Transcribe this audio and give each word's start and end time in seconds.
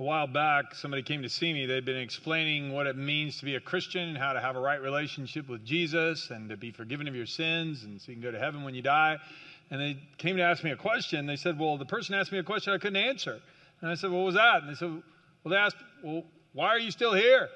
a 0.00 0.02
while 0.02 0.26
back, 0.26 0.74
somebody 0.74 1.02
came 1.02 1.20
to 1.22 1.28
see 1.28 1.52
me. 1.52 1.66
They'd 1.66 1.84
been 1.84 1.98
explaining 1.98 2.72
what 2.72 2.86
it 2.86 2.96
means 2.96 3.38
to 3.40 3.44
be 3.44 3.56
a 3.56 3.60
Christian 3.60 4.08
and 4.08 4.16
how 4.16 4.32
to 4.32 4.40
have 4.40 4.56
a 4.56 4.60
right 4.60 4.80
relationship 4.80 5.46
with 5.46 5.62
Jesus 5.62 6.30
and 6.30 6.48
to 6.48 6.56
be 6.56 6.70
forgiven 6.70 7.06
of 7.06 7.14
your 7.14 7.26
sins 7.26 7.84
and 7.84 8.00
so 8.00 8.10
you 8.10 8.14
can 8.16 8.22
go 8.22 8.30
to 8.30 8.38
heaven 8.38 8.64
when 8.64 8.74
you 8.74 8.80
die. 8.80 9.18
And 9.70 9.78
they 9.78 9.98
came 10.16 10.38
to 10.38 10.42
ask 10.42 10.64
me 10.64 10.70
a 10.70 10.76
question. 10.76 11.26
They 11.26 11.36
said, 11.36 11.58
Well, 11.58 11.76
the 11.76 11.84
person 11.84 12.14
asked 12.14 12.32
me 12.32 12.38
a 12.38 12.42
question 12.42 12.72
I 12.72 12.78
couldn't 12.78 12.96
answer. 12.96 13.40
And 13.82 13.90
I 13.90 13.94
said, 13.94 14.10
What 14.10 14.24
was 14.24 14.36
that? 14.36 14.62
And 14.62 14.70
they 14.70 14.74
said, 14.74 14.88
Well, 15.44 15.50
they 15.50 15.56
asked, 15.56 15.76
Well, 16.02 16.24
why 16.54 16.68
are 16.68 16.78
you 16.78 16.90
still 16.90 17.12
here? 17.12 17.50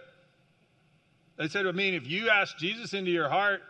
They 1.39 1.49
said, 1.49 1.67
I 1.67 1.73
mean, 1.73 1.95
if 1.95 2.07
you 2.07 2.29
asked 2.29 2.59
Jesus 2.59 2.93
into 2.93 3.11
your 3.11 3.31
heart 3.31 3.63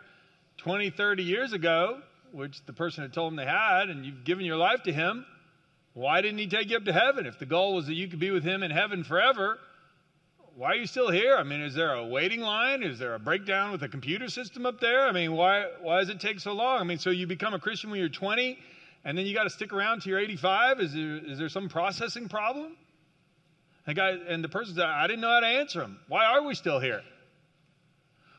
20, 0.57 0.89
30 0.89 1.23
years 1.23 1.53
ago, 1.53 2.01
which 2.33 2.63
the 2.65 2.73
person 2.73 3.03
had 3.03 3.13
told 3.13 3.31
them 3.31 3.37
they 3.37 3.45
had, 3.45 3.89
and 3.89 4.05
you've 4.05 4.25
given 4.25 4.45
your 4.45 4.57
life 4.57 4.83
to 4.83 4.91
him, 4.91 5.25
why 5.95 6.19
didn't 6.19 6.39
he 6.39 6.47
take 6.47 6.69
you 6.69 6.75
up 6.75 6.83
to 6.83 6.93
heaven? 6.93 7.25
If 7.25 7.39
the 7.39 7.45
goal 7.45 7.73
was 7.73 7.87
that 7.87 7.93
you 7.93 8.09
could 8.09 8.19
be 8.19 8.29
with 8.29 8.43
him 8.43 8.63
in 8.63 8.69
heaven 8.69 9.05
forever, 9.05 9.57
why 10.57 10.73
are 10.73 10.75
you 10.75 10.87
still 10.87 11.09
here? 11.09 11.37
I 11.37 11.43
mean, 11.43 11.61
is 11.61 11.73
there 11.73 11.93
a 11.93 12.05
waiting 12.05 12.41
line? 12.41 12.83
Is 12.83 12.99
there 12.99 13.15
a 13.15 13.19
breakdown 13.19 13.71
with 13.71 13.79
the 13.79 13.87
computer 13.87 14.27
system 14.27 14.65
up 14.65 14.81
there? 14.81 15.07
I 15.07 15.13
mean, 15.13 15.31
why, 15.31 15.67
why 15.81 16.01
does 16.01 16.09
it 16.09 16.19
take 16.19 16.41
so 16.41 16.51
long? 16.51 16.81
I 16.81 16.83
mean, 16.83 16.99
so 16.99 17.11
you 17.11 17.27
become 17.27 17.53
a 17.53 17.59
Christian 17.59 17.91
when 17.91 17.99
you're 18.01 18.09
20 18.09 18.59
and 19.05 19.17
then 19.17 19.25
you 19.25 19.33
got 19.33 19.43
to 19.45 19.49
stick 19.49 19.71
around 19.71 20.01
till 20.01 20.11
you're 20.11 20.19
85? 20.19 20.81
Is 20.81 20.93
there, 20.93 21.17
is 21.17 21.37
there 21.37 21.47
some 21.47 21.69
processing 21.69 22.27
problem? 22.27 22.75
The 23.85 23.93
guy, 23.93 24.17
and 24.27 24.43
the 24.43 24.49
person 24.49 24.75
said, 24.75 24.83
I 24.83 25.07
didn't 25.07 25.21
know 25.21 25.29
how 25.29 25.39
to 25.39 25.47
answer 25.47 25.81
him. 25.81 25.97
Why 26.09 26.25
are 26.25 26.43
we 26.43 26.55
still 26.55 26.81
here? 26.81 27.03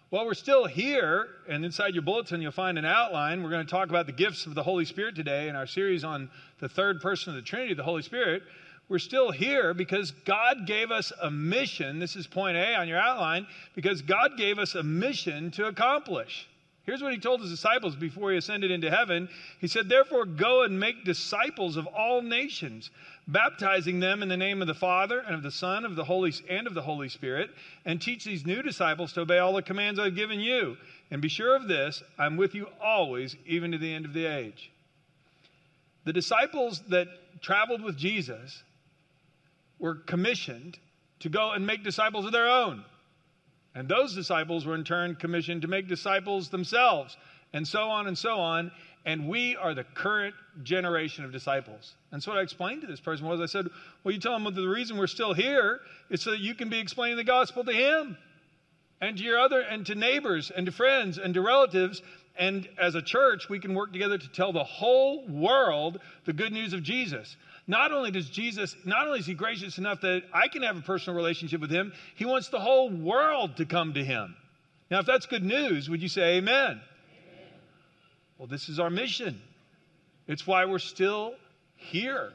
Well, 0.09 0.24
we're 0.24 0.34
still 0.34 0.66
here, 0.66 1.27
and 1.48 1.65
inside 1.65 1.95
your 1.95 2.05
bulletin, 2.05 2.41
you'll 2.41 2.52
find 2.52 2.78
an 2.78 2.84
outline. 2.84 3.42
We're 3.42 3.51
going 3.51 3.66
to 3.66 3.70
talk 3.70 3.88
about 3.88 4.06
the 4.06 4.12
gifts 4.12 4.47
of 4.47 4.55
the 4.55 4.62
Holy 4.62 4.84
Spirit 4.84 5.16
today 5.16 5.48
in 5.48 5.56
our 5.56 5.66
series 5.66 6.05
on 6.05 6.30
the 6.60 6.69
third 6.69 7.01
person 7.01 7.30
of 7.30 7.34
the 7.34 7.42
Trinity, 7.42 7.74
the 7.74 7.83
Holy 7.83 8.02
Spirit. 8.02 8.45
We're 8.88 9.00
still 9.00 9.33
here 9.33 9.74
because 9.74 10.12
God 10.24 10.64
gave 10.64 10.92
us 10.92 11.12
a 11.20 11.28
mission. 11.28 11.98
This 11.98 12.14
is 12.14 12.28
point 12.28 12.56
A 12.56 12.77
on 12.77 12.87
your 12.87 13.00
outline, 13.00 13.48
because 13.74 14.00
God 14.00 14.36
gave 14.36 14.61
us 14.61 14.77
a 14.77 14.84
mission 14.84 15.50
to 15.50 15.67
accomplish. 15.67 16.47
Here's 16.87 17.03
what 17.03 17.12
he 17.12 17.19
told 17.19 17.41
his 17.41 17.51
disciples 17.51 17.97
before 17.97 18.31
he 18.31 18.39
ascended 18.39 18.70
into 18.70 18.91
heaven. 18.91 19.29
He 19.61 19.67
said, 19.67 19.89
Therefore, 19.89 20.25
go 20.25 20.62
and 20.62 20.79
make 20.79 21.05
disciples 21.05 21.77
of 21.77 21.89
all 21.89 22.23
nations, 22.23 22.91
baptizing 23.27 23.98
them 23.98 24.23
in 24.23 24.29
the 24.29 24.37
name 24.37 24.62
of 24.62 24.69
the 24.69 24.75
Father 24.75 25.19
and 25.19 25.34
of 25.34 25.42
the 25.42 25.51
Son 25.51 25.84
of 25.84 25.97
the 25.97 26.05
Holy 26.05 26.33
and 26.48 26.69
of 26.69 26.75
the 26.75 26.83
Holy 26.83 27.09
Spirit, 27.09 27.51
and 27.84 28.01
teach 28.01 28.25
these 28.25 28.47
new 28.47 28.62
disciples 28.62 29.12
to 29.14 29.23
obey 29.23 29.39
all 29.39 29.53
the 29.53 29.62
commands 29.62 29.98
I've 29.98 30.14
given 30.14 30.39
you. 30.39 30.77
And 31.11 31.20
be 31.20 31.29
sure 31.29 31.57
of 31.57 31.67
this, 31.67 32.05
I'm 32.19 32.37
with 32.37 32.55
you 32.55 32.69
always, 32.81 33.34
even 33.47 33.73
to 33.73 33.79
the 33.79 33.92
end 33.92 34.05
of 34.05 34.12
the 34.12 34.27
age. 34.27 34.70
The 36.05 36.12
disciples 36.12 36.83
that 36.91 37.09
traveled 37.42 37.83
with 37.83 37.98
Jesus 37.98 38.62
were 39.81 39.97
commissioned 39.97 40.79
to 41.19 41.29
go 41.29 41.51
and 41.51 41.67
make 41.67 41.83
disciples 41.83 42.27
of 42.27 42.33
their 42.33 42.48
own. 42.48 42.84
And 43.77 43.86
those 43.86 44.14
disciples 44.14 44.64
were 44.64 44.74
in 44.74 44.84
turn 44.84 45.16
commissioned 45.16 45.62
to 45.62 45.69
make 45.69 45.86
disciples 45.86 46.48
themselves, 46.48 47.14
and 47.52 47.69
so 47.69 47.91
on 47.91 48.06
and 48.06 48.16
so 48.16 48.38
on. 48.41 48.72
And 49.05 49.28
we 49.28 49.55
are 49.55 49.74
the 49.74 49.84
current 49.84 50.34
generation 50.62 51.24
of 51.27 51.30
disciples. 51.30 51.94
And 52.10 52.22
so 52.22 52.33
what 52.33 52.38
I 52.38 52.42
explained 52.42 52.80
to 52.80 52.86
this 52.86 53.00
person 53.00 53.27
was 53.27 53.38
I 53.38 53.46
said, 53.46 53.68
Well, 54.02 54.14
you 54.14 54.18
tell 54.18 54.34
him 54.34 54.52
the 54.52 54.66
reason 54.66 54.96
we're 54.96 55.06
still 55.06 55.34
here 55.34 55.80
is 56.08 56.22
so 56.22 56.30
that 56.30 56.41
you 56.41 56.55
can 56.55 56.70
be 56.70 56.78
explaining 56.78 57.18
the 57.18 57.24
gospel 57.24 57.64
to 57.64 57.72
him 57.72 58.16
and 59.02 59.18
to 59.18 59.22
your 59.22 59.38
other 59.38 59.60
and 59.60 59.84
to 59.86 59.94
neighbors 59.94 60.50
and 60.50 60.64
to 60.66 60.72
friends 60.72 61.18
and 61.18 61.34
to 61.34 61.42
relatives 61.42 62.00
and 62.38 62.68
as 62.78 62.94
a 62.94 63.02
church 63.02 63.48
we 63.48 63.58
can 63.58 63.74
work 63.74 63.92
together 63.92 64.18
to 64.18 64.28
tell 64.28 64.52
the 64.52 64.64
whole 64.64 65.27
world 65.28 66.00
the 66.24 66.33
good 66.33 66.52
news 66.52 66.72
of 66.72 66.83
jesus 66.83 67.36
not 67.67 67.92
only 67.92 68.11
does 68.11 68.31
Jesus, 68.31 68.77
not 68.84 69.06
only 69.06 69.19
is 69.19 69.27
he 69.27 69.34
gracious 69.34 69.78
enough 69.78 70.00
that 70.03 70.22
I 70.33 70.48
can 70.48 70.62
have 70.62 70.77
a 70.77 70.83
personal 70.83 71.17
relationship 71.17 71.61
with 71.61 71.70
him, 71.70 71.92
he 72.14 72.25
wants 72.25 72.48
the 72.48 72.61
whole 72.61 72.91
world 72.91 73.56
to 73.56 73.67
come 73.67 73.95
to 73.95 74.05
him. 74.05 74.36
Now, 74.91 75.00
if 75.00 75.06
that's 75.06 75.27
good 75.27 75.42
news, 75.42 75.91
would 75.91 76.00
you 76.00 76.08
say 76.08 76.36
amen? 76.36 76.55
amen? 76.55 76.81
Well, 78.39 78.46
this 78.46 78.68
is 78.68 78.79
our 78.79 78.90
mission. 78.90 79.40
It's 80.29 80.46
why 80.46 80.64
we're 80.64 80.79
still 80.79 81.35
here. 81.74 82.33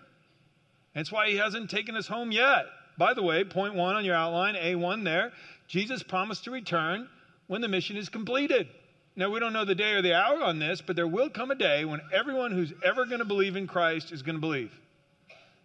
And 0.94 1.02
it's 1.02 1.12
why 1.12 1.30
he 1.30 1.38
hasn't 1.38 1.70
taken 1.70 1.96
us 1.96 2.08
home 2.08 2.34
yet. 2.34 2.66
By 2.98 3.14
the 3.14 3.24
way, 3.24 3.46
point 3.46 3.74
one 3.74 3.96
on 3.96 4.04
your 4.04 4.16
outline, 4.16 4.56
A1 4.56 5.06
there, 5.06 5.32
Jesus 5.68 6.04
promised 6.04 6.44
to 6.44 6.52
return 6.52 7.08
when 7.48 7.62
the 7.62 7.70
mission 7.70 7.96
is 7.96 8.10
completed. 8.10 8.68
Now, 9.16 9.30
we 9.30 9.40
don't 9.40 9.54
know 9.54 9.66
the 9.66 9.76
day 9.76 9.94
or 9.94 10.02
the 10.02 10.14
hour 10.14 10.42
on 10.44 10.60
this, 10.60 10.82
but 10.82 10.98
there 10.98 11.08
will 11.08 11.30
come 11.30 11.52
a 11.52 11.56
day 11.56 11.86
when 11.86 12.02
everyone 12.14 12.52
who's 12.52 12.74
ever 12.84 13.06
going 13.06 13.20
to 13.20 13.26
believe 13.26 13.56
in 13.56 13.68
Christ 13.68 14.12
is 14.12 14.22
going 14.22 14.36
to 14.36 14.42
believe 14.42 14.72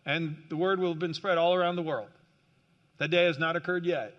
and 0.07 0.37
the 0.49 0.57
word 0.57 0.79
will 0.79 0.91
have 0.91 0.99
been 0.99 1.15
spread 1.15 1.37
all 1.37 1.55
around 1.55 1.77
the 1.77 1.83
world. 1.83 2.09
That 2.99 3.11
day 3.11 3.25
has 3.25 3.39
not 3.39 3.57
occurred 3.57 3.85
yet. 3.85 4.15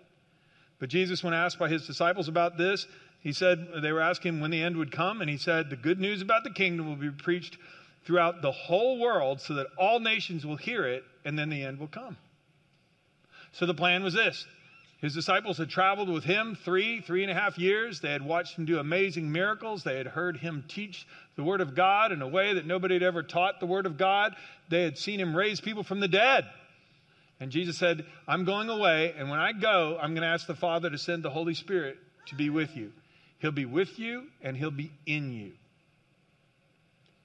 But 0.78 0.90
Jesus, 0.90 1.24
when 1.24 1.34
asked 1.34 1.58
by 1.58 1.68
his 1.68 1.86
disciples 1.86 2.28
about 2.28 2.56
this, 2.56 2.86
he 3.20 3.32
said, 3.32 3.68
they 3.82 3.90
were 3.90 4.00
asking 4.00 4.34
him 4.34 4.40
when 4.40 4.52
the 4.52 4.62
end 4.62 4.76
would 4.76 4.92
come, 4.92 5.20
and 5.20 5.28
he 5.28 5.38
said, 5.38 5.70
The 5.70 5.76
good 5.76 5.98
news 5.98 6.22
about 6.22 6.44
the 6.44 6.52
kingdom 6.52 6.86
will 6.86 6.96
be 6.96 7.10
preached 7.10 7.56
throughout 8.04 8.42
the 8.42 8.52
whole 8.52 9.00
world 9.00 9.40
so 9.40 9.54
that 9.54 9.66
all 9.76 9.98
nations 9.98 10.46
will 10.46 10.56
hear 10.56 10.86
it, 10.86 11.02
and 11.24 11.36
then 11.36 11.48
the 11.48 11.64
end 11.64 11.80
will 11.80 11.88
come. 11.88 12.16
So 13.52 13.66
the 13.66 13.74
plan 13.74 14.04
was 14.04 14.14
this 14.14 14.46
his 15.00 15.14
disciples 15.14 15.58
had 15.58 15.70
traveled 15.70 16.08
with 16.08 16.24
him 16.24 16.56
three, 16.64 17.00
three 17.00 17.22
and 17.22 17.30
a 17.30 17.34
half 17.34 17.56
years. 17.56 18.00
They 18.00 18.10
had 18.10 18.22
watched 18.22 18.58
him 18.58 18.64
do 18.64 18.78
amazing 18.80 19.30
miracles. 19.30 19.84
They 19.84 19.96
had 19.96 20.08
heard 20.08 20.36
him 20.36 20.64
teach 20.66 21.06
the 21.36 21.44
Word 21.44 21.60
of 21.60 21.76
God 21.76 22.10
in 22.10 22.20
a 22.20 22.26
way 22.26 22.54
that 22.54 22.66
nobody 22.66 22.94
had 22.94 23.04
ever 23.04 23.22
taught 23.22 23.60
the 23.60 23.66
Word 23.66 23.86
of 23.86 23.96
God. 23.96 24.34
They 24.68 24.82
had 24.82 24.98
seen 24.98 25.20
him 25.20 25.36
raise 25.36 25.60
people 25.60 25.84
from 25.84 26.00
the 26.00 26.08
dead. 26.08 26.46
And 27.38 27.52
Jesus 27.52 27.78
said, 27.78 28.04
I'm 28.26 28.44
going 28.44 28.68
away, 28.68 29.14
and 29.16 29.30
when 29.30 29.38
I 29.38 29.52
go, 29.52 29.96
I'm 30.02 30.14
going 30.14 30.22
to 30.22 30.28
ask 30.28 30.48
the 30.48 30.56
Father 30.56 30.90
to 30.90 30.98
send 30.98 31.22
the 31.22 31.30
Holy 31.30 31.54
Spirit 31.54 31.96
to 32.26 32.34
be 32.34 32.50
with 32.50 32.76
you. 32.76 32.92
He'll 33.38 33.52
be 33.52 33.66
with 33.66 34.00
you, 34.00 34.24
and 34.42 34.56
he'll 34.56 34.72
be 34.72 34.90
in 35.06 35.32
you. 35.32 35.52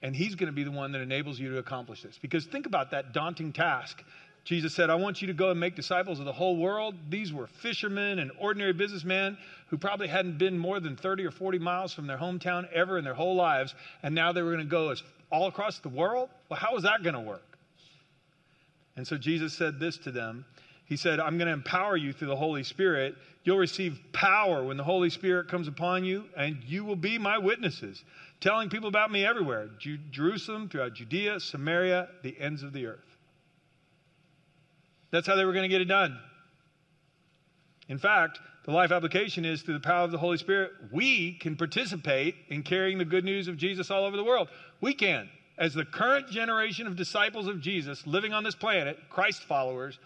And 0.00 0.14
he's 0.14 0.36
going 0.36 0.46
to 0.46 0.52
be 0.52 0.62
the 0.62 0.70
one 0.70 0.92
that 0.92 1.00
enables 1.00 1.40
you 1.40 1.50
to 1.52 1.58
accomplish 1.58 2.02
this. 2.02 2.16
Because 2.22 2.44
think 2.44 2.66
about 2.66 2.92
that 2.92 3.12
daunting 3.12 3.52
task 3.52 4.00
Jesus 4.44 4.74
said, 4.74 4.90
I 4.90 4.94
want 4.94 5.22
you 5.22 5.26
to 5.28 5.32
go 5.32 5.50
and 5.50 5.58
make 5.58 5.74
disciples 5.74 6.18
of 6.18 6.26
the 6.26 6.32
whole 6.32 6.56
world. 6.56 6.94
These 7.08 7.32
were 7.32 7.46
fishermen 7.46 8.18
and 8.18 8.30
ordinary 8.38 8.74
businessmen 8.74 9.38
who 9.68 9.78
probably 9.78 10.06
hadn't 10.06 10.36
been 10.36 10.58
more 10.58 10.80
than 10.80 10.96
30 10.96 11.24
or 11.24 11.30
40 11.30 11.58
miles 11.58 11.94
from 11.94 12.06
their 12.06 12.18
hometown 12.18 12.70
ever 12.70 12.98
in 12.98 13.04
their 13.04 13.14
whole 13.14 13.34
lives. 13.34 13.74
And 14.02 14.14
now 14.14 14.32
they 14.32 14.42
were 14.42 14.52
going 14.52 14.64
to 14.64 14.70
go 14.70 14.94
all 15.30 15.48
across 15.48 15.78
the 15.78 15.88
world? 15.88 16.28
Well, 16.48 16.58
how 16.58 16.76
is 16.76 16.84
that 16.84 17.02
going 17.02 17.14
to 17.14 17.20
work? 17.20 17.58
And 18.96 19.06
so 19.06 19.16
Jesus 19.16 19.52
said 19.52 19.80
this 19.80 19.96
to 19.98 20.12
them. 20.12 20.44
He 20.86 20.96
said, 20.96 21.18
I'm 21.18 21.38
going 21.38 21.48
to 21.48 21.52
empower 21.52 21.96
you 21.96 22.12
through 22.12 22.28
the 22.28 22.36
Holy 22.36 22.62
Spirit. 22.62 23.16
You'll 23.42 23.58
receive 23.58 23.98
power 24.12 24.62
when 24.62 24.76
the 24.76 24.84
Holy 24.84 25.10
Spirit 25.10 25.48
comes 25.48 25.66
upon 25.66 26.04
you, 26.04 26.26
and 26.36 26.62
you 26.64 26.84
will 26.84 26.96
be 26.96 27.18
my 27.18 27.38
witnesses, 27.38 28.04
telling 28.40 28.68
people 28.68 28.88
about 28.88 29.10
me 29.10 29.24
everywhere 29.24 29.70
Jerusalem, 30.10 30.68
throughout 30.68 30.94
Judea, 30.94 31.40
Samaria, 31.40 32.08
the 32.22 32.38
ends 32.38 32.62
of 32.62 32.72
the 32.72 32.86
earth. 32.86 33.13
That's 35.14 35.28
how 35.28 35.36
they 35.36 35.44
were 35.44 35.52
going 35.52 35.62
to 35.62 35.68
get 35.68 35.80
it 35.80 35.84
done. 35.84 36.18
In 37.88 37.98
fact, 37.98 38.40
the 38.64 38.72
life 38.72 38.90
application 38.90 39.44
is 39.44 39.62
through 39.62 39.74
the 39.74 39.80
power 39.80 40.02
of 40.02 40.10
the 40.10 40.18
Holy 40.18 40.38
Spirit, 40.38 40.72
we 40.90 41.34
can 41.34 41.54
participate 41.54 42.34
in 42.48 42.64
carrying 42.64 42.98
the 42.98 43.04
good 43.04 43.24
news 43.24 43.46
of 43.46 43.56
Jesus 43.56 43.92
all 43.92 44.06
over 44.06 44.16
the 44.16 44.24
world. 44.24 44.48
We 44.80 44.92
can. 44.92 45.28
As 45.56 45.72
the 45.72 45.84
current 45.84 46.30
generation 46.30 46.88
of 46.88 46.96
disciples 46.96 47.46
of 47.46 47.60
Jesus 47.60 48.04
living 48.08 48.32
on 48.32 48.42
this 48.42 48.56
planet, 48.56 48.98
Christ 49.08 49.44
followers, 49.44 50.00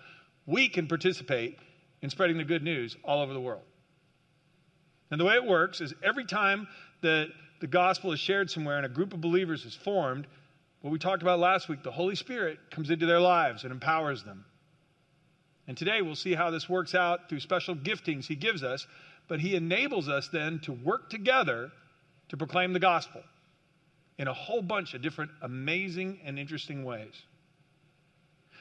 we 0.44 0.68
can 0.68 0.86
participate 0.86 1.56
in 2.02 2.10
spreading 2.10 2.36
the 2.36 2.44
good 2.44 2.62
news 2.62 2.94
all 3.02 3.22
over 3.22 3.32
the 3.32 3.40
world. 3.40 3.62
And 5.10 5.18
the 5.18 5.24
way 5.24 5.36
it 5.36 5.44
works 5.46 5.80
is 5.80 5.94
every 6.04 6.26
time 6.26 6.68
that 7.00 7.28
the 7.62 7.66
gospel 7.66 8.12
is 8.12 8.20
shared 8.20 8.50
somewhere 8.50 8.76
and 8.76 8.84
a 8.84 8.90
group 8.90 9.14
of 9.14 9.22
believers 9.22 9.64
is 9.64 9.74
formed, 9.74 10.26
what 10.82 10.90
we 10.90 10.98
talked 10.98 11.22
about 11.22 11.38
last 11.38 11.66
week, 11.66 11.82
the 11.82 11.90
Holy 11.90 12.14
Spirit 12.14 12.58
comes 12.70 12.90
into 12.90 13.06
their 13.06 13.20
lives 13.20 13.64
and 13.64 13.72
empowers 13.72 14.22
them. 14.22 14.44
And 15.68 15.76
today 15.76 16.00
we'll 16.00 16.16
see 16.16 16.34
how 16.34 16.50
this 16.50 16.68
works 16.68 16.94
out 16.94 17.28
through 17.28 17.40
special 17.40 17.76
giftings 17.76 18.26
he 18.26 18.34
gives 18.34 18.64
us, 18.64 18.86
but 19.28 19.38
he 19.38 19.54
enables 19.54 20.08
us 20.08 20.28
then 20.28 20.58
to 20.60 20.72
work 20.72 21.10
together 21.10 21.70
to 22.30 22.36
proclaim 22.38 22.72
the 22.72 22.80
gospel 22.80 23.22
in 24.16 24.28
a 24.28 24.32
whole 24.32 24.62
bunch 24.62 24.94
of 24.94 25.02
different 25.02 25.30
amazing 25.42 26.18
and 26.24 26.38
interesting 26.38 26.84
ways. 26.84 27.12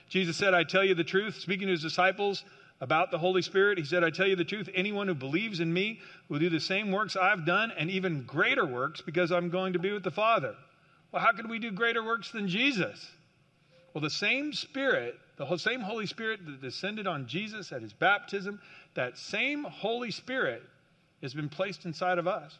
Jesus 0.10 0.36
said, 0.36 0.54
I 0.54 0.64
tell 0.64 0.84
you 0.84 0.96
the 0.96 1.04
truth, 1.04 1.36
speaking 1.40 1.68
to 1.68 1.72
his 1.72 1.82
disciples 1.82 2.44
about 2.82 3.10
the 3.10 3.18
Holy 3.18 3.42
Spirit, 3.42 3.78
he 3.78 3.86
said, 3.86 4.04
I 4.04 4.10
tell 4.10 4.28
you 4.28 4.36
the 4.36 4.44
truth, 4.44 4.70
anyone 4.76 5.08
who 5.08 5.16
believes 5.16 5.62
in 5.62 5.74
me 5.74 6.00
will 6.30 6.40
do 6.40 6.50
the 6.50 6.60
same 6.60 6.92
works 6.92 7.16
I've 7.16 7.46
done 7.46 7.72
and 7.78 7.90
even 7.90 8.24
greater 8.24 8.66
works 8.66 9.02
because 9.02 9.32
I'm 9.32 9.50
going 9.50 9.74
to 9.74 9.80
be 9.80 9.92
with 9.92 10.04
the 10.04 10.12
Father. 10.12 10.56
Well, 11.12 11.22
how 11.22 11.32
could 11.32 11.50
we 11.50 11.58
do 11.58 11.72
greater 11.72 12.04
works 12.04 12.32
than 12.32 12.50
Jesus? 12.50 13.10
Well, 13.94 14.02
the 14.02 14.10
same 14.10 14.54
Spirit 14.54 15.16
the 15.38 15.58
same 15.58 15.82
Holy 15.82 16.08
Spirit 16.08 16.46
that 16.46 16.62
descended 16.62 17.08
on 17.08 17.28
Jesus 17.28 17.72
at 17.72 17.82
his 17.82 17.94
baptism, 17.94 18.60
that 18.96 19.18
same 19.18 19.64
Holy 19.64 20.12
Spirit 20.12 20.64
has 21.22 21.34
been 21.34 21.50
placed 21.50 21.86
inside 21.86 22.18
of 22.18 22.28
us. 22.28 22.58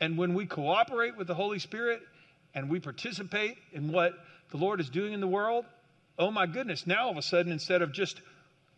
And 0.00 0.18
when 0.18 0.34
we 0.34 0.46
cooperate 0.46 1.16
with 1.16 1.26
the 1.26 1.34
Holy 1.34 1.58
Spirit 1.58 2.02
and 2.54 2.68
we 2.68 2.80
participate 2.80 3.56
in 3.72 3.92
what 3.92 4.14
the 4.50 4.56
Lord 4.56 4.80
is 4.80 4.90
doing 4.90 5.12
in 5.12 5.20
the 5.20 5.26
world, 5.26 5.64
oh 6.18 6.30
my 6.30 6.46
goodness, 6.46 6.86
now 6.86 7.04
all 7.04 7.10
of 7.10 7.16
a 7.16 7.22
sudden, 7.22 7.52
instead 7.52 7.82
of 7.82 7.92
just 7.92 8.20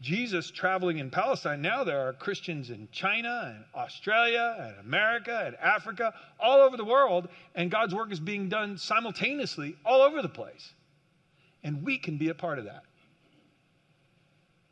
Jesus 0.01 0.51
traveling 0.51 0.99
in 0.99 1.11
Palestine, 1.11 1.62
now 1.62 1.83
there 1.83 2.06
are 2.06 2.12
Christians 2.12 2.71
in 2.71 2.89
China 2.93 3.55
and 3.55 3.65
Australia 3.75 4.56
and 4.61 4.87
America 4.87 5.43
and 5.47 5.56
Africa, 5.56 6.12
all 6.39 6.61
over 6.61 6.77
the 6.77 6.85
world, 6.85 7.29
and 7.55 7.71
God's 7.71 7.95
work 7.95 8.12
is 8.12 8.21
being 8.21 8.49
done 8.49 8.77
simultaneously 8.77 9.77
all 9.85 10.03
over 10.03 10.21
the 10.21 10.29
place. 10.29 10.73
And 11.65 11.83
we 11.83 11.99
can 11.99 12.19
be 12.19 12.29
a 12.29 12.35
part 12.35 12.59
of 12.59 12.67
that. 12.67 12.83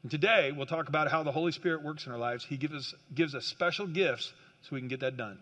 And 0.03 0.11
today, 0.11 0.53
we'll 0.55 0.67
talk 0.67 0.89
about 0.89 1.11
how 1.11 1.23
the 1.23 1.33
Holy 1.33 1.53
Spirit 1.53 1.83
works 1.83 2.07
in 2.07 2.13
our 2.13 2.19
lives. 2.19 2.45
He 2.45 2.57
gives 2.57 2.75
us, 2.75 2.95
gives 3.15 3.35
us 3.35 3.47
special 3.47 3.87
gifts 3.87 4.33
so 4.63 4.69
we 4.73 4.81
can 4.81 4.89
get 4.89 5.01
that 5.01 5.17
done. 5.17 5.39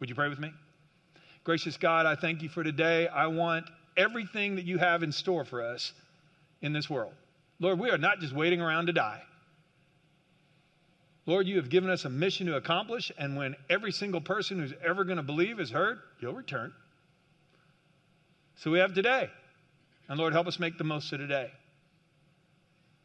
Would 0.00 0.08
you 0.08 0.14
pray 0.14 0.28
with 0.28 0.40
me? 0.40 0.52
Gracious 1.44 1.76
God, 1.76 2.04
I 2.04 2.16
thank 2.16 2.42
you 2.42 2.48
for 2.48 2.64
today. 2.64 3.06
I 3.06 3.28
want 3.28 3.66
everything 3.96 4.56
that 4.56 4.64
you 4.64 4.78
have 4.78 5.02
in 5.02 5.12
store 5.12 5.44
for 5.44 5.62
us 5.62 5.92
in 6.60 6.72
this 6.72 6.90
world. 6.90 7.12
Lord, 7.60 7.78
we 7.78 7.90
are 7.90 7.98
not 7.98 8.20
just 8.20 8.34
waiting 8.34 8.60
around 8.60 8.86
to 8.86 8.92
die. 8.92 9.22
Lord, 11.26 11.46
you 11.46 11.56
have 11.56 11.68
given 11.68 11.90
us 11.90 12.04
a 12.06 12.10
mission 12.10 12.46
to 12.46 12.56
accomplish, 12.56 13.12
and 13.16 13.36
when 13.36 13.54
every 13.68 13.92
single 13.92 14.20
person 14.20 14.58
who's 14.58 14.72
ever 14.84 15.04
going 15.04 15.18
to 15.18 15.22
believe 15.22 15.60
is 15.60 15.70
heard, 15.70 15.98
you'll 16.20 16.32
return. 16.32 16.72
So 18.56 18.70
we 18.70 18.78
have 18.78 18.94
today. 18.94 19.30
And 20.10 20.18
Lord, 20.18 20.32
help 20.32 20.48
us 20.48 20.58
make 20.58 20.76
the 20.76 20.82
most 20.82 21.12
of 21.12 21.20
today. 21.20 21.52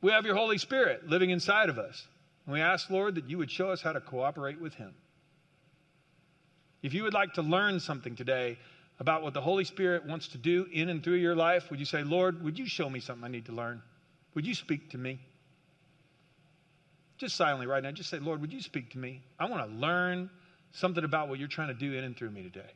We 0.01 0.11
have 0.11 0.25
your 0.25 0.35
Holy 0.35 0.57
Spirit 0.57 1.07
living 1.07 1.29
inside 1.29 1.69
of 1.69 1.77
us. 1.77 2.07
And 2.45 2.53
we 2.53 2.61
ask, 2.61 2.89
Lord, 2.89 3.13
that 3.15 3.29
you 3.29 3.37
would 3.37 3.51
show 3.51 3.69
us 3.69 3.79
how 3.79 3.93
to 3.93 4.01
cooperate 4.01 4.59
with 4.59 4.73
him. 4.73 4.91
If 6.81 6.95
you 6.95 7.03
would 7.03 7.13
like 7.13 7.33
to 7.33 7.43
learn 7.43 7.79
something 7.79 8.15
today 8.15 8.57
about 8.99 9.21
what 9.21 9.35
the 9.35 9.41
Holy 9.41 9.65
Spirit 9.65 10.07
wants 10.07 10.29
to 10.29 10.39
do 10.39 10.65
in 10.73 10.89
and 10.89 11.03
through 11.03 11.17
your 11.17 11.35
life, 11.35 11.69
would 11.69 11.79
you 11.79 11.85
say, 11.85 12.01
Lord, 12.03 12.43
would 12.43 12.57
you 12.57 12.65
show 12.65 12.89
me 12.89 12.99
something 12.99 13.23
I 13.23 13.27
need 13.27 13.45
to 13.45 13.51
learn? 13.51 13.83
Would 14.33 14.47
you 14.47 14.55
speak 14.55 14.89
to 14.91 14.97
me? 14.97 15.19
Just 17.19 17.35
silently 17.35 17.67
right 17.67 17.83
now, 17.83 17.91
just 17.91 18.09
say, 18.09 18.17
Lord, 18.17 18.41
would 18.41 18.51
you 18.51 18.61
speak 18.61 18.91
to 18.93 18.97
me? 18.97 19.21
I 19.39 19.45
want 19.45 19.69
to 19.69 19.75
learn 19.77 20.29
something 20.71 21.03
about 21.03 21.29
what 21.29 21.37
you're 21.37 21.47
trying 21.47 21.67
to 21.67 21.75
do 21.75 21.93
in 21.93 22.03
and 22.03 22.17
through 22.17 22.31
me 22.31 22.41
today. 22.41 22.71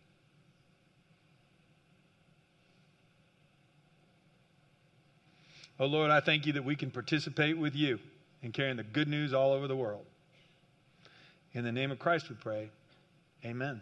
Oh 5.79 5.85
Lord, 5.85 6.11
I 6.11 6.19
thank 6.19 6.45
you 6.45 6.53
that 6.53 6.65
we 6.65 6.75
can 6.75 6.91
participate 6.91 7.57
with 7.57 7.73
you 7.73 7.99
in 8.41 8.51
carrying 8.51 8.77
the 8.77 8.83
good 8.83 9.07
news 9.07 9.33
all 9.33 9.53
over 9.53 9.67
the 9.67 9.75
world. 9.75 10.05
In 11.53 11.63
the 11.63 11.71
name 11.71 11.89
of 11.91 11.99
Christ 11.99 12.29
we 12.29 12.35
pray. 12.35 12.69
Amen. 13.45 13.81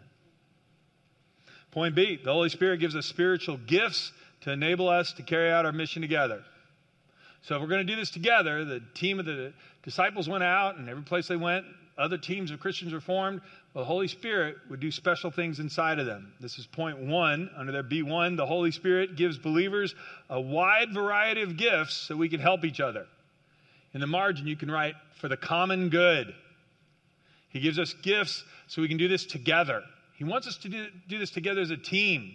Point 1.72 1.94
B 1.94 2.18
the 2.22 2.32
Holy 2.32 2.48
Spirit 2.48 2.78
gives 2.78 2.94
us 2.94 3.06
spiritual 3.06 3.56
gifts 3.56 4.12
to 4.42 4.52
enable 4.52 4.88
us 4.88 5.12
to 5.14 5.22
carry 5.22 5.50
out 5.50 5.66
our 5.66 5.72
mission 5.72 6.00
together. 6.00 6.44
So, 7.42 7.54
if 7.54 7.62
we're 7.62 7.68
going 7.68 7.86
to 7.86 7.92
do 7.92 7.98
this 7.98 8.10
together, 8.10 8.64
the 8.64 8.80
team 8.94 9.18
of 9.18 9.26
the 9.26 9.52
disciples 9.82 10.28
went 10.28 10.42
out, 10.42 10.76
and 10.76 10.88
every 10.88 11.02
place 11.02 11.28
they 11.28 11.36
went, 11.36 11.64
other 11.96 12.18
teams 12.18 12.50
of 12.50 12.60
Christians 12.60 12.92
were 12.92 13.00
formed. 13.00 13.40
The 13.78 13.84
Holy 13.84 14.08
Spirit 14.08 14.56
would 14.68 14.80
do 14.80 14.90
special 14.90 15.30
things 15.30 15.60
inside 15.60 16.00
of 16.00 16.06
them. 16.06 16.32
This 16.40 16.58
is 16.58 16.66
point 16.66 16.98
one 16.98 17.48
under 17.56 17.70
their 17.70 17.84
B1. 17.84 18.36
The 18.36 18.44
Holy 18.44 18.72
Spirit 18.72 19.14
gives 19.14 19.38
believers 19.38 19.94
a 20.28 20.40
wide 20.40 20.92
variety 20.92 21.42
of 21.42 21.56
gifts 21.56 21.94
so 21.94 22.16
we 22.16 22.28
can 22.28 22.40
help 22.40 22.64
each 22.64 22.80
other. 22.80 23.06
In 23.94 24.00
the 24.00 24.08
margin, 24.08 24.48
you 24.48 24.56
can 24.56 24.68
write 24.68 24.96
for 25.20 25.28
the 25.28 25.36
common 25.36 25.90
good. 25.90 26.34
He 27.50 27.60
gives 27.60 27.78
us 27.78 27.94
gifts 28.02 28.42
so 28.66 28.82
we 28.82 28.88
can 28.88 28.96
do 28.96 29.06
this 29.06 29.24
together. 29.24 29.84
He 30.16 30.24
wants 30.24 30.48
us 30.48 30.56
to 30.56 30.68
do, 30.68 30.88
do 31.08 31.20
this 31.20 31.30
together 31.30 31.60
as 31.60 31.70
a 31.70 31.76
team. 31.76 32.34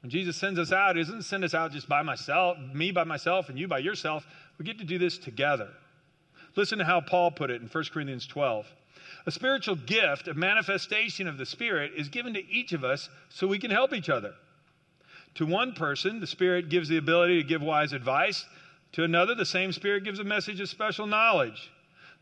When 0.00 0.10
Jesus 0.10 0.36
sends 0.36 0.60
us 0.60 0.70
out, 0.70 0.94
He 0.94 1.02
doesn't 1.02 1.22
send 1.22 1.42
us 1.42 1.54
out 1.54 1.72
just 1.72 1.88
by 1.88 2.02
myself, 2.02 2.56
me 2.72 2.92
by 2.92 3.02
myself, 3.02 3.48
and 3.48 3.58
you 3.58 3.66
by 3.66 3.78
yourself. 3.78 4.24
We 4.58 4.64
get 4.64 4.78
to 4.78 4.84
do 4.84 4.96
this 4.96 5.18
together. 5.18 5.70
Listen 6.54 6.78
to 6.78 6.84
how 6.84 7.00
Paul 7.00 7.32
put 7.32 7.50
it 7.50 7.60
in 7.62 7.66
1 7.66 7.84
Corinthians 7.92 8.28
12. 8.28 8.64
A 9.26 9.30
spiritual 9.30 9.76
gift, 9.76 10.28
a 10.28 10.34
manifestation 10.34 11.28
of 11.28 11.38
the 11.38 11.46
Spirit, 11.46 11.92
is 11.96 12.08
given 12.08 12.34
to 12.34 12.50
each 12.50 12.72
of 12.72 12.84
us 12.84 13.08
so 13.28 13.46
we 13.46 13.58
can 13.58 13.70
help 13.70 13.92
each 13.92 14.08
other. 14.08 14.34
To 15.36 15.46
one 15.46 15.72
person, 15.72 16.20
the 16.20 16.26
Spirit 16.26 16.68
gives 16.68 16.88
the 16.88 16.96
ability 16.96 17.42
to 17.42 17.48
give 17.48 17.62
wise 17.62 17.92
advice. 17.92 18.44
To 18.92 19.04
another, 19.04 19.34
the 19.34 19.46
same 19.46 19.72
Spirit 19.72 20.04
gives 20.04 20.18
a 20.18 20.24
message 20.24 20.60
of 20.60 20.68
special 20.68 21.06
knowledge. 21.06 21.70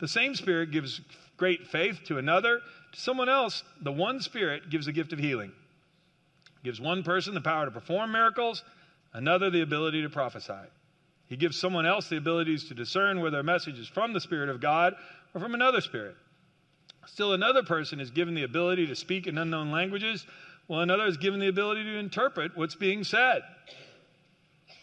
The 0.00 0.08
same 0.08 0.34
Spirit 0.34 0.70
gives 0.70 1.00
great 1.36 1.66
faith 1.66 2.00
to 2.06 2.18
another. 2.18 2.60
To 2.92 3.00
someone 3.00 3.28
else, 3.28 3.62
the 3.80 3.92
one 3.92 4.20
Spirit 4.20 4.70
gives 4.70 4.86
a 4.86 4.92
gift 4.92 5.12
of 5.12 5.18
healing 5.18 5.52
gives 6.64 6.80
one 6.80 7.02
person 7.02 7.34
the 7.34 7.40
power 7.40 7.64
to 7.64 7.70
perform 7.70 8.12
miracles, 8.12 8.62
another 9.12 9.50
the 9.50 9.62
ability 9.62 10.02
to 10.02 10.10
prophesy. 10.10 10.52
He 11.26 11.36
gives 11.36 11.58
someone 11.58 11.86
else 11.86 12.08
the 12.08 12.16
abilities 12.16 12.68
to 12.68 12.74
discern 12.74 13.20
whether 13.20 13.38
a 13.38 13.44
message 13.44 13.78
is 13.78 13.88
from 13.88 14.12
the 14.12 14.20
Spirit 14.20 14.48
of 14.48 14.60
God 14.60 14.94
or 15.34 15.40
from 15.40 15.54
another 15.54 15.80
spirit. 15.80 16.16
Still, 17.12 17.32
another 17.32 17.62
person 17.62 18.00
is 18.00 18.10
given 18.10 18.34
the 18.34 18.44
ability 18.44 18.86
to 18.86 18.94
speak 18.94 19.26
in 19.26 19.38
unknown 19.38 19.70
languages, 19.70 20.26
while 20.66 20.80
another 20.80 21.06
is 21.06 21.16
given 21.16 21.40
the 21.40 21.48
ability 21.48 21.82
to 21.82 21.96
interpret 21.96 22.56
what's 22.56 22.74
being 22.74 23.02
said. 23.02 23.42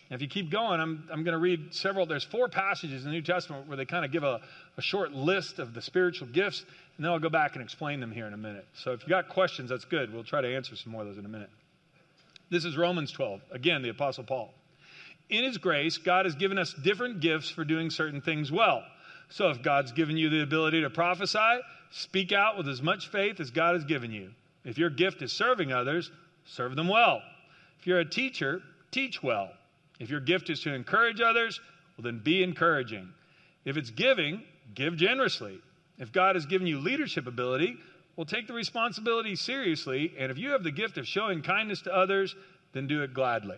if 0.10 0.22
you 0.22 0.28
keep 0.28 0.50
going, 0.50 0.82
I'm, 0.82 1.08
I'm 1.12 1.24
going 1.24 1.34
to 1.34 1.40
read 1.40 1.74
several. 1.74 2.06
There's 2.06 2.24
four 2.24 2.50
passages 2.50 3.06
in 3.06 3.12
the 3.12 3.16
New 3.16 3.22
Testament 3.22 3.68
where 3.68 3.78
they 3.78 3.86
kind 3.86 4.04
of 4.04 4.12
give 4.12 4.24
a, 4.24 4.42
a 4.78 4.82
short 4.82 5.14
list 5.14 5.60
of 5.60 5.74
the 5.74 5.82
spiritual 5.82 6.28
gifts, 6.28 6.66
and 6.98 7.06
then 7.06 7.12
I'll 7.12 7.20
go 7.20 7.30
back 7.30 7.56
and 7.56 7.64
explain 7.64 8.00
them 8.00 8.12
here 8.12 8.26
in 8.26 8.34
a 8.34 8.38
minute. 8.38 8.66
So 8.74 8.92
if 8.92 9.04
you 9.04 9.10
got 9.10 9.30
questions, 9.30 9.70
that's 9.70 9.86
good. 9.86 10.14
We'll 10.14 10.24
try 10.24 10.42
to 10.42 10.56
answer 10.56 10.76
some 10.76 10.92
more 10.92 11.02
of 11.02 11.08
those 11.08 11.18
in 11.18 11.26
a 11.26 11.30
minute. 11.30 11.50
This 12.50 12.66
is 12.66 12.78
Romans 12.78 13.12
12. 13.12 13.42
Again, 13.52 13.82
the 13.82 13.90
Apostle 13.90 14.24
Paul. 14.24 14.54
In 15.30 15.44
His 15.44 15.58
grace, 15.58 15.98
God 15.98 16.26
has 16.26 16.36
given 16.36 16.58
us 16.58 16.74
different 16.74 17.20
gifts 17.20 17.50
for 17.50 17.64
doing 17.64 17.90
certain 17.90 18.22
things 18.22 18.52
well. 18.52 18.84
So 19.30 19.50
if 19.50 19.62
God's 19.62 19.92
given 19.92 20.18
you 20.18 20.30
the 20.30 20.42
ability 20.42 20.82
to 20.82 20.90
prophesy, 20.90 21.60
speak 21.96 22.34
out 22.34 22.58
with 22.58 22.68
as 22.68 22.82
much 22.82 23.08
faith 23.08 23.40
as 23.40 23.52
God 23.52 23.76
has 23.76 23.86
given 23.86 24.12
you. 24.12 24.32
If 24.66 24.78
your 24.78 24.90
gift 24.90 25.22
is 25.22 25.32
serving 25.32 25.72
others, 25.72 26.12
serve 26.44 26.76
them 26.76 26.90
well. 26.90 27.22
If 27.80 27.88
you're 27.88 28.00
a 28.00 28.06
teacher, 28.06 28.62
teach 28.92 29.24
well. 29.24 29.50
If 29.98 30.10
your 30.10 30.20
gift 30.20 30.50
is 30.50 30.60
to 30.62 30.74
encourage 30.74 31.22
others, 31.22 31.60
well, 31.98 32.04
then 32.04 32.20
be 32.20 32.44
encouraging. 32.44 33.08
If 33.64 33.78
it's 33.78 33.92
giving, 33.92 34.44
give 34.74 34.98
generously. 34.98 35.60
If 35.98 36.12
God 36.12 36.36
has 36.36 36.46
given 36.46 36.68
you 36.68 36.80
leadership 36.80 37.28
ability, 37.28 37.78
well, 38.18 38.26
take 38.26 38.48
the 38.48 38.54
responsibility 38.54 39.38
seriously, 39.38 40.14
and 40.20 40.32
if 40.32 40.38
you 40.38 40.52
have 40.52 40.64
the 40.64 40.72
gift 40.72 40.98
of 40.98 41.08
showing 41.08 41.44
kindness 41.44 41.84
to 41.84 41.96
others, 41.96 42.36
then 42.74 42.88
do 42.88 43.04
it 43.04 43.14
gladly. 43.14 43.58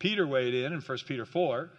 Peter 0.00 0.26
weighed 0.26 0.54
in 0.54 0.72
in 0.72 0.80
1 0.80 0.98
Peter 1.06 1.24
4. 1.24 1.70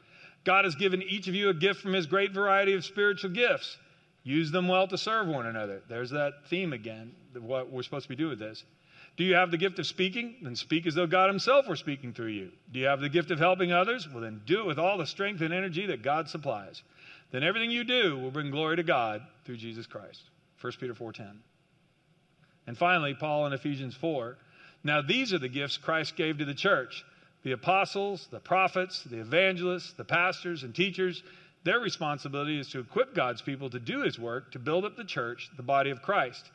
God 0.45 0.63
has 0.63 0.75
given 0.75 1.01
each 1.01 1.27
of 1.27 1.35
you 1.35 1.49
a 1.49 1.53
gift 1.53 1.81
from 1.81 1.91
his 1.91 2.05
great 2.05 2.31
variety 2.31 2.73
of 2.73 2.85
spiritual 2.85 3.31
gifts. 3.31 3.77
Use 4.23 4.51
them 4.51 4.67
well 4.67 4.87
to 4.87 4.97
serve 4.97 5.27
one 5.27 5.45
another. 5.45 5.81
There's 5.89 6.11
that 6.11 6.47
theme 6.47 6.73
again, 6.73 7.11
what 7.39 7.69
we're 7.69 7.83
supposed 7.83 8.03
to 8.03 8.09
be 8.09 8.15
doing 8.15 8.31
with 8.31 8.39
this. 8.39 8.63
Do 9.15 9.23
you 9.23 9.35
have 9.35 9.51
the 9.51 9.57
gift 9.57 9.77
of 9.79 9.85
speaking? 9.85 10.35
Then 10.41 10.55
speak 10.55 10.87
as 10.87 10.95
though 10.95 11.05
God 11.05 11.29
Himself 11.29 11.67
were 11.67 11.75
speaking 11.75 12.13
through 12.13 12.27
you. 12.27 12.51
Do 12.71 12.79
you 12.79 12.87
have 12.87 13.01
the 13.01 13.09
gift 13.09 13.31
of 13.31 13.37
helping 13.37 13.71
others? 13.71 14.07
Well, 14.09 14.21
then 14.21 14.41
do 14.45 14.61
it 14.61 14.65
with 14.65 14.79
all 14.79 14.97
the 14.97 15.05
strength 15.05 15.41
and 15.41 15.53
energy 15.53 15.85
that 15.87 16.01
God 16.01 16.29
supplies. 16.29 16.81
Then 17.31 17.43
everything 17.43 17.69
you 17.69 17.83
do 17.83 18.17
will 18.17 18.31
bring 18.31 18.49
glory 18.49 18.77
to 18.77 18.83
God 18.83 19.21
through 19.45 19.57
Jesus 19.57 19.85
Christ. 19.85 20.21
1 20.61 20.73
Peter 20.79 20.93
4:10. 20.93 21.39
And 22.65 22.77
finally, 22.77 23.13
Paul 23.13 23.45
in 23.45 23.53
Ephesians 23.53 23.95
4, 23.95 24.37
now 24.83 25.01
these 25.01 25.33
are 25.33 25.39
the 25.39 25.49
gifts 25.49 25.77
Christ 25.77 26.15
gave 26.15 26.37
to 26.37 26.45
the 26.45 26.53
church. 26.53 27.03
The 27.43 27.51
apostles, 27.51 28.27
the 28.31 28.39
prophets, 28.39 29.03
the 29.03 29.19
evangelists, 29.19 29.93
the 29.93 30.05
pastors 30.05 30.63
and 30.63 30.73
teachers, 30.73 31.23
their 31.63 31.79
responsibility 31.79 32.59
is 32.59 32.69
to 32.69 32.79
equip 32.79 33.15
God's 33.15 33.41
people 33.41 33.69
to 33.69 33.79
do 33.79 34.01
his 34.01 34.19
work 34.19 34.51
to 34.51 34.59
build 34.59 34.85
up 34.85 34.97
the 34.97 35.03
church, 35.03 35.49
the 35.55 35.63
body 35.63 35.89
of 35.89 36.01
Christ. 36.01 36.51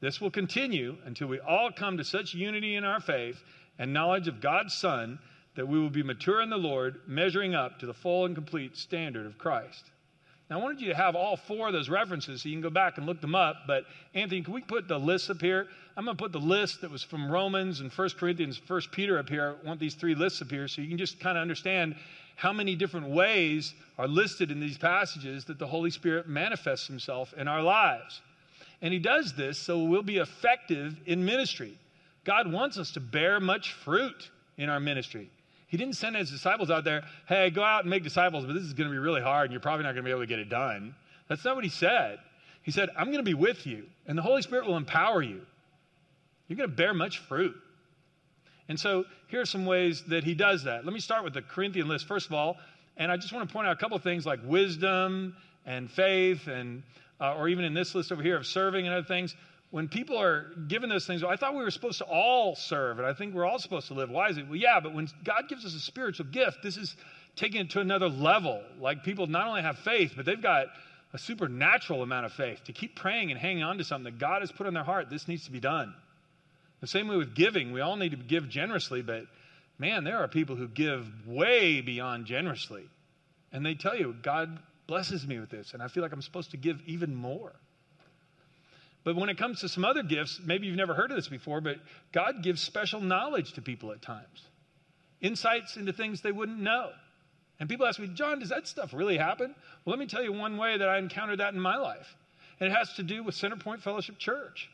This 0.00 0.20
will 0.20 0.30
continue 0.30 0.96
until 1.04 1.28
we 1.28 1.40
all 1.40 1.70
come 1.70 1.96
to 1.96 2.04
such 2.04 2.34
unity 2.34 2.76
in 2.76 2.84
our 2.84 3.00
faith 3.00 3.42
and 3.78 3.92
knowledge 3.92 4.28
of 4.28 4.40
God's 4.40 4.74
Son 4.74 5.18
that 5.56 5.66
we 5.66 5.78
will 5.78 5.90
be 5.90 6.02
mature 6.02 6.40
in 6.42 6.50
the 6.50 6.56
Lord, 6.56 7.00
measuring 7.06 7.54
up 7.54 7.78
to 7.78 7.86
the 7.86 7.94
full 7.94 8.24
and 8.26 8.34
complete 8.34 8.76
standard 8.76 9.26
of 9.26 9.38
Christ. 9.38 9.90
Now, 10.50 10.58
I 10.58 10.62
wanted 10.62 10.80
you 10.80 10.88
to 10.88 10.96
have 10.96 11.14
all 11.14 11.36
four 11.36 11.68
of 11.68 11.72
those 11.72 11.88
references 11.88 12.42
so 12.42 12.48
you 12.48 12.56
can 12.56 12.62
go 12.62 12.70
back 12.70 12.98
and 12.98 13.06
look 13.06 13.20
them 13.20 13.36
up. 13.36 13.68
But, 13.68 13.84
Anthony, 14.14 14.42
can 14.42 14.52
we 14.52 14.62
put 14.62 14.88
the 14.88 14.98
list 14.98 15.30
up 15.30 15.40
here? 15.40 15.68
I'm 15.96 16.04
going 16.04 16.16
to 16.16 16.20
put 16.20 16.32
the 16.32 16.40
list 16.40 16.80
that 16.80 16.90
was 16.90 17.04
from 17.04 17.30
Romans 17.30 17.78
and 17.78 17.92
1 17.92 18.10
Corinthians, 18.18 18.60
1 18.66 18.80
Peter 18.90 19.16
up 19.16 19.28
here. 19.28 19.56
I 19.62 19.66
want 19.66 19.78
these 19.78 19.94
three 19.94 20.16
lists 20.16 20.42
up 20.42 20.50
here 20.50 20.66
so 20.66 20.82
you 20.82 20.88
can 20.88 20.98
just 20.98 21.20
kind 21.20 21.38
of 21.38 21.42
understand 21.42 21.94
how 22.34 22.52
many 22.52 22.74
different 22.74 23.08
ways 23.08 23.74
are 23.96 24.08
listed 24.08 24.50
in 24.50 24.58
these 24.58 24.76
passages 24.76 25.44
that 25.44 25.60
the 25.60 25.66
Holy 25.66 25.90
Spirit 25.90 26.28
manifests 26.28 26.88
himself 26.88 27.32
in 27.34 27.46
our 27.46 27.62
lives. 27.62 28.20
And 28.82 28.92
he 28.92 28.98
does 28.98 29.34
this 29.34 29.56
so 29.56 29.84
we'll 29.84 30.02
be 30.02 30.16
effective 30.16 30.96
in 31.06 31.24
ministry. 31.24 31.78
God 32.24 32.50
wants 32.50 32.76
us 32.76 32.90
to 32.92 33.00
bear 33.00 33.38
much 33.38 33.72
fruit 33.72 34.30
in 34.56 34.68
our 34.68 34.80
ministry. 34.80 35.30
He 35.70 35.76
didn't 35.76 35.94
send 35.94 36.16
his 36.16 36.30
disciples 36.30 36.68
out 36.68 36.82
there, 36.82 37.04
hey, 37.28 37.48
go 37.50 37.62
out 37.62 37.82
and 37.82 37.90
make 37.90 38.02
disciples, 38.02 38.44
but 38.44 38.54
this 38.54 38.64
is 38.64 38.72
going 38.72 38.88
to 38.88 38.92
be 38.92 38.98
really 38.98 39.22
hard 39.22 39.44
and 39.44 39.52
you're 39.52 39.60
probably 39.60 39.84
not 39.84 39.92
going 39.94 40.02
to 40.04 40.08
be 40.08 40.10
able 40.10 40.20
to 40.20 40.26
get 40.26 40.40
it 40.40 40.48
done. 40.48 40.96
That's 41.28 41.44
not 41.44 41.54
what 41.54 41.62
he 41.62 41.70
said. 41.70 42.18
He 42.62 42.72
said, 42.72 42.90
I'm 42.96 43.06
going 43.06 43.18
to 43.18 43.22
be 43.22 43.34
with 43.34 43.66
you, 43.66 43.84
and 44.06 44.18
the 44.18 44.22
Holy 44.22 44.42
Spirit 44.42 44.66
will 44.66 44.76
empower 44.76 45.22
you. 45.22 45.40
You're 46.48 46.56
going 46.56 46.68
to 46.68 46.76
bear 46.76 46.92
much 46.92 47.18
fruit. 47.18 47.54
And 48.68 48.78
so 48.78 49.04
here 49.28 49.40
are 49.40 49.46
some 49.46 49.64
ways 49.64 50.02
that 50.08 50.24
he 50.24 50.34
does 50.34 50.64
that. 50.64 50.84
Let 50.84 50.92
me 50.92 51.00
start 51.00 51.22
with 51.22 51.34
the 51.34 51.42
Corinthian 51.42 51.88
list, 51.88 52.06
first 52.06 52.26
of 52.26 52.32
all. 52.32 52.56
And 52.96 53.10
I 53.10 53.16
just 53.16 53.32
want 53.32 53.48
to 53.48 53.52
point 53.52 53.68
out 53.68 53.72
a 53.72 53.76
couple 53.76 53.96
things 54.00 54.26
like 54.26 54.40
wisdom 54.44 55.36
and 55.64 55.90
faith, 55.90 56.48
and, 56.48 56.82
uh, 57.20 57.36
or 57.36 57.48
even 57.48 57.64
in 57.64 57.74
this 57.74 57.94
list 57.94 58.10
over 58.10 58.22
here 58.22 58.36
of 58.36 58.44
serving 58.44 58.86
and 58.86 58.94
other 58.94 59.06
things. 59.06 59.36
When 59.70 59.88
people 59.88 60.20
are 60.20 60.52
given 60.66 60.88
those 60.88 61.06
things, 61.06 61.22
well, 61.22 61.30
I 61.30 61.36
thought 61.36 61.54
we 61.54 61.62
were 61.62 61.70
supposed 61.70 61.98
to 61.98 62.04
all 62.04 62.56
serve, 62.56 62.98
and 62.98 63.06
I 63.06 63.14
think 63.14 63.34
we're 63.34 63.46
all 63.46 63.60
supposed 63.60 63.86
to 63.88 63.94
live 63.94 64.10
wisely. 64.10 64.42
Well, 64.42 64.56
yeah, 64.56 64.80
but 64.80 64.94
when 64.94 65.08
God 65.24 65.48
gives 65.48 65.64
us 65.64 65.74
a 65.74 65.80
spiritual 65.80 66.26
gift, 66.26 66.58
this 66.62 66.76
is 66.76 66.96
taking 67.36 67.60
it 67.60 67.70
to 67.70 67.80
another 67.80 68.08
level. 68.08 68.62
Like 68.80 69.04
people 69.04 69.28
not 69.28 69.46
only 69.46 69.62
have 69.62 69.78
faith, 69.78 70.14
but 70.16 70.26
they've 70.26 70.42
got 70.42 70.66
a 71.12 71.18
supernatural 71.18 72.02
amount 72.02 72.26
of 72.26 72.32
faith 72.32 72.64
to 72.64 72.72
keep 72.72 72.96
praying 72.96 73.30
and 73.30 73.38
hanging 73.38 73.62
on 73.62 73.78
to 73.78 73.84
something 73.84 74.12
that 74.12 74.18
God 74.18 74.42
has 74.42 74.50
put 74.50 74.66
in 74.66 74.74
their 74.74 74.84
heart. 74.84 75.08
This 75.08 75.28
needs 75.28 75.44
to 75.44 75.52
be 75.52 75.60
done. 75.60 75.94
The 76.80 76.86
same 76.86 77.08
way 77.08 77.16
with 77.16 77.34
giving, 77.34 77.72
we 77.72 77.80
all 77.80 77.96
need 77.96 78.10
to 78.10 78.16
give 78.16 78.48
generously, 78.48 79.02
but 79.02 79.24
man, 79.78 80.02
there 80.02 80.18
are 80.18 80.28
people 80.28 80.56
who 80.56 80.66
give 80.66 81.06
way 81.26 81.80
beyond 81.80 82.26
generously. 82.26 82.88
And 83.52 83.64
they 83.64 83.74
tell 83.74 83.96
you, 83.96 84.14
God 84.22 84.58
blesses 84.86 85.26
me 85.26 85.38
with 85.38 85.50
this, 85.50 85.74
and 85.74 85.82
I 85.82 85.88
feel 85.88 86.02
like 86.02 86.12
I'm 86.12 86.22
supposed 86.22 86.52
to 86.52 86.56
give 86.56 86.80
even 86.86 87.14
more. 87.14 87.52
But 89.02 89.16
when 89.16 89.30
it 89.30 89.38
comes 89.38 89.60
to 89.60 89.68
some 89.68 89.84
other 89.84 90.02
gifts, 90.02 90.40
maybe 90.44 90.66
you've 90.66 90.76
never 90.76 90.94
heard 90.94 91.10
of 91.10 91.16
this 91.16 91.28
before, 91.28 91.60
but 91.60 91.76
God 92.12 92.42
gives 92.42 92.60
special 92.60 93.00
knowledge 93.00 93.54
to 93.54 93.62
people 93.62 93.92
at 93.92 94.02
times, 94.02 94.44
insights 95.20 95.76
into 95.76 95.92
things 95.92 96.20
they 96.20 96.32
wouldn't 96.32 96.60
know. 96.60 96.90
And 97.58 97.68
people 97.68 97.86
ask 97.86 97.98
me, 97.98 98.08
John, 98.08 98.40
does 98.40 98.48
that 98.50 98.66
stuff 98.66 98.92
really 98.92 99.18
happen? 99.18 99.54
Well, 99.84 99.94
let 99.94 99.98
me 99.98 100.06
tell 100.06 100.22
you 100.22 100.32
one 100.32 100.56
way 100.56 100.78
that 100.78 100.88
I 100.88 100.98
encountered 100.98 101.40
that 101.40 101.54
in 101.54 101.60
my 101.60 101.76
life. 101.76 102.16
And 102.58 102.70
it 102.70 102.74
has 102.74 102.94
to 102.94 103.02
do 103.02 103.22
with 103.22 103.34
Centerpoint 103.34 103.80
Fellowship 103.80 104.18
Church. 104.18 104.70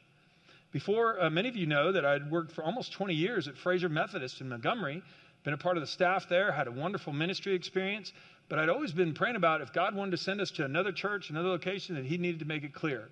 Before, 0.72 1.20
uh, 1.20 1.30
many 1.30 1.48
of 1.48 1.56
you 1.56 1.66
know 1.66 1.92
that 1.92 2.04
I'd 2.04 2.30
worked 2.30 2.52
for 2.52 2.62
almost 2.62 2.92
20 2.92 3.14
years 3.14 3.48
at 3.48 3.56
Frazer 3.56 3.88
Methodist 3.88 4.40
in 4.40 4.48
Montgomery, 4.48 5.02
been 5.44 5.54
a 5.54 5.58
part 5.58 5.76
of 5.76 5.80
the 5.80 5.86
staff 5.86 6.28
there, 6.28 6.50
had 6.50 6.66
a 6.66 6.72
wonderful 6.72 7.12
ministry 7.12 7.54
experience, 7.54 8.12
but 8.48 8.58
I'd 8.58 8.68
always 8.68 8.92
been 8.92 9.14
praying 9.14 9.36
about 9.36 9.60
if 9.60 9.72
God 9.72 9.94
wanted 9.94 10.10
to 10.10 10.16
send 10.16 10.40
us 10.40 10.50
to 10.52 10.64
another 10.64 10.92
church, 10.92 11.30
another 11.30 11.48
location, 11.48 11.94
that 11.94 12.04
He 12.04 12.18
needed 12.18 12.40
to 12.40 12.44
make 12.44 12.64
it 12.64 12.74
clear. 12.74 13.08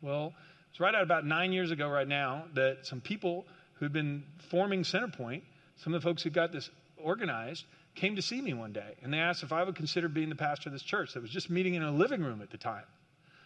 Well, 0.00 0.34
it's 0.74 0.80
right 0.80 0.92
out 0.92 1.04
about 1.04 1.24
nine 1.24 1.52
years 1.52 1.70
ago, 1.70 1.88
right 1.88 2.08
now, 2.08 2.46
that 2.54 2.78
some 2.82 3.00
people 3.00 3.46
who'd 3.74 3.92
been 3.92 4.24
forming 4.50 4.82
Centerpoint, 4.82 5.42
some 5.76 5.94
of 5.94 6.02
the 6.02 6.04
folks 6.04 6.20
who 6.20 6.30
got 6.30 6.50
this 6.50 6.68
organized, 6.96 7.66
came 7.94 8.16
to 8.16 8.22
see 8.22 8.40
me 8.40 8.54
one 8.54 8.72
day 8.72 8.96
and 9.00 9.14
they 9.14 9.18
asked 9.18 9.44
if 9.44 9.52
I 9.52 9.62
would 9.62 9.76
consider 9.76 10.08
being 10.08 10.28
the 10.28 10.34
pastor 10.34 10.68
of 10.68 10.72
this 10.72 10.82
church 10.82 11.14
that 11.14 11.22
was 11.22 11.30
just 11.30 11.48
meeting 11.48 11.74
in 11.74 11.84
a 11.84 11.92
living 11.92 12.24
room 12.24 12.42
at 12.42 12.50
the 12.50 12.56
time. 12.56 12.82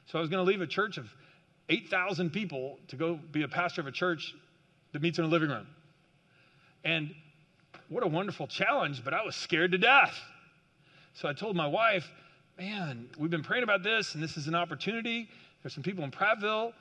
So 0.06 0.16
I 0.16 0.23
was 0.23 0.30
going 0.30 0.42
to 0.42 0.50
leave 0.50 0.62
a 0.62 0.66
church 0.66 0.97
of 0.97 1.06
8,000 1.68 2.30
people 2.30 2.78
to 2.88 2.97
go 2.97 3.20
be 3.30 3.42
a 3.42 3.49
pastor 3.49 3.82
of 3.82 3.87
a 3.87 3.92
church 3.92 4.35
that 4.92 5.02
meets 5.02 5.18
in 5.18 5.26
a 5.26 5.28
living 5.28 5.50
room. 5.50 5.66
And 6.82 7.14
what 7.90 8.04
a 8.04 8.08
wonderful 8.08 8.47
challenge, 8.47 9.04
but 9.04 9.12
I 9.12 9.23
was 9.23 9.37
scared 9.37 9.73
to 9.73 9.78
death. 9.78 10.18
So 11.12 11.28
I 11.28 11.35
told 11.35 11.56
my 11.56 11.66
wife, 11.66 12.11
man, 12.56 13.11
we've 13.18 13.30
been 13.30 13.42
praying 13.42 13.64
about 13.64 13.82
this, 13.82 14.14
and 14.14 14.23
this 14.23 14.38
is 14.38 14.49
an 14.49 14.54
opportunity. 14.54 15.28
There's 15.62 15.75
some 15.75 15.82
people 15.82 16.04
in 16.04 16.11
Prattville, 16.11 16.73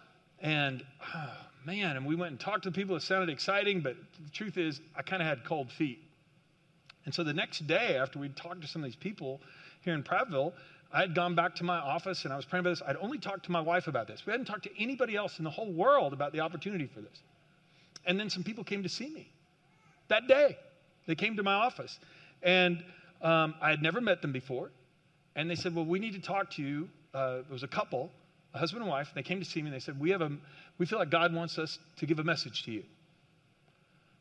and 0.41 0.83
oh, 1.15 1.29
man, 1.65 1.97
and 1.97 2.05
we 2.05 2.15
went 2.15 2.31
and 2.31 2.39
talked 2.39 2.63
to 2.63 2.71
people. 2.71 2.95
It 2.95 3.01
sounded 3.01 3.29
exciting, 3.29 3.81
but 3.81 3.95
the 4.23 4.29
truth 4.31 4.57
is, 4.57 4.79
I 4.95 5.01
kind 5.01 5.21
of 5.21 5.27
had 5.27 5.43
cold 5.43 5.71
feet. 5.71 5.99
And 7.05 7.13
so 7.13 7.23
the 7.23 7.33
next 7.33 7.67
day, 7.67 7.97
after 7.97 8.19
we'd 8.19 8.35
talked 8.35 8.61
to 8.61 8.67
some 8.67 8.81
of 8.81 8.85
these 8.85 8.95
people 8.95 9.41
here 9.81 9.93
in 9.93 10.03
Prattville, 10.03 10.53
I 10.91 11.01
had 11.01 11.15
gone 11.15 11.35
back 11.35 11.55
to 11.55 11.63
my 11.63 11.77
office 11.77 12.23
and 12.23 12.33
I 12.33 12.37
was 12.37 12.45
praying 12.45 12.61
about 12.61 12.71
this. 12.71 12.81
I'd 12.85 12.97
only 12.97 13.17
talked 13.17 13.45
to 13.45 13.51
my 13.51 13.61
wife 13.61 13.87
about 13.87 14.07
this. 14.07 14.25
We 14.25 14.31
hadn't 14.31 14.45
talked 14.45 14.63
to 14.63 14.81
anybody 14.81 15.15
else 15.15 15.37
in 15.37 15.43
the 15.43 15.49
whole 15.49 15.71
world 15.71 16.13
about 16.13 16.31
the 16.31 16.39
opportunity 16.39 16.87
for 16.87 17.01
this. 17.01 17.21
And 18.05 18.19
then 18.19 18.29
some 18.29 18.43
people 18.43 18.63
came 18.63 18.83
to 18.83 18.89
see 18.89 19.09
me 19.09 19.29
that 20.07 20.27
day. 20.27 20.57
They 21.05 21.15
came 21.15 21.35
to 21.37 21.43
my 21.43 21.53
office. 21.53 21.99
And 22.43 22.83
um, 23.21 23.55
I 23.61 23.69
had 23.69 23.81
never 23.81 23.99
met 23.99 24.21
them 24.21 24.31
before. 24.31 24.71
And 25.35 25.49
they 25.49 25.55
said, 25.55 25.75
Well, 25.75 25.85
we 25.85 25.99
need 25.99 26.13
to 26.13 26.21
talk 26.21 26.51
to 26.51 26.61
you. 26.61 26.89
Uh, 27.13 27.39
it 27.39 27.51
was 27.51 27.63
a 27.63 27.67
couple, 27.67 28.11
a 28.57 28.59
husband 28.59 28.81
and 28.81 28.89
wife. 28.89 29.11
They 29.13 29.23
came 29.23 29.39
to 29.39 29.45
see 29.45 29.61
me 29.61 29.67
and 29.67 29.75
they 29.75 29.79
said, 29.79 29.99
We, 29.99 30.09
have 30.09 30.21
a, 30.21 30.31
we 30.77 30.85
feel 30.85 30.99
like 30.99 31.09
God 31.09 31.33
wants 31.33 31.57
us 31.57 31.79
to 31.97 32.05
give 32.05 32.19
a 32.19 32.23
message 32.23 32.63
to 32.63 32.71
you. 32.71 32.83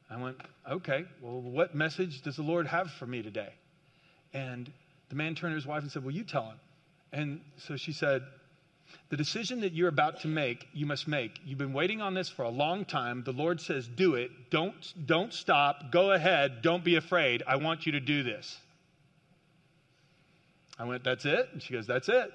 I 0.08 0.22
went, 0.22 0.36
Okay, 0.70 1.04
well, 1.20 1.40
what 1.40 1.74
message 1.74 2.22
does 2.22 2.36
the 2.36 2.42
Lord 2.42 2.66
have 2.66 2.90
for 2.92 3.06
me 3.06 3.22
today? 3.22 3.52
And 4.32 4.70
the 5.08 5.16
man 5.16 5.34
turned 5.34 5.52
to 5.52 5.56
his 5.56 5.66
wife 5.66 5.82
and 5.82 5.90
said, 5.90 6.04
Well, 6.04 6.14
you 6.14 6.22
tell 6.22 6.44
him. 6.44 6.60
And 7.12 7.40
so 7.56 7.76
she 7.76 7.92
said, 7.92 8.22
The 9.08 9.16
decision 9.16 9.60
that 9.60 9.72
you're 9.72 9.88
about 9.88 10.20
to 10.20 10.28
make, 10.28 10.66
you 10.74 10.84
must 10.84 11.08
make. 11.08 11.40
You've 11.44 11.58
been 11.58 11.72
waiting 11.72 12.00
on 12.02 12.12
this 12.12 12.28
for 12.28 12.42
a 12.42 12.50
long 12.50 12.84
time. 12.84 13.22
The 13.24 13.32
Lord 13.32 13.60
says, 13.60 13.88
Do 13.88 14.14
it. 14.14 14.30
Don't, 14.50 14.74
don't 15.06 15.32
stop. 15.32 15.90
Go 15.90 16.12
ahead. 16.12 16.62
Don't 16.62 16.84
be 16.84 16.96
afraid. 16.96 17.42
I 17.46 17.56
want 17.56 17.86
you 17.86 17.92
to 17.92 18.00
do 18.00 18.22
this. 18.22 18.58
I 20.78 20.84
went, 20.84 21.04
That's 21.04 21.24
it? 21.24 21.48
And 21.52 21.62
she 21.62 21.72
goes, 21.72 21.86
That's 21.86 22.10
it. 22.10 22.30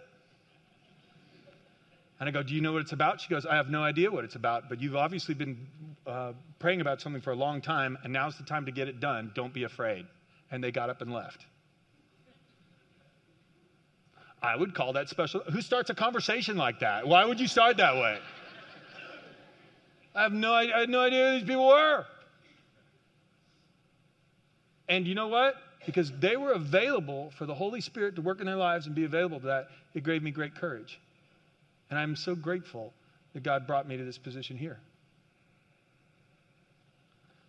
And 2.21 2.29
I 2.29 2.31
go, 2.31 2.43
Do 2.43 2.53
you 2.53 2.61
know 2.61 2.71
what 2.71 2.83
it's 2.83 2.91
about? 2.91 3.19
She 3.19 3.29
goes, 3.29 3.47
I 3.47 3.55
have 3.55 3.71
no 3.71 3.83
idea 3.83 4.11
what 4.11 4.23
it's 4.23 4.35
about, 4.35 4.69
but 4.69 4.79
you've 4.79 4.95
obviously 4.95 5.33
been 5.33 5.57
uh, 6.05 6.33
praying 6.59 6.79
about 6.79 7.01
something 7.01 7.19
for 7.19 7.31
a 7.31 7.35
long 7.35 7.61
time, 7.61 7.97
and 8.03 8.13
now's 8.13 8.37
the 8.37 8.43
time 8.43 8.67
to 8.67 8.71
get 8.71 8.87
it 8.87 8.99
done. 8.99 9.31
Don't 9.33 9.51
be 9.51 9.63
afraid. 9.63 10.05
And 10.51 10.63
they 10.63 10.71
got 10.71 10.91
up 10.91 11.01
and 11.01 11.11
left. 11.11 11.47
I 14.39 14.55
would 14.55 14.75
call 14.75 14.93
that 14.93 15.09
special. 15.09 15.41
Who 15.51 15.61
starts 15.61 15.89
a 15.89 15.95
conversation 15.95 16.57
like 16.57 16.79
that? 16.81 17.07
Why 17.07 17.25
would 17.25 17.39
you 17.39 17.47
start 17.47 17.77
that 17.77 17.95
way? 17.95 18.19
I 20.13 20.21
have 20.21 20.33
no, 20.33 20.53
I 20.53 20.67
had 20.67 20.89
no 20.89 20.99
idea 20.99 21.25
who 21.25 21.39
these 21.39 21.47
people 21.47 21.67
were. 21.67 22.05
And 24.87 25.07
you 25.07 25.15
know 25.15 25.27
what? 25.27 25.55
Because 25.87 26.11
they 26.19 26.37
were 26.37 26.51
available 26.51 27.31
for 27.31 27.47
the 27.47 27.55
Holy 27.55 27.81
Spirit 27.81 28.15
to 28.17 28.21
work 28.21 28.41
in 28.41 28.45
their 28.45 28.57
lives 28.57 28.85
and 28.85 28.93
be 28.93 29.05
available 29.05 29.39
to 29.39 29.45
that, 29.47 29.69
it 29.95 30.03
gave 30.03 30.21
me 30.21 30.29
great 30.29 30.53
courage. 30.53 30.99
And 31.91 31.99
I'm 31.99 32.15
so 32.15 32.33
grateful 32.33 32.93
that 33.33 33.43
God 33.43 33.67
brought 33.67 33.87
me 33.87 33.97
to 33.97 34.03
this 34.03 34.17
position 34.17 34.57
here. 34.57 34.79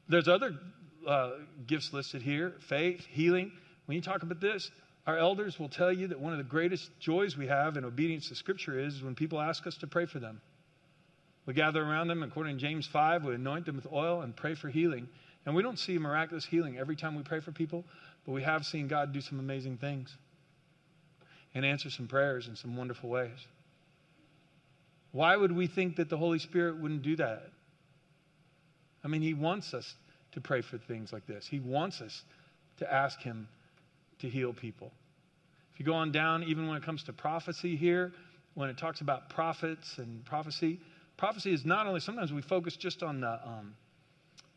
There's 0.08 0.28
other 0.28 0.58
uh, 1.06 1.30
gifts 1.66 1.92
listed 1.92 2.22
here 2.22 2.54
faith, 2.68 3.06
healing. 3.06 3.52
When 3.86 3.96
you 3.96 4.02
talk 4.02 4.22
about 4.22 4.40
this, 4.40 4.70
our 5.06 5.16
elders 5.16 5.58
will 5.58 5.68
tell 5.68 5.92
you 5.92 6.08
that 6.08 6.20
one 6.20 6.32
of 6.32 6.38
the 6.38 6.44
greatest 6.44 6.90
joys 7.00 7.36
we 7.36 7.46
have 7.46 7.76
in 7.76 7.84
obedience 7.84 8.28
to 8.28 8.34
Scripture 8.34 8.78
is 8.78 9.02
when 9.02 9.14
people 9.14 9.40
ask 9.40 9.66
us 9.66 9.76
to 9.78 9.86
pray 9.86 10.06
for 10.06 10.18
them. 10.18 10.40
We 11.46 11.54
gather 11.54 11.82
around 11.82 12.08
them, 12.08 12.22
according 12.22 12.56
to 12.56 12.60
James 12.60 12.86
5, 12.86 13.24
we 13.24 13.34
anoint 13.34 13.66
them 13.66 13.76
with 13.76 13.86
oil 13.92 14.22
and 14.22 14.36
pray 14.36 14.54
for 14.54 14.68
healing. 14.68 15.08
And 15.44 15.56
we 15.56 15.62
don't 15.62 15.78
see 15.78 15.98
miraculous 15.98 16.44
healing 16.44 16.78
every 16.78 16.94
time 16.94 17.16
we 17.16 17.22
pray 17.22 17.40
for 17.40 17.50
people, 17.50 17.84
but 18.24 18.32
we 18.32 18.42
have 18.42 18.64
seen 18.64 18.86
God 18.86 19.12
do 19.12 19.20
some 19.20 19.40
amazing 19.40 19.78
things 19.78 20.16
and 21.54 21.64
answer 21.64 21.90
some 21.90 22.06
prayers 22.06 22.46
in 22.46 22.54
some 22.54 22.76
wonderful 22.76 23.08
ways. 23.08 23.46
Why 25.12 25.36
would 25.36 25.52
we 25.52 25.66
think 25.66 25.96
that 25.96 26.08
the 26.08 26.16
Holy 26.16 26.38
Spirit 26.38 26.78
wouldn't 26.78 27.02
do 27.02 27.16
that? 27.16 27.50
I 29.04 29.08
mean, 29.08 29.22
He 29.22 29.34
wants 29.34 29.74
us 29.74 29.94
to 30.32 30.40
pray 30.40 30.62
for 30.62 30.78
things 30.78 31.12
like 31.12 31.26
this, 31.26 31.46
He 31.46 31.60
wants 31.60 32.00
us 32.00 32.24
to 32.78 32.92
ask 32.92 33.20
Him 33.20 33.48
to 34.20 34.28
heal 34.28 34.52
people. 34.52 34.92
If 35.72 35.80
you 35.80 35.86
go 35.86 35.94
on 35.94 36.12
down, 36.12 36.42
even 36.44 36.66
when 36.66 36.76
it 36.76 36.82
comes 36.82 37.02
to 37.04 37.12
prophecy 37.12 37.76
here, 37.76 38.12
when 38.54 38.68
it 38.68 38.76
talks 38.76 39.00
about 39.00 39.30
prophets 39.30 39.98
and 39.98 40.24
prophecy, 40.24 40.78
prophecy 41.16 41.52
is 41.52 41.64
not 41.64 41.86
only 41.86 42.00
sometimes 42.00 42.32
we 42.32 42.42
focus 42.42 42.76
just 42.76 43.02
on 43.02 43.20
the 43.20 43.40
um, 43.46 43.74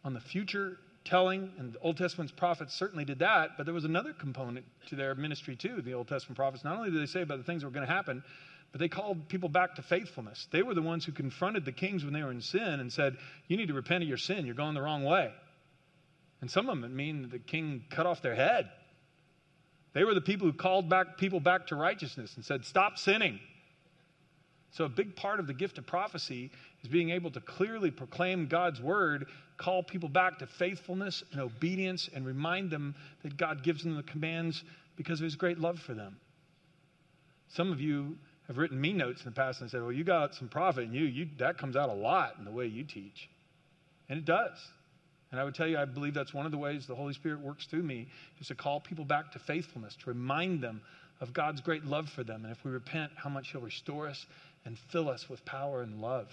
on 0.04 0.14
the 0.14 0.20
future 0.20 0.78
telling, 1.04 1.52
and 1.58 1.74
the 1.74 1.80
Old 1.80 1.98
Testament's 1.98 2.34
prophets 2.34 2.74
certainly 2.74 3.06
did 3.06 3.20
that, 3.20 3.52
but 3.58 3.66
there 3.66 3.74
was 3.74 3.86
another 3.86 4.14
component 4.14 4.66
to 4.88 4.96
their 4.96 5.16
ministry 5.16 5.56
too. 5.56 5.82
The 5.82 5.94
Old 5.94 6.08
Testament 6.08 6.36
prophets 6.36 6.64
not 6.64 6.76
only 6.76 6.92
did 6.92 7.02
they 7.02 7.06
say 7.06 7.22
about 7.22 7.38
the 7.38 7.44
things 7.44 7.62
that 7.62 7.68
were 7.68 7.74
going 7.74 7.88
to 7.88 7.94
happen, 7.94 8.24
but 8.72 8.80
they 8.80 8.90
called 8.90 9.28
people 9.30 9.50
back 9.50 9.76
to 9.76 9.82
faithfulness. 9.82 10.48
They 10.52 10.62
were 10.62 10.74
the 10.74 10.82
ones 10.82 11.06
who 11.06 11.12
confronted 11.12 11.66
the 11.66 11.72
kings 11.72 12.04
when 12.04 12.14
they 12.14 12.24
were 12.24 12.32
in 12.32 12.42
sin 12.42 12.80
and 12.80 12.92
said, 12.92 13.18
"You 13.48 13.58
need 13.58 13.68
to 13.68 13.74
repent 13.74 14.04
of 14.04 14.10
your 14.10 14.18
sin. 14.18 14.46
You're 14.46 14.56
going 14.56 14.74
the 14.74 14.82
wrong 14.82 15.04
way." 15.04 15.34
And 16.42 16.52
some 16.52 16.70
of 16.70 16.80
them 16.80 16.96
mean 16.96 17.30
the 17.30 17.40
king 17.40 17.86
cut 17.90 18.06
off 18.06 18.22
their 18.22 18.36
head 18.36 18.70
they 19.96 20.04
were 20.04 20.14
the 20.14 20.22
people 20.22 20.46
who 20.46 20.54
called 20.54 20.90
back 20.90 21.18
people 21.18 21.40
back 21.40 21.68
to 21.68 21.76
righteousness 21.78 22.36
and 22.36 22.44
said, 22.44 22.66
Stop 22.66 23.00
sinning. 23.00 23.40
So, 24.72 24.84
a 24.84 24.90
big 24.90 25.16
part 25.16 25.40
of 25.40 25.48
the 25.48 25.54
gift 25.54 25.78
of 25.78 25.88
prophecy 25.88 26.52
is 26.84 26.90
being 26.90 27.12
able 27.12 27.32
to 27.32 27.40
clearly 27.40 27.92
proclaim 27.92 28.48
God's 28.48 28.82
word, 28.82 29.28
call 29.56 29.82
people 29.84 30.10
back 30.10 30.38
to 30.40 30.48
faithfulness 30.48 31.24
and 31.32 31.40
obedience, 31.40 32.10
and 32.14 32.26
remind 32.26 32.72
them 32.72 32.94
that 33.24 33.38
God 33.38 33.64
gives 33.64 33.84
them 33.84 33.96
the 33.96 34.04
commands 34.04 34.66
because 34.98 35.22
of 35.22 35.24
his 35.24 35.38
great 35.38 35.60
love 35.60 35.80
for 35.80 35.94
them. 35.94 36.18
Some 37.48 37.72
of 37.72 37.80
you 37.80 38.18
have 38.48 38.58
written 38.58 38.80
me 38.80 38.94
notes 38.94 39.22
in 39.22 39.26
the 39.26 39.36
past 39.36 39.62
and 39.62 39.70
said, 39.70 39.82
Well, 39.82 39.92
you 39.92 40.04
got 40.04 40.36
some 40.36 40.48
prophet 40.48 40.82
in 40.82 40.94
you. 40.94 41.06
you 41.06 41.28
that 41.40 41.58
comes 41.58 41.76
out 41.76 41.90
a 41.90 41.94
lot 41.94 42.36
in 42.38 42.46
the 42.46 42.52
way 42.52 42.68
you 42.68 42.84
teach. 42.84 43.30
And 44.10 44.20
it 44.20 44.26
does. 44.26 44.58
And 45.32 45.40
I 45.40 45.44
would 45.44 45.56
tell 45.56 45.68
you, 45.68 45.78
I 45.78 45.86
believe 45.86 46.14
that's 46.14 46.34
one 46.34 46.46
of 46.46 46.52
the 46.52 46.58
ways 46.58 46.86
the 46.86 46.96
Holy 46.96 47.14
Spirit 47.14 47.42
works 47.42 47.66
through 47.66 47.84
me, 47.84 48.08
is 48.40 48.48
to 48.48 48.56
call 48.56 48.80
people 48.80 49.04
back 49.04 49.32
to 49.34 49.40
faithfulness, 49.40 49.96
to 50.04 50.10
remind 50.12 50.62
them 50.62 50.82
of 51.20 51.34
God's 51.34 51.62
great 51.62 51.84
love 51.84 52.08
for 52.10 52.24
them. 52.24 52.46
And 52.46 52.56
if 52.56 52.64
we 52.64 52.72
repent, 52.72 53.12
how 53.16 53.30
much 53.30 53.50
He'll 53.52 53.62
restore 53.62 54.08
us 54.08 54.26
and 54.66 54.78
fill 54.92 55.10
us 55.10 55.28
with 55.30 55.44
power 55.46 55.82
and 55.82 56.00
love. 56.02 56.28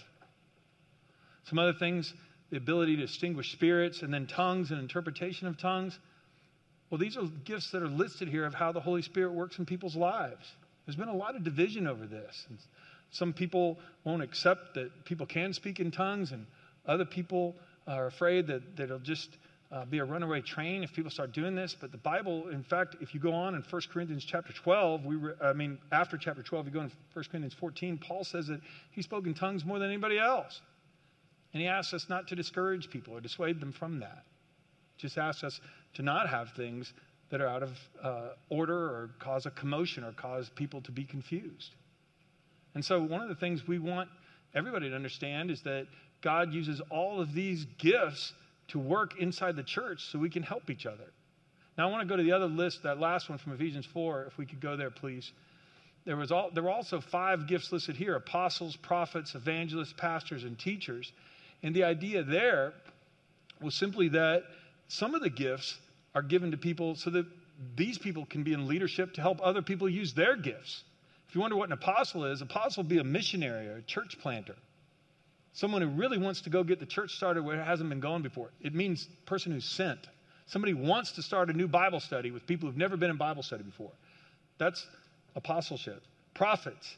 Some 1.45 1.59
other 1.59 1.73
things 1.73 2.13
the 2.53 2.57
ability 2.57 2.95
to 2.95 3.01
distinguish 3.07 3.51
spirits, 3.51 4.03
and 4.03 4.13
then 4.13 4.27
tongues 4.27 4.69
and 4.69 4.79
interpretation 4.79 5.47
of 5.47 5.57
tongues. 5.57 5.97
Well, 6.91 6.99
these 6.99 7.17
are 7.17 7.23
gifts 7.45 7.71
that 7.71 7.81
are 7.81 7.87
listed 7.87 8.27
here 8.27 8.45
of 8.45 8.53
how 8.53 8.71
the 8.71 8.79
Holy 8.79 9.01
Spirit 9.01 9.33
works 9.33 9.57
in 9.57 9.65
people's 9.65 9.95
lives. 9.95 10.45
There's 10.85 10.95
been 10.95 11.09
a 11.09 11.15
lot 11.15 11.35
of 11.35 11.43
division 11.43 11.87
over 11.87 12.05
this. 12.05 12.45
Some 13.11 13.33
people 13.33 13.77
won't 14.03 14.21
accept 14.21 14.73
that 14.75 15.05
people 15.05 15.25
can 15.25 15.53
speak 15.53 15.79
in 15.79 15.91
tongues, 15.91 16.31
and 16.31 16.45
other 16.85 17.05
people 17.05 17.55
are 17.87 18.07
afraid 18.07 18.47
that, 18.47 18.75
that 18.77 18.83
it'll 18.83 18.99
just 18.99 19.29
uh, 19.71 19.85
be 19.85 19.99
a 19.99 20.05
runaway 20.05 20.41
train 20.41 20.83
if 20.83 20.93
people 20.93 21.09
start 21.09 21.31
doing 21.31 21.55
this. 21.55 21.75
But 21.79 21.91
the 21.91 21.97
Bible, 21.97 22.49
in 22.49 22.63
fact, 22.63 22.97
if 23.01 23.13
you 23.13 23.19
go 23.19 23.33
on 23.33 23.55
in 23.55 23.63
1 23.67 23.81
Corinthians 23.91 24.23
chapter 24.23 24.53
12, 24.53 25.05
we 25.05 25.15
re, 25.15 25.33
I 25.41 25.53
mean, 25.53 25.79
after 25.91 26.17
chapter 26.17 26.43
12, 26.43 26.67
you 26.67 26.71
go 26.71 26.81
in 26.81 26.91
1 27.13 27.25
Corinthians 27.31 27.55
14, 27.59 27.97
Paul 27.97 28.23
says 28.23 28.47
that 28.47 28.61
he 28.91 29.01
spoke 29.01 29.25
in 29.25 29.33
tongues 29.33 29.65
more 29.65 29.79
than 29.79 29.89
anybody 29.89 30.19
else. 30.19 30.61
And 31.53 31.61
he 31.61 31.67
asks 31.67 31.93
us 31.93 32.07
not 32.09 32.27
to 32.27 32.35
discourage 32.35 32.89
people 32.89 33.15
or 33.15 33.21
dissuade 33.21 33.59
them 33.59 33.71
from 33.71 33.99
that. 33.99 34.23
Just 34.97 35.17
asks 35.17 35.43
us 35.43 35.59
to 35.95 36.01
not 36.01 36.29
have 36.29 36.51
things 36.55 36.93
that 37.33 37.41
are 37.41 37.47
out 37.47 37.63
of 37.63 37.71
uh, 38.03 38.27
order 38.51 38.77
or 38.77 39.09
cause 39.17 39.47
a 39.47 39.49
commotion 39.49 40.03
or 40.03 40.11
cause 40.11 40.49
people 40.49 40.81
to 40.81 40.91
be 40.91 41.03
confused. 41.03 41.71
And 42.75 42.85
so, 42.85 43.01
one 43.01 43.21
of 43.21 43.27
the 43.27 43.33
things 43.33 43.67
we 43.67 43.79
want 43.79 44.07
everybody 44.53 44.87
to 44.91 44.95
understand 44.95 45.49
is 45.49 45.63
that 45.63 45.87
God 46.21 46.53
uses 46.53 46.79
all 46.91 47.19
of 47.19 47.33
these 47.33 47.65
gifts 47.79 48.33
to 48.67 48.77
work 48.77 49.19
inside 49.19 49.55
the 49.55 49.63
church 49.63 50.11
so 50.11 50.19
we 50.19 50.29
can 50.29 50.43
help 50.43 50.69
each 50.69 50.85
other. 50.85 51.11
Now, 51.75 51.87
I 51.87 51.91
want 51.91 52.03
to 52.03 52.07
go 52.07 52.15
to 52.15 52.21
the 52.21 52.33
other 52.33 52.45
list, 52.45 52.83
that 52.83 52.99
last 52.99 53.29
one 53.29 53.39
from 53.39 53.53
Ephesians 53.53 53.87
4, 53.87 54.25
if 54.27 54.37
we 54.37 54.45
could 54.45 54.61
go 54.61 54.77
there, 54.77 54.91
please. 54.91 55.31
There, 56.05 56.15
was 56.15 56.31
all, 56.31 56.51
there 56.53 56.61
were 56.61 56.69
also 56.69 57.01
five 57.01 57.47
gifts 57.47 57.71
listed 57.71 57.95
here 57.95 58.15
apostles, 58.15 58.75
prophets, 58.75 59.33
evangelists, 59.33 59.95
pastors, 59.97 60.43
and 60.43 60.59
teachers. 60.59 61.11
And 61.63 61.73
the 61.73 61.83
idea 61.83 62.21
there 62.21 62.73
was 63.59 63.73
simply 63.73 64.09
that 64.09 64.43
some 64.87 65.15
of 65.15 65.21
the 65.21 65.31
gifts 65.31 65.79
are 66.15 66.21
given 66.21 66.51
to 66.51 66.57
people 66.57 66.95
so 66.95 67.09
that 67.09 67.25
these 67.75 67.97
people 67.97 68.25
can 68.25 68.43
be 68.43 68.53
in 68.53 68.67
leadership 68.67 69.13
to 69.13 69.21
help 69.21 69.39
other 69.43 69.61
people 69.61 69.89
use 69.89 70.13
their 70.13 70.35
gifts. 70.35 70.83
If 71.27 71.35
you 71.35 71.41
wonder 71.41 71.55
what 71.55 71.69
an 71.69 71.73
apostle 71.73 72.25
is, 72.25 72.41
apostle 72.41 72.83
would 72.83 72.89
be 72.89 72.99
a 72.99 73.03
missionary 73.03 73.67
or 73.67 73.77
a 73.77 73.81
church 73.81 74.17
planter. 74.21 74.55
Someone 75.53 75.81
who 75.81 75.89
really 75.89 76.17
wants 76.17 76.41
to 76.41 76.49
go 76.49 76.63
get 76.63 76.79
the 76.79 76.85
church 76.85 77.15
started 77.15 77.43
where 77.43 77.59
it 77.59 77.63
hasn't 77.63 77.89
been 77.89 77.99
going 77.99 78.23
before. 78.23 78.49
It 78.61 78.73
means 78.73 79.07
person 79.25 79.51
who's 79.51 79.65
sent. 79.65 79.99
Somebody 80.47 80.73
wants 80.73 81.13
to 81.13 81.21
start 81.21 81.49
a 81.49 81.53
new 81.53 81.67
Bible 81.67 81.99
study 81.99 82.31
with 82.31 82.45
people 82.45 82.67
who've 82.67 82.77
never 82.77 82.97
been 82.97 83.09
in 83.09 83.17
Bible 83.17 83.43
study 83.43 83.63
before. 83.63 83.91
That's 84.57 84.85
apostleship. 85.35 86.03
Prophets. 86.33 86.97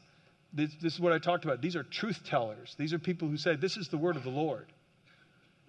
This, 0.52 0.70
this 0.80 0.94
is 0.94 1.00
what 1.00 1.12
I 1.12 1.18
talked 1.18 1.44
about. 1.44 1.60
These 1.60 1.76
are 1.76 1.82
truth 1.82 2.22
tellers. 2.24 2.74
These 2.78 2.92
are 2.92 2.98
people 2.98 3.28
who 3.28 3.36
say, 3.36 3.56
This 3.56 3.76
is 3.76 3.88
the 3.88 3.98
word 3.98 4.16
of 4.16 4.24
the 4.24 4.30
Lord. 4.30 4.66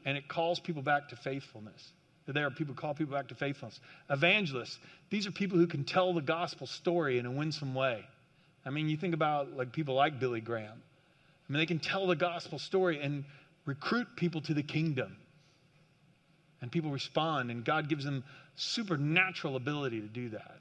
And 0.06 0.18
it 0.18 0.28
calls 0.28 0.60
people 0.60 0.82
back 0.82 1.10
to 1.10 1.16
faithfulness. 1.18 1.92
There 2.28 2.46
are 2.46 2.52
people 2.52 2.76
call 2.76 2.94
people 2.94 3.16
back 3.16 3.30
to 3.30 3.36
faithfulness. 3.36 3.80
Evangelists. 4.10 4.78
These 5.10 5.28
are 5.28 5.32
people 5.32 5.58
who 5.58 5.68
can 5.68 5.86
tell 5.86 6.14
the 6.14 6.22
gospel 6.22 6.68
story 6.68 7.20
in 7.20 7.26
a 7.26 7.32
winsome 7.32 7.74
way. 7.74 8.04
I 8.66 8.70
mean, 8.70 8.90
you 8.90 8.98
think 8.98 9.14
about 9.14 9.56
like 9.56 9.72
people 9.72 9.96
like 9.96 10.20
Billy 10.20 10.42
Graham. 10.42 10.82
I 11.48 11.54
mean, 11.54 11.60
they 11.60 11.66
can 11.66 11.80
tell 11.80 12.06
the 12.06 12.16
gospel 12.16 12.60
story 12.60 13.02
and 13.02 13.24
recruit 13.66 14.08
people 14.18 14.42
to 14.42 14.54
the 14.54 14.64
kingdom. 14.64 15.16
And 16.62 16.72
people 16.72 16.92
respond, 16.92 17.52
and 17.52 17.64
God 17.64 17.88
gives 17.88 18.04
them 18.04 18.24
supernatural 18.56 19.56
ability 19.56 20.02
to 20.02 20.08
do 20.08 20.30
that. 20.30 20.58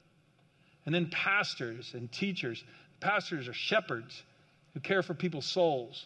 And 0.85 0.95
then 0.95 1.09
pastors 1.09 1.91
and 1.93 2.09
teachers. 2.11 2.63
Pastors 3.01 3.47
are 3.47 3.53
shepherds 3.53 4.23
who 4.73 4.79
care 4.79 5.03
for 5.03 5.13
people's 5.13 5.45
souls 5.45 6.05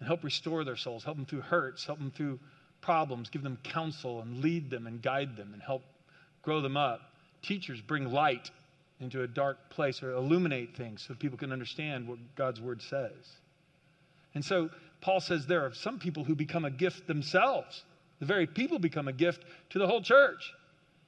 and 0.00 0.06
help 0.08 0.24
restore 0.24 0.64
their 0.64 0.76
souls, 0.76 1.04
help 1.04 1.16
them 1.18 1.26
through 1.26 1.42
hurts, 1.42 1.84
help 1.84 1.98
them 1.98 2.10
through 2.10 2.40
problems, 2.80 3.28
give 3.28 3.42
them 3.42 3.58
counsel 3.62 4.20
and 4.22 4.42
lead 4.42 4.70
them 4.70 4.86
and 4.86 5.02
guide 5.02 5.36
them 5.36 5.50
and 5.52 5.62
help 5.62 5.82
grow 6.42 6.60
them 6.60 6.76
up. 6.76 7.00
Teachers 7.42 7.80
bring 7.80 8.12
light 8.12 8.50
into 9.00 9.22
a 9.22 9.26
dark 9.26 9.70
place 9.70 10.02
or 10.02 10.12
illuminate 10.12 10.76
things 10.76 11.04
so 11.06 11.14
people 11.14 11.38
can 11.38 11.52
understand 11.52 12.06
what 12.06 12.18
God's 12.36 12.60
word 12.60 12.82
says. 12.82 13.12
And 14.34 14.44
so 14.44 14.70
Paul 15.00 15.20
says 15.20 15.46
there 15.46 15.64
are 15.64 15.72
some 15.72 15.98
people 15.98 16.24
who 16.24 16.34
become 16.34 16.64
a 16.64 16.70
gift 16.70 17.06
themselves. 17.06 17.84
The 18.18 18.26
very 18.26 18.46
people 18.46 18.78
become 18.78 19.08
a 19.08 19.12
gift 19.12 19.44
to 19.70 19.78
the 19.78 19.86
whole 19.86 20.02
church 20.02 20.52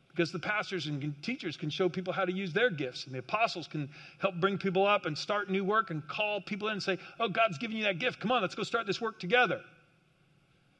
because 0.08 0.32
the 0.32 0.38
pastors 0.38 0.86
and 0.86 1.14
teachers 1.22 1.56
can 1.56 1.70
show 1.70 1.88
people 1.88 2.12
how 2.12 2.24
to 2.24 2.32
use 2.32 2.52
their 2.52 2.68
gifts, 2.70 3.06
and 3.06 3.14
the 3.14 3.20
apostles 3.20 3.66
can 3.66 3.88
help 4.18 4.34
bring 4.36 4.58
people 4.58 4.86
up 4.86 5.06
and 5.06 5.16
start 5.16 5.50
new 5.50 5.64
work 5.64 5.90
and 5.90 6.06
call 6.06 6.40
people 6.40 6.68
in 6.68 6.74
and 6.74 6.82
say, 6.82 6.98
Oh, 7.18 7.28
God's 7.28 7.56
giving 7.56 7.78
you 7.78 7.84
that 7.84 7.98
gift. 7.98 8.20
Come 8.20 8.30
on, 8.30 8.42
let's 8.42 8.54
go 8.54 8.62
start 8.62 8.86
this 8.86 9.00
work 9.00 9.18
together. 9.18 9.60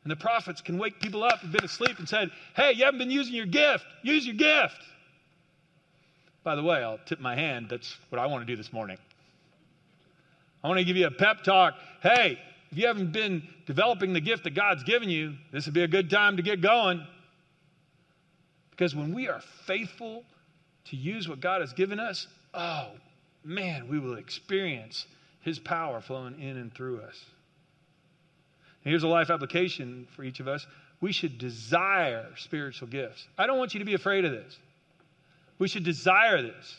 And 0.05 0.11
the 0.11 0.17
prophets 0.17 0.61
can 0.61 0.79
wake 0.79 1.01
people 1.01 1.23
up 1.23 1.39
who've 1.41 1.53
been 1.53 1.65
asleep 1.65 1.99
and 1.99 2.09
said, 2.09 2.31
Hey, 2.55 2.73
you 2.73 2.85
haven't 2.85 2.99
been 2.99 3.11
using 3.11 3.35
your 3.35 3.47
gift. 3.47 3.85
Use 4.03 4.27
your 4.27 4.35
gift. 4.35 4.81
By 6.43 6.57
the 6.57 6.63
way, 6.63 6.83
I'll 6.83 6.99
tip 7.07 7.21
my 7.21 7.37
hand. 7.37 7.69
That's 7.71 7.97
what 8.09 8.21
I 8.21 8.27
want 8.27 8.47
to 8.47 8.53
do 8.53 8.57
this 8.57 8.73
morning. 8.73 8.99
I 10.65 10.69
want 10.69 10.79
to 10.79 10.85
give 10.85 10.97
you 10.97 11.07
a 11.07 11.11
pep 11.11 11.43
talk. 11.45 11.75
Hey, 12.03 12.39
if 12.71 12.79
you 12.79 12.87
haven't 12.87 13.13
been 13.13 13.47
developing 13.67 14.13
the 14.13 14.21
gift 14.21 14.45
that 14.45 14.55
God's 14.55 14.83
given 14.83 15.09
you, 15.09 15.35
this 15.53 15.67
would 15.67 15.75
be 15.75 15.83
a 15.83 15.89
good 15.89 16.11
time 16.11 16.37
to 16.37 16.43
get 16.43 16.61
going. 16.61 17.07
Because 18.71 18.97
when 18.97 19.15
we 19.15 19.29
are 19.29 19.41
faithful 19.67 20.25
to 20.87 20.97
use 20.97 21.29
what 21.29 21.41
God 21.41 21.61
has 21.61 21.73
given 21.73 22.01
us, 22.01 22.27
oh, 22.55 22.89
man, 23.45 23.89
we 23.89 23.99
will 23.99 24.17
experience 24.17 25.07
His 25.43 25.59
power 25.59 26.01
flowing 26.01 26.41
in 26.41 26.57
and 26.57 26.75
through 26.75 27.03
us. 27.03 27.25
Here's 28.85 29.03
a 29.03 29.09
life 29.09 29.31
application 29.31 30.07
for 30.17 30.25
each 30.25 30.41
of 30.41 30.49
us. 30.49 30.67
We 31.01 31.13
should 31.13 31.39
desire 31.39 32.27
spiritual 32.37 32.89
gifts. 32.89 33.27
I 33.39 33.47
don't 33.47 33.59
want 33.59 33.75
you 33.75 33.81
to 33.81 33.87
be 33.87 33.95
afraid 33.95 34.25
of 34.25 34.33
this. 34.33 34.59
We 35.59 35.69
should 35.69 35.85
desire 35.85 36.43
this. 36.43 36.77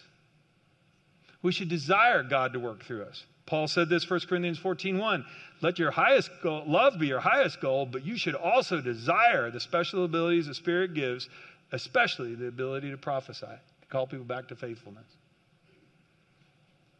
We 1.41 1.51
should 1.51 1.69
desire 1.69 2.23
God 2.23 2.53
to 2.53 2.59
work 2.59 2.83
through 2.83 3.03
us. 3.03 3.23
Paul 3.45 3.67
said 3.67 3.89
this 3.89 4.09
1 4.09 4.21
Corinthians 4.29 4.57
14 4.57 4.97
1. 4.97 5.25
Let 5.61 5.79
your 5.79 5.91
highest 5.91 6.31
goal, 6.41 6.63
love 6.65 6.97
be 6.99 7.07
your 7.07 7.19
highest 7.19 7.61
goal, 7.61 7.85
but 7.85 8.05
you 8.05 8.17
should 8.17 8.35
also 8.35 8.81
desire 8.81 9.51
the 9.51 9.59
special 9.59 10.05
abilities 10.05 10.47
the 10.47 10.53
Spirit 10.53 10.93
gives, 10.93 11.29
especially 11.71 12.35
the 12.35 12.47
ability 12.47 12.91
to 12.91 12.97
prophesy, 12.97 13.45
to 13.45 13.87
call 13.89 14.07
people 14.07 14.25
back 14.25 14.47
to 14.49 14.55
faithfulness. 14.55 15.05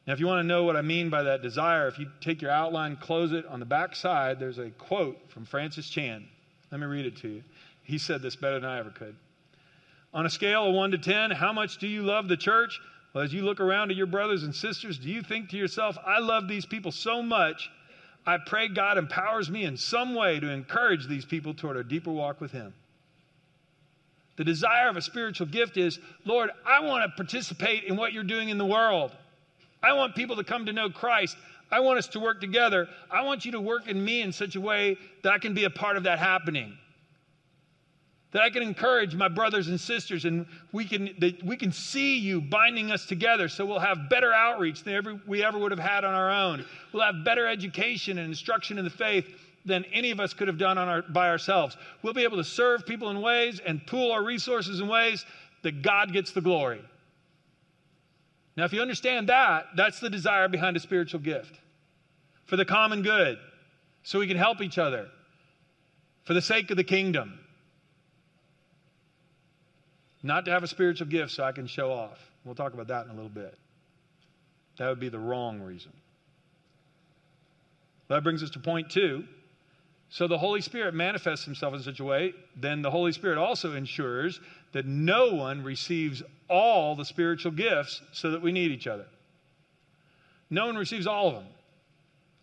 Now, 0.06 0.14
if 0.14 0.20
you 0.20 0.28
want 0.28 0.40
to 0.40 0.48
know 0.48 0.64
what 0.64 0.76
I 0.76 0.82
mean 0.82 1.10
by 1.10 1.24
that 1.24 1.42
desire, 1.42 1.88
if 1.88 1.98
you 1.98 2.08
take 2.20 2.42
your 2.42 2.52
outline, 2.52 2.98
close 2.98 3.32
it, 3.32 3.46
on 3.46 3.60
the 3.60 3.66
back 3.66 3.96
side, 3.96 4.38
there's 4.40 4.58
a 4.58 4.70
quote 4.72 5.18
from 5.30 5.46
Francis 5.46 5.90
Chan. 5.90 6.26
Let 6.72 6.82
me 6.82 6.88
read 6.88 7.06
it 7.06 7.18
to 7.18 7.30
you. 7.30 7.44
He 7.84 7.98
said 7.98 8.22
this 8.22 8.36
better 8.36 8.60
than 8.60 8.70
I 8.70 8.80
ever 8.80 8.90
could. 8.90 9.16
On 10.14 10.26
a 10.26 10.30
scale 10.30 10.68
of 10.68 10.76
1 10.76 10.92
to 10.92 10.98
10, 10.98 11.32
how 11.32 11.54
much 11.54 11.78
do 11.78 11.88
you 11.88 12.04
love 12.04 12.28
the 12.28 12.38
church? 12.38 12.80
Well, 13.14 13.24
as 13.24 13.34
you 13.34 13.44
look 13.44 13.60
around 13.60 13.92
at 13.92 13.98
your 13.98 14.08
brothers 14.08 14.44
and 14.44 14.54
sisters, 14.54 14.98
do 14.98 15.10
you 15.10 15.22
think 15.22 15.50
to 15.50 15.58
yourself, 15.58 15.98
I 16.06 16.20
love 16.20 16.48
these 16.48 16.66
people 16.66 16.92
so 16.92 17.22
much, 17.22 17.70
I 18.26 18.38
pray 18.38 18.68
God 18.68 18.98
empowers 18.98 19.50
me 19.50 19.64
in 19.64 19.78
some 19.78 20.16
way 20.16 20.40
to 20.40 20.50
encourage 20.50 21.08
these 21.08 21.26
people 21.26 21.54
toward 21.54 21.78
a 21.78 21.84
deeper 21.84 22.12
walk 22.12 22.42
with 22.42 22.52
Him? 22.52 22.74
The 24.36 24.44
desire 24.44 24.90
of 24.90 24.98
a 24.98 25.02
spiritual 25.02 25.48
gift 25.48 25.78
is, 25.78 26.00
Lord, 26.26 26.50
I 26.66 26.82
want 26.82 27.04
to 27.04 27.16
participate 27.16 27.84
in 27.84 27.96
what 27.96 28.14
you're 28.14 28.24
doing 28.24 28.50
in 28.50 28.58
the 28.58 28.66
world. 28.66 29.12
I 29.84 29.94
want 29.94 30.16
people 30.16 30.36
to 30.38 30.44
come 30.44 30.66
to 30.66 30.74
know 30.74 30.90
Christ. 30.90 31.38
I 31.72 31.80
want 31.82 32.00
us 32.00 32.08
to 32.10 32.20
work 32.20 32.40
together. 32.40 32.88
I 33.12 33.24
want 33.24 33.46
you 33.46 33.52
to 33.52 33.62
work 33.62 33.88
in 33.88 34.04
me 34.04 34.22
in 34.22 34.32
such 34.32 34.56
a 34.56 34.62
way 34.62 34.98
that 35.24 35.34
I 35.34 35.38
can 35.38 35.54
be 35.54 35.66
a 35.66 35.70
part 35.70 35.98
of 35.98 36.04
that 36.04 36.20
happening 36.20 36.78
that 38.34 38.42
I 38.42 38.50
can 38.50 38.64
encourage 38.64 39.16
my 39.16 39.28
brothers 39.28 39.68
and 39.70 39.80
sisters 39.80 40.26
and 40.26 40.46
we 40.72 40.86
can, 40.86 41.16
that 41.20 41.42
we 41.44 41.56
can 41.56 41.72
see 41.72 42.18
you 42.18 42.42
binding 42.42 42.92
us 42.92 43.06
together 43.06 43.48
so 43.48 43.64
we'll 43.64 43.80
have 43.80 44.10
better 44.10 44.34
outreach 44.34 44.84
than 44.84 45.22
we 45.28 45.44
ever 45.44 45.58
would 45.58 45.72
have 45.72 45.80
had 45.80 46.04
on 46.04 46.14
our 46.14 46.32
own. 46.32 46.66
We'll 46.92 47.04
have 47.04 47.24
better 47.24 47.48
education 47.48 48.18
and 48.18 48.28
instruction 48.28 48.80
in 48.80 48.84
the 48.84 48.90
faith 48.90 49.28
than 49.66 49.86
any 49.94 50.12
of 50.12 50.20
us 50.20 50.34
could 50.34 50.48
have 50.48 50.58
done 50.58 50.78
on 50.78 50.90
our, 50.90 51.02
by 51.04 51.30
ourselves. 51.30 51.78
We'll 52.02 52.14
be 52.14 52.24
able 52.24 52.38
to 52.38 52.44
serve 52.44 52.86
people 52.86 53.12
in 53.12 53.22
ways 53.22 53.62
and 53.66 53.86
pool 53.86 54.12
our 54.12 54.24
resources 54.24 54.82
in 54.82 54.88
ways 54.88 55.26
that 55.62 55.84
God 55.84 56.12
gets 56.12 56.32
the 56.32 56.42
glory. 56.42 56.82
Now, 58.56 58.66
if 58.66 58.74
you 58.74 58.82
understand 58.82 59.30
that, 59.30 59.66
that's 59.76 60.00
the 60.00 60.10
desire 60.10 60.48
behind 60.48 60.78
a 60.78 60.80
spiritual 60.80 61.20
gift 61.20 61.60
for 62.46 62.56
the 62.56 62.66
common 62.66 63.02
good, 63.02 63.38
so 64.04 64.20
we 64.20 64.28
can 64.28 64.38
help 64.38 64.62
each 64.62 64.78
other, 64.78 65.08
for 66.24 66.34
the 66.34 66.42
sake 66.42 66.70
of 66.70 66.78
the 66.78 66.84
kingdom. 66.84 67.40
Not 70.22 70.46
to 70.46 70.52
have 70.52 70.64
a 70.64 70.68
spiritual 70.68 71.08
gift 71.08 71.32
so 71.32 71.44
I 71.44 71.52
can 71.52 71.68
show 71.68 71.92
off. 71.92 72.20
We'll 72.46 72.56
talk 72.56 72.74
about 72.74 72.88
that 72.88 73.06
in 73.06 73.12
a 73.12 73.16
little 73.16 73.30
bit. 73.30 73.58
That 74.78 74.90
would 74.90 75.00
be 75.00 75.10
the 75.10 75.20
wrong 75.20 75.62
reason. 75.62 75.92
That 78.08 78.24
brings 78.24 78.44
us 78.44 78.52
to 78.52 78.60
point 78.60 78.90
two. 78.90 79.26
So 80.14 80.28
the 80.28 80.38
Holy 80.38 80.62
Spirit 80.62 80.94
manifests 80.94 81.44
himself 81.44 81.74
in 81.74 81.82
such 81.82 82.00
a 82.00 82.04
way, 82.04 82.36
then 82.56 82.84
the 82.84 82.92
Holy 82.92 83.12
Spirit 83.14 83.40
also 83.40 83.74
ensures 83.74 84.40
that 84.72 84.86
no 84.86 85.34
one 85.34 85.64
receives 85.64 86.22
all 86.48 86.96
the 86.96 87.04
spiritual 87.04 87.52
gifts 87.52 88.00
so 88.12 88.30
that 88.30 88.40
we 88.40 88.52
need 88.52 88.70
each 88.70 88.86
other. 88.86 89.08
No 90.52 90.68
one 90.68 90.76
receives 90.76 91.08
all 91.08 91.30
of 91.30 91.34
them. 91.34 91.48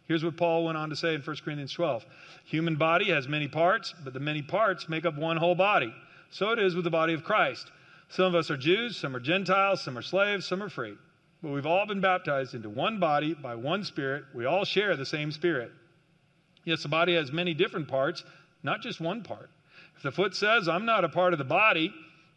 Here's 0.08 0.24
what 0.24 0.36
Paul 0.36 0.64
went 0.64 0.78
on 0.78 0.90
to 0.90 0.96
say 0.96 1.14
in 1.14 1.20
1 1.20 1.36
Corinthians 1.44 1.72
12 1.72 2.04
Human 2.46 2.74
body 2.74 3.12
has 3.12 3.28
many 3.28 3.46
parts, 3.46 3.94
but 4.02 4.14
the 4.14 4.18
many 4.18 4.42
parts 4.42 4.88
make 4.88 5.04
up 5.04 5.16
one 5.16 5.36
whole 5.36 5.54
body. 5.54 5.94
So 6.30 6.50
it 6.50 6.58
is 6.58 6.74
with 6.74 6.82
the 6.82 6.90
body 6.90 7.14
of 7.14 7.22
Christ. 7.22 7.70
Some 8.08 8.24
of 8.24 8.34
us 8.34 8.50
are 8.50 8.56
Jews, 8.56 8.96
some 8.96 9.14
are 9.14 9.20
Gentiles, 9.20 9.80
some 9.80 9.96
are 9.96 10.02
slaves, 10.02 10.44
some 10.44 10.60
are 10.60 10.70
free. 10.70 10.96
But 11.40 11.52
we've 11.52 11.66
all 11.66 11.86
been 11.86 12.00
baptized 12.00 12.56
into 12.56 12.68
one 12.68 12.98
body 12.98 13.34
by 13.34 13.54
one 13.54 13.84
Spirit. 13.84 14.24
We 14.34 14.44
all 14.44 14.64
share 14.64 14.96
the 14.96 15.06
same 15.06 15.30
Spirit. 15.30 15.70
Yes, 16.64 16.82
the 16.82 16.88
body 16.88 17.14
has 17.14 17.32
many 17.32 17.54
different 17.54 17.88
parts, 17.88 18.24
not 18.62 18.80
just 18.80 19.00
one 19.00 19.22
part. 19.22 19.50
If 19.96 20.02
the 20.02 20.12
foot 20.12 20.34
says, 20.34 20.68
I'm 20.68 20.84
not 20.84 21.04
a 21.04 21.08
part 21.08 21.32
of 21.32 21.38
the 21.38 21.44
body 21.44 21.92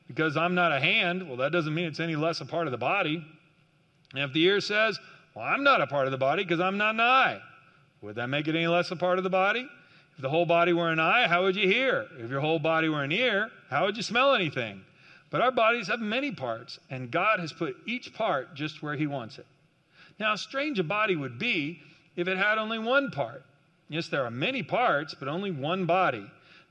because 0.07 0.37
I'm 0.37 0.55
not 0.55 0.71
a 0.71 0.79
hand, 0.79 1.27
well, 1.27 1.37
that 1.37 1.51
doesn't 1.51 1.73
mean 1.73 1.85
it's 1.85 1.99
any 1.99 2.15
less 2.15 2.41
a 2.41 2.45
part 2.45 2.67
of 2.67 2.71
the 2.71 2.77
body. 2.77 3.25
And 4.13 4.23
if 4.23 4.33
the 4.33 4.43
ear 4.43 4.61
says, 4.61 4.99
Well, 5.33 5.45
I'm 5.45 5.63
not 5.63 5.81
a 5.81 5.87
part 5.87 6.05
of 6.05 6.11
the 6.11 6.17
body 6.17 6.43
because 6.43 6.59
I'm 6.59 6.77
not 6.77 6.95
an 6.95 7.01
eye, 7.01 7.41
would 8.01 8.15
that 8.15 8.27
make 8.27 8.47
it 8.47 8.55
any 8.55 8.67
less 8.67 8.91
a 8.91 8.95
part 8.95 9.17
of 9.17 9.23
the 9.23 9.29
body? 9.29 9.67
If 10.15 10.21
the 10.21 10.29
whole 10.29 10.45
body 10.45 10.73
were 10.73 10.89
an 10.89 10.99
eye, 10.99 11.27
how 11.27 11.43
would 11.43 11.55
you 11.55 11.67
hear? 11.67 12.05
If 12.19 12.29
your 12.29 12.41
whole 12.41 12.59
body 12.59 12.87
were 12.87 13.03
an 13.03 13.11
ear, 13.11 13.49
how 13.69 13.85
would 13.85 13.97
you 13.97 14.03
smell 14.03 14.35
anything? 14.35 14.81
But 15.31 15.41
our 15.41 15.51
bodies 15.51 15.87
have 15.87 15.99
many 15.99 16.31
parts, 16.31 16.79
and 16.91 17.09
God 17.09 17.39
has 17.39 17.51
put 17.51 17.75
each 17.87 18.13
part 18.13 18.53
just 18.53 18.83
where 18.83 18.95
He 18.95 19.07
wants 19.07 19.39
it. 19.39 19.47
Now, 20.19 20.35
strange 20.35 20.77
a 20.77 20.83
body 20.83 21.15
would 21.15 21.39
be 21.39 21.81
if 22.15 22.27
it 22.27 22.37
had 22.37 22.59
only 22.59 22.77
one 22.77 23.09
part. 23.09 23.43
Yes, 23.93 24.07
there 24.07 24.25
are 24.25 24.31
many 24.31 24.63
parts, 24.63 25.13
but 25.13 25.27
only 25.27 25.51
one 25.51 25.85
body. 25.85 26.25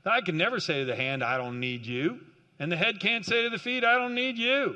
Eye 0.05 0.19
can 0.19 0.35
never 0.35 0.59
say 0.59 0.79
to 0.79 0.85
the 0.85 0.93
hand, 0.93 1.23
I 1.23 1.37
don't 1.37 1.57
need 1.57 1.85
you. 1.85 2.19
And 2.59 2.69
the 2.69 2.75
head 2.75 2.99
can't 2.99 3.25
say 3.25 3.43
to 3.43 3.49
the 3.49 3.57
feet, 3.57 3.85
I 3.85 3.97
don't 3.97 4.13
need 4.13 4.37
you. 4.37 4.75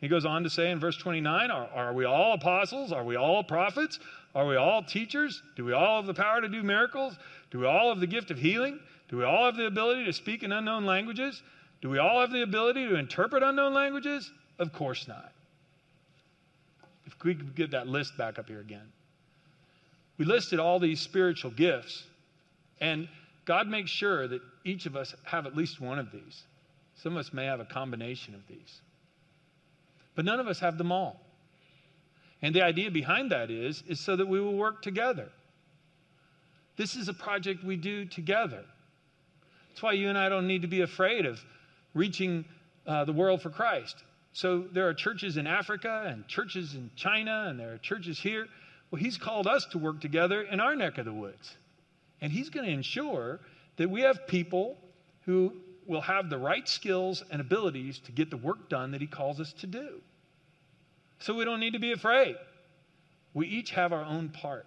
He 0.00 0.06
goes 0.06 0.24
on 0.24 0.44
to 0.44 0.50
say 0.50 0.70
in 0.70 0.78
verse 0.78 0.96
29 0.96 1.50
are, 1.50 1.68
are 1.74 1.92
we 1.94 2.04
all 2.04 2.34
apostles? 2.34 2.92
Are 2.92 3.02
we 3.02 3.16
all 3.16 3.42
prophets? 3.42 3.98
Are 4.36 4.46
we 4.46 4.54
all 4.54 4.84
teachers? 4.84 5.42
Do 5.56 5.64
we 5.64 5.72
all 5.72 5.96
have 5.96 6.06
the 6.06 6.14
power 6.14 6.40
to 6.40 6.48
do 6.48 6.62
miracles? 6.62 7.16
Do 7.50 7.58
we 7.58 7.66
all 7.66 7.88
have 7.88 7.98
the 7.98 8.06
gift 8.06 8.30
of 8.30 8.38
healing? 8.38 8.78
Do 9.08 9.16
we 9.16 9.24
all 9.24 9.46
have 9.46 9.56
the 9.56 9.66
ability 9.66 10.04
to 10.04 10.12
speak 10.12 10.44
in 10.44 10.52
unknown 10.52 10.86
languages? 10.86 11.42
Do 11.80 11.90
we 11.90 11.98
all 11.98 12.20
have 12.20 12.30
the 12.30 12.42
ability 12.42 12.86
to 12.86 12.94
interpret 12.94 13.42
unknown 13.42 13.74
languages? 13.74 14.30
Of 14.60 14.72
course 14.72 15.08
not. 15.08 15.32
If 17.04 17.16
we 17.24 17.34
could 17.34 17.56
get 17.56 17.72
that 17.72 17.88
list 17.88 18.16
back 18.16 18.38
up 18.38 18.46
here 18.46 18.60
again. 18.60 18.92
We 20.22 20.28
listed 20.28 20.60
all 20.60 20.78
these 20.78 21.00
spiritual 21.00 21.50
gifts, 21.50 22.04
and 22.80 23.08
God 23.44 23.66
makes 23.66 23.90
sure 23.90 24.28
that 24.28 24.40
each 24.64 24.86
of 24.86 24.94
us 24.94 25.16
have 25.24 25.46
at 25.46 25.56
least 25.56 25.80
one 25.80 25.98
of 25.98 26.12
these. 26.12 26.44
Some 26.94 27.14
of 27.14 27.18
us 27.18 27.32
may 27.32 27.46
have 27.46 27.58
a 27.58 27.64
combination 27.64 28.32
of 28.36 28.46
these, 28.46 28.82
but 30.14 30.24
none 30.24 30.38
of 30.38 30.46
us 30.46 30.60
have 30.60 30.78
them 30.78 30.92
all. 30.92 31.20
And 32.40 32.54
the 32.54 32.62
idea 32.62 32.88
behind 32.88 33.32
that 33.32 33.50
is, 33.50 33.82
is 33.88 33.98
so 33.98 34.14
that 34.14 34.28
we 34.28 34.40
will 34.40 34.54
work 34.54 34.80
together. 34.80 35.28
This 36.76 36.94
is 36.94 37.08
a 37.08 37.14
project 37.14 37.64
we 37.64 37.74
do 37.74 38.04
together. 38.04 38.62
That's 39.70 39.82
why 39.82 39.94
you 39.94 40.08
and 40.08 40.16
I 40.16 40.28
don't 40.28 40.46
need 40.46 40.62
to 40.62 40.68
be 40.68 40.82
afraid 40.82 41.26
of 41.26 41.40
reaching 41.94 42.44
uh, 42.86 43.04
the 43.06 43.12
world 43.12 43.42
for 43.42 43.50
Christ. 43.50 44.04
So 44.34 44.66
there 44.72 44.86
are 44.86 44.94
churches 44.94 45.36
in 45.36 45.48
Africa 45.48 46.04
and 46.06 46.28
churches 46.28 46.74
in 46.74 46.92
China, 46.94 47.46
and 47.48 47.58
there 47.58 47.72
are 47.72 47.78
churches 47.78 48.20
here. 48.20 48.46
Well, 48.92 49.00
He's 49.00 49.16
called 49.16 49.46
us 49.46 49.64
to 49.72 49.78
work 49.78 50.00
together 50.00 50.42
in 50.42 50.60
our 50.60 50.76
neck 50.76 50.98
of 50.98 51.06
the 51.06 51.12
woods. 51.12 51.56
And 52.20 52.30
He's 52.30 52.50
going 52.50 52.66
to 52.66 52.72
ensure 52.72 53.40
that 53.78 53.90
we 53.90 54.02
have 54.02 54.26
people 54.26 54.76
who 55.24 55.54
will 55.86 56.02
have 56.02 56.28
the 56.30 56.38
right 56.38 56.68
skills 56.68 57.24
and 57.30 57.40
abilities 57.40 57.98
to 58.00 58.12
get 58.12 58.30
the 58.30 58.36
work 58.36 58.68
done 58.68 58.92
that 58.92 59.00
He 59.00 59.06
calls 59.06 59.40
us 59.40 59.52
to 59.54 59.66
do. 59.66 60.00
So 61.20 61.34
we 61.34 61.44
don't 61.44 61.58
need 61.58 61.72
to 61.72 61.78
be 61.78 61.92
afraid. 61.92 62.36
We 63.32 63.48
each 63.48 63.70
have 63.70 63.92
our 63.92 64.04
own 64.04 64.28
part. 64.28 64.66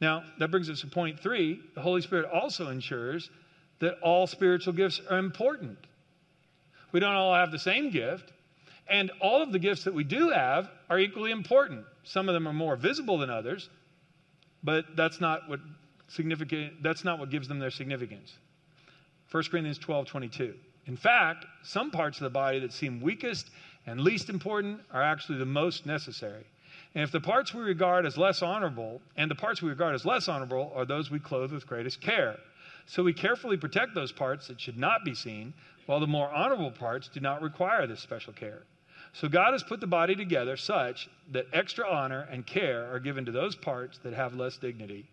Now, 0.00 0.24
that 0.38 0.50
brings 0.50 0.68
us 0.68 0.80
to 0.82 0.88
point 0.88 1.20
three. 1.20 1.60
The 1.74 1.80
Holy 1.80 2.02
Spirit 2.02 2.28
also 2.30 2.68
ensures 2.68 3.30
that 3.78 3.98
all 4.00 4.26
spiritual 4.26 4.74
gifts 4.74 5.00
are 5.08 5.18
important. 5.18 5.78
We 6.90 7.00
don't 7.00 7.14
all 7.14 7.34
have 7.34 7.52
the 7.52 7.58
same 7.58 7.90
gift, 7.90 8.32
and 8.88 9.10
all 9.20 9.42
of 9.42 9.50
the 9.50 9.58
gifts 9.58 9.84
that 9.84 9.94
we 9.94 10.04
do 10.04 10.28
have 10.28 10.68
are 10.90 10.98
equally 10.98 11.30
important. 11.30 11.86
Some 12.04 12.28
of 12.28 12.34
them 12.34 12.46
are 12.48 12.52
more 12.52 12.76
visible 12.76 13.18
than 13.18 13.30
others, 13.30 13.70
but 14.62 14.84
that's 14.96 15.20
not 15.20 15.48
what 15.48 15.60
significant 16.08 16.82
that's 16.82 17.04
not 17.04 17.18
what 17.18 17.30
gives 17.30 17.48
them 17.48 17.58
their 17.58 17.70
significance. 17.70 18.36
1 19.30 19.44
Corinthians 19.50 19.78
12, 19.78 20.06
22. 20.06 20.54
In 20.86 20.96
fact, 20.96 21.46
some 21.62 21.90
parts 21.90 22.18
of 22.18 22.24
the 22.24 22.30
body 22.30 22.58
that 22.58 22.72
seem 22.72 23.00
weakest 23.00 23.50
and 23.86 24.00
least 24.00 24.28
important 24.28 24.80
are 24.92 25.02
actually 25.02 25.38
the 25.38 25.46
most 25.46 25.86
necessary. 25.86 26.44
And 26.94 27.02
if 27.02 27.10
the 27.10 27.20
parts 27.20 27.54
we 27.54 27.62
regard 27.62 28.04
as 28.04 28.18
less 28.18 28.42
honorable, 28.42 29.00
and 29.16 29.30
the 29.30 29.34
parts 29.34 29.62
we 29.62 29.70
regard 29.70 29.94
as 29.94 30.04
less 30.04 30.28
honorable 30.28 30.72
are 30.74 30.84
those 30.84 31.10
we 31.10 31.18
clothe 31.18 31.52
with 31.52 31.66
greatest 31.66 32.00
care. 32.00 32.36
So 32.86 33.02
we 33.02 33.12
carefully 33.12 33.56
protect 33.56 33.94
those 33.94 34.12
parts 34.12 34.48
that 34.48 34.60
should 34.60 34.76
not 34.76 35.04
be 35.04 35.14
seen, 35.14 35.54
while 35.86 36.00
the 36.00 36.06
more 36.06 36.30
honorable 36.30 36.70
parts 36.70 37.08
do 37.08 37.20
not 37.20 37.40
require 37.40 37.86
this 37.86 38.00
special 38.00 38.32
care. 38.32 38.62
So 39.12 39.28
God 39.28 39.52
has 39.52 39.62
put 39.62 39.80
the 39.80 39.86
body 39.86 40.14
together 40.14 40.56
such 40.56 41.08
that 41.32 41.46
extra 41.52 41.86
honor 41.88 42.26
and 42.30 42.46
care 42.46 42.90
are 42.92 42.98
given 42.98 43.26
to 43.26 43.32
those 43.32 43.54
parts 43.54 43.98
that 43.98 44.14
have 44.14 44.34
less 44.34 44.56
dignity. 44.56 45.06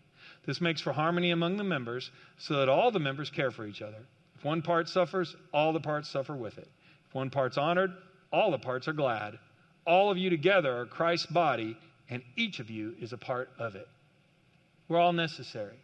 This 0.46 0.62
makes 0.62 0.82
for 0.82 0.94
harmony 0.94 1.32
among 1.32 1.58
the 1.58 1.64
members 1.64 2.12
so 2.38 2.56
that 2.56 2.70
all 2.70 2.92
the 2.92 3.00
members 3.00 3.30
care 3.30 3.52
for 3.52 3.66
each 3.66 3.82
other. 3.82 4.06
If 4.38 4.46
one 4.46 4.62
part 4.62 4.88
suffers, 4.88 5.36
all 5.54 5.74
the 5.74 5.82
parts 5.82 6.10
suffer 6.10 6.36
with 6.36 6.58
it. 6.58 6.70
If 7.08 7.14
one 7.14 7.30
part's 7.30 7.58
honored, 7.58 7.92
all 8.32 8.52
the 8.52 8.58
parts 8.58 8.88
are 8.88 8.94
glad. 8.94 9.38
All 9.86 10.10
of 10.10 10.18
you 10.18 10.30
together 10.30 10.78
are 10.80 10.86
Christ's 10.86 11.26
body, 11.26 11.76
and 12.10 12.24
each 12.38 12.60
of 12.60 12.70
you 12.70 12.96
is 13.02 13.12
a 13.12 13.18
part 13.18 13.50
of 13.60 13.76
it. 13.76 13.88
We're 14.88 15.00
all 15.00 15.14
necessary. 15.14 15.78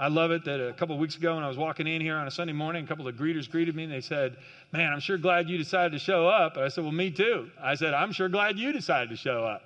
I 0.00 0.06
love 0.06 0.30
it 0.30 0.44
that 0.44 0.64
a 0.64 0.72
couple 0.74 0.94
of 0.94 1.00
weeks 1.00 1.16
ago 1.16 1.34
when 1.34 1.42
I 1.42 1.48
was 1.48 1.56
walking 1.56 1.88
in 1.88 2.00
here 2.00 2.16
on 2.16 2.28
a 2.28 2.30
Sunday 2.30 2.52
morning, 2.52 2.84
a 2.84 2.86
couple 2.86 3.08
of 3.08 3.16
greeters 3.16 3.50
greeted 3.50 3.74
me 3.74 3.82
and 3.82 3.92
they 3.92 4.00
said, 4.00 4.36
Man, 4.72 4.92
I'm 4.92 5.00
sure 5.00 5.18
glad 5.18 5.48
you 5.48 5.58
decided 5.58 5.90
to 5.92 5.98
show 5.98 6.28
up. 6.28 6.56
And 6.56 6.64
I 6.64 6.68
said, 6.68 6.84
Well, 6.84 6.92
me 6.92 7.10
too. 7.10 7.50
I 7.60 7.74
said, 7.74 7.94
I'm 7.94 8.12
sure 8.12 8.28
glad 8.28 8.58
you 8.58 8.72
decided 8.72 9.10
to 9.10 9.16
show 9.16 9.44
up. 9.44 9.62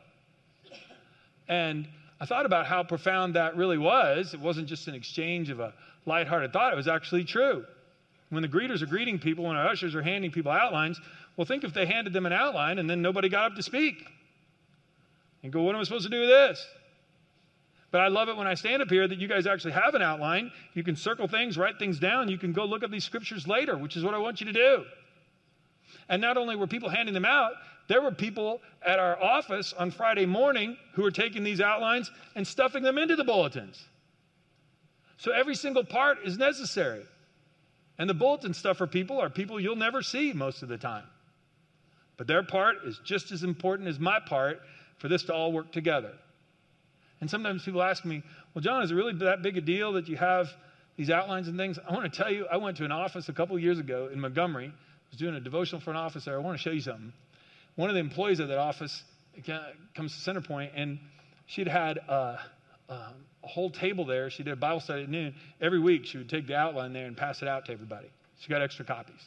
And 1.49 1.87
I 2.19 2.25
thought 2.25 2.47
about 2.47 2.67
how 2.67 2.83
profound 2.83 3.35
that 3.35 3.57
really 3.57 3.77
was. 3.77 4.33
It 4.33 4.41
wasn't 4.41 4.69
just 4.69 4.89
an 4.89 4.95
exchange 4.95 5.51
of 5.51 5.61
a 5.61 5.75
lighthearted 6.07 6.53
thought, 6.53 6.73
it 6.73 6.77
was 6.77 6.89
actually 6.89 7.25
true. 7.25 7.67
When 8.31 8.41
the 8.43 8.49
greeters 8.49 8.81
are 8.81 8.87
greeting 8.87 9.19
people, 9.19 9.45
when 9.45 9.57
our 9.57 9.69
ushers 9.69 9.95
are 9.95 10.03
handing 10.03 10.31
people 10.31 10.51
outlines, 10.51 10.99
well, 11.37 11.45
think 11.45 11.65
if 11.65 11.75
they 11.75 11.85
handed 11.85 12.15
them 12.15 12.25
an 12.25 12.33
outline 12.33 12.79
and 12.79 12.89
then 12.89 13.03
nobody 13.03 13.29
got 13.29 13.53
up 13.53 13.57
to 13.57 13.63
speak. 13.63 14.07
And 15.43 15.53
go, 15.53 15.61
What 15.61 15.75
am 15.75 15.81
I 15.83 15.85
supposed 15.85 16.05
to 16.05 16.11
do 16.11 16.21
with 16.21 16.31
this? 16.31 16.67
But 17.93 18.01
I 18.01 18.09
love 18.09 18.31
it 18.31 18.37
when 18.39 18.47
I 18.47 18.55
stand 18.55 18.81
up 18.81 18.89
here 18.89 19.07
that 19.07 19.19
you 19.19 19.29
guys 19.29 19.47
actually 19.47 19.73
have 19.73 19.95
an 19.95 20.01
outline. 20.01 20.51
You 20.73 20.83
can 20.83 20.97
circle 20.97 21.29
things, 21.29 21.59
write 21.59 21.79
things 21.79 21.99
down. 22.01 22.29
You 22.29 22.39
can 22.39 22.53
go 22.53 22.65
look 22.65 22.83
at 22.83 22.91
these 22.91 23.05
scriptures 23.05 23.47
later, 23.47 23.77
which 23.77 23.97
is 23.97 24.03
what 24.03 24.15
I 24.15 24.19
want 24.19 24.41
you 24.41 24.47
to 24.47 24.53
do. 24.53 24.85
And 26.09 26.23
not 26.23 26.39
only 26.39 26.57
were 26.57 26.67
people 26.67 26.89
handing 26.89 27.13
them 27.13 27.27
out, 27.27 27.53
there 27.89 28.01
were 28.01 28.11
people 28.11 28.63
at 28.85 28.99
our 28.99 29.23
office 29.23 29.75
on 29.75 29.91
Friday 29.91 30.25
morning 30.25 30.79
who 30.95 31.03
were 31.03 31.11
taking 31.11 31.45
these 31.45 31.61
outlines 31.61 32.11
and 32.35 32.47
stuffing 32.47 32.83
them 32.83 32.97
into 32.97 33.15
the 33.15 33.25
bulletins. 33.25 33.85
So 35.19 35.31
every 35.31 35.55
single 35.55 35.85
part 35.85 36.19
is 36.25 36.39
necessary. 36.39 37.05
And 37.99 38.09
the 38.09 38.15
bulletin 38.15 38.55
stuffer 38.55 38.87
people 38.87 39.21
are 39.21 39.29
people 39.29 39.61
you'll 39.61 39.77
never 39.77 40.01
see 40.03 40.33
most 40.33 40.63
of 40.63 40.71
the 40.71 40.79
time. 40.79 41.05
But 42.17 42.27
their 42.27 42.43
part 42.43 42.77
is 42.87 42.99
just 43.05 43.33
as 43.33 43.43
important 43.43 43.89
as 43.91 44.01
my 44.01 44.19
part 44.19 44.63
for 44.97 45.09
this 45.09 45.25
to 45.25 45.35
all 45.35 45.53
work 45.53 45.73
together. 45.73 46.13
And 47.23 47.31
sometimes 47.31 47.65
people 47.65 47.85
ask 47.85 48.05
me, 48.05 48.21
well, 48.53 48.63
John, 48.63 48.83
is 48.83 48.91
it 48.91 48.97
really 48.97 49.13
that 49.19 49.43
big 49.43 49.57
a 49.57 49.61
deal 49.61 49.93
that 49.93 50.09
you 50.09 50.17
have 50.17 50.53
these 50.97 51.09
outlines 51.09 51.47
and 51.47 51.57
things? 51.57 51.79
I 51.89 51.95
want 51.95 52.13
to 52.13 52.23
tell 52.23 52.33
you, 52.33 52.49
I 52.51 52.57
went 52.57 52.79
to 52.79 52.85
an 52.85 52.91
office 52.91 53.29
a 53.29 53.33
couple 53.33 53.57
years 53.61 53.79
ago 53.79 54.11
in 54.13 54.19
Montgomery. 54.21 54.67
I 54.67 55.09
was 55.09 55.21
doing 55.21 55.37
a 55.37 55.41
devotional 55.41 55.81
for 55.81 55.93
an 55.93 55.97
office 55.97 56.25
there. 56.25 56.35
I 56.35 56.41
want 56.41 56.59
to 56.59 56.63
show 56.63 56.73
you 56.73 56.81
something. 56.81 57.13
One 57.77 57.89
of 57.89 57.95
the 57.95 58.01
employees 58.01 58.41
of 58.41 58.49
that 58.49 58.59
office 58.59 59.05
comes 59.95 60.21
to 60.21 60.31
Centerpoint, 60.33 60.71
and 60.75 60.99
she'd 61.47 61.69
had 61.69 61.99
a, 61.99 62.41
a, 62.89 62.93
a 62.93 63.15
whole 63.47 63.71
table 63.71 64.05
there. 64.05 64.29
She 64.29 64.43
did 64.43 64.55
a 64.55 64.57
Bible 64.57 64.81
study 64.81 65.05
at 65.05 65.09
noon. 65.09 65.37
Every 65.61 65.79
week, 65.79 66.07
she 66.07 66.19
would 66.19 66.29
take 66.29 66.49
the 66.49 66.57
outline 66.57 66.93
there 66.93 67.07
and 67.07 67.17
pass 67.17 67.41
it 67.41 67.47
out 67.47 67.67
to 67.67 67.73
everybody. 67.73 68.11
She 68.41 68.49
got 68.49 68.63
extra 68.63 68.85
copies. 68.85 69.23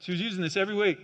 She 0.00 0.10
was 0.10 0.20
using 0.20 0.42
this 0.42 0.56
every 0.56 0.74
week. 0.74 0.98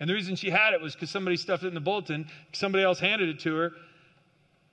And 0.00 0.10
the 0.10 0.14
reason 0.14 0.36
she 0.36 0.50
had 0.50 0.74
it 0.74 0.80
was 0.80 0.94
because 0.94 1.10
somebody 1.10 1.36
stuffed 1.36 1.62
it 1.62 1.68
in 1.68 1.74
the 1.74 1.80
bulletin, 1.80 2.26
somebody 2.52 2.82
else 2.84 2.98
handed 2.98 3.28
it 3.28 3.40
to 3.40 3.54
her. 3.54 3.72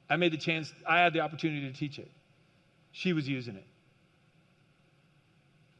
I 0.10 0.18
made 0.18 0.34
the 0.34 0.38
chance, 0.38 0.74
I 0.88 1.00
had 1.00 1.14
the 1.14 1.22
opportunity 1.22 1.72
to 1.72 1.78
teach 1.78 2.00
it. 2.00 2.12
She 2.92 3.14
was 3.14 3.28
using 3.28 3.56
it. 3.56 3.66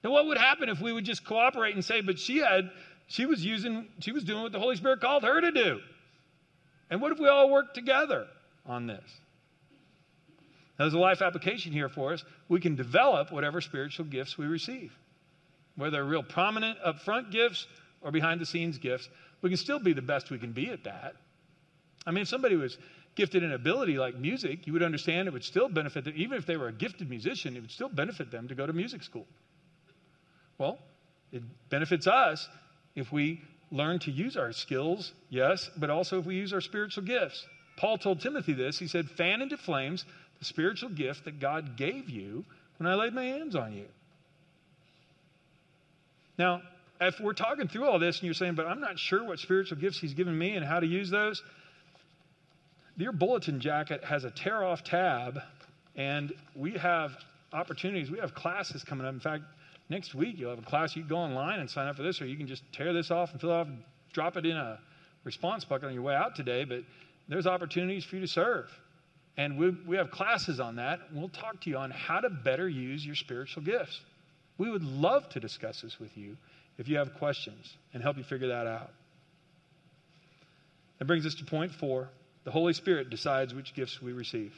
Now, 0.04 0.12
what 0.12 0.26
would 0.28 0.38
happen 0.38 0.70
if 0.70 0.80
we 0.80 0.94
would 0.94 1.06
just 1.06 1.26
cooperate 1.26 1.76
and 1.76 1.84
say, 1.84 2.02
but 2.02 2.18
she 2.18 2.38
had, 2.38 2.72
she 3.08 3.26
was 3.26 3.44
using, 3.44 3.88
she 4.00 4.12
was 4.12 4.24
doing 4.24 4.42
what 4.42 4.52
the 4.52 4.60
Holy 4.60 4.76
Spirit 4.76 5.02
called 5.02 5.24
her 5.24 5.42
to 5.42 5.52
do? 5.52 5.80
And 6.90 7.02
what 7.02 7.12
if 7.12 7.20
we 7.20 7.28
all 7.28 7.50
worked 7.50 7.76
together 7.76 8.28
on 8.66 8.88
this? 8.88 9.04
Now, 10.80 10.86
there's 10.86 10.94
a 10.94 11.00
life 11.00 11.22
application 11.22 11.72
here 11.72 11.90
for 11.90 12.14
us. 12.14 12.24
We 12.50 12.60
can 12.60 12.76
develop 12.76 13.32
whatever 13.32 13.62
spiritual 13.62 14.06
gifts 14.06 14.38
we 14.38 14.48
receive, 14.48 14.92
whether 15.76 15.92
they're 15.92 16.06
real 16.06 16.24
prominent 16.24 16.80
upfront 16.86 17.32
gifts 17.32 17.68
or 18.02 18.12
behind 18.12 18.42
the 18.42 18.46
scenes 18.46 18.78
gifts. 18.78 19.08
We 19.42 19.50
can 19.50 19.58
still 19.58 19.80
be 19.80 19.94
the 19.94 20.02
best 20.02 20.30
we 20.30 20.38
can 20.38 20.52
be 20.52 20.70
at 20.70 20.84
that. 20.84 21.16
I 22.06 22.12
mean, 22.12 22.24
if 22.24 22.28
somebody 22.28 22.56
was 22.56 22.78
gifted 23.16 23.44
in 23.44 23.52
ability 23.52 23.98
like 23.98 24.16
music, 24.16 24.66
you 24.68 24.74
would 24.74 24.84
understand 24.84 25.28
it 25.28 25.34
would 25.34 25.44
still 25.44 25.70
benefit 25.70 26.06
them, 26.06 26.14
even 26.16 26.38
if 26.38 26.46
they 26.46 26.58
were 26.58 26.68
a 26.68 26.74
gifted 26.74 27.10
musician, 27.10 27.56
it 27.56 27.62
would 27.62 27.72
still 27.72 27.90
benefit 27.90 28.32
them 28.32 28.48
to 28.48 28.56
go 28.56 28.66
to 28.66 28.74
music 28.74 29.04
school. 29.04 29.28
Well, 30.58 30.80
it 31.32 31.44
benefits 31.70 32.08
us 32.08 32.48
if 32.96 33.12
we 33.12 33.42
learn 33.72 34.00
to 34.00 34.12
use 34.12 34.38
our 34.38 34.52
skills, 34.52 35.14
yes, 35.30 35.70
but 35.78 35.90
also 35.90 36.20
if 36.20 36.26
we 36.26 36.36
use 36.36 36.54
our 36.54 36.62
spiritual 36.62 37.04
gifts. 37.04 37.46
Paul 37.78 37.98
told 37.98 38.20
Timothy 38.20 38.54
this. 38.54 38.78
He 38.78 38.88
said, 38.88 39.10
Fan 39.10 39.42
into 39.42 39.58
flames 39.58 40.06
the 40.40 40.46
spiritual 40.46 40.90
gift 40.90 41.26
that 41.26 41.40
God 41.40 41.78
gave 41.78 42.10
you 42.10 42.46
when 42.78 42.88
I 42.88 42.96
laid 42.96 43.14
my 43.14 43.24
hands 43.24 43.56
on 43.56 43.74
you. 43.74 43.86
Now, 46.38 46.62
if 47.02 47.20
we're 47.20 47.34
talking 47.34 47.68
through 47.68 47.86
all 47.86 47.98
this 47.98 48.18
and 48.18 48.26
you're 48.26 48.34
saying, 48.36 48.54
but 48.54 48.68
I'm 48.68 48.80
not 48.80 49.00
sure 49.00 49.24
what 49.24 49.40
spiritual 49.40 49.78
gifts 49.78 50.00
he's 50.00 50.14
given 50.14 50.38
me 50.38 50.56
and 50.56 50.64
how 50.64 50.80
to 50.80 50.86
use 50.86 51.10
those, 51.10 51.42
your 52.96 53.12
bulletin 53.12 53.60
jacket 53.60 54.04
has 54.04 54.24
a 54.24 54.30
tear 54.30 54.64
off 54.64 54.84
tab, 54.84 55.40
and 55.96 56.32
we 56.56 56.74
have 56.74 57.18
opportunities. 57.54 58.12
We 58.12 58.20
have 58.20 58.36
classes 58.36 58.84
coming 58.84 59.08
up. 59.08 59.14
In 59.14 59.20
fact, 59.20 59.44
next 59.90 60.14
week 60.14 60.36
you'll 60.38 60.52
have 60.52 60.60
a 60.60 60.66
class. 60.66 60.96
You 60.96 61.02
can 61.02 61.10
go 61.10 61.18
online 61.18 61.60
and 61.60 61.68
sign 61.68 61.88
up 61.88 61.96
for 61.96 62.04
this, 62.04 62.22
or 62.22 62.28
you 62.28 62.38
can 62.38 62.48
just 62.48 62.64
tear 62.72 62.94
this 62.94 63.10
off 63.10 63.32
and 63.32 63.42
fill 63.42 63.50
it 63.50 63.54
off 63.54 63.68
and 63.68 63.80
drop 64.14 64.38
it 64.38 64.46
in 64.46 64.56
a 64.56 64.80
response 65.24 65.66
bucket 65.66 65.88
on 65.88 65.94
your 65.96 66.04
way 66.04 66.16
out 66.16 66.36
today. 66.36 66.66
But 66.66 66.84
there's 67.28 67.48
opportunities 67.48 68.06
for 68.06 68.16
you 68.16 68.22
to 68.22 68.28
serve. 68.28 68.70
And 69.38 69.58
we, 69.58 69.72
we 69.88 69.98
have 69.98 70.12
classes 70.12 70.60
on 70.60 70.76
that. 70.76 71.00
We'll 71.12 71.30
talk 71.30 71.62
to 71.62 71.70
you 71.70 71.78
on 71.78 71.90
how 71.90 72.20
to 72.20 72.30
better 72.30 72.70
use 72.70 73.04
your 73.04 73.16
spiritual 73.16 73.64
gifts. 73.64 74.02
We 74.60 74.70
would 74.70 74.84
love 74.84 75.28
to 75.30 75.40
discuss 75.40 75.82
this 75.82 76.00
with 76.00 76.16
you 76.16 76.38
if 76.78 76.88
you 76.88 76.98
have 76.98 77.14
questions 77.16 77.76
and 77.94 78.02
help 78.02 78.18
you 78.18 78.24
figure 78.24 78.48
that 78.50 78.68
out. 78.68 78.92
That 81.00 81.06
brings 81.06 81.26
us 81.26 81.36
to 81.36 81.46
point 81.46 81.72
four 81.72 82.10
the 82.44 82.52
Holy 82.52 82.74
Spirit 82.74 83.10
decides 83.10 83.54
which 83.54 83.74
gifts 83.76 84.02
we 84.02 84.14
receive. 84.14 84.54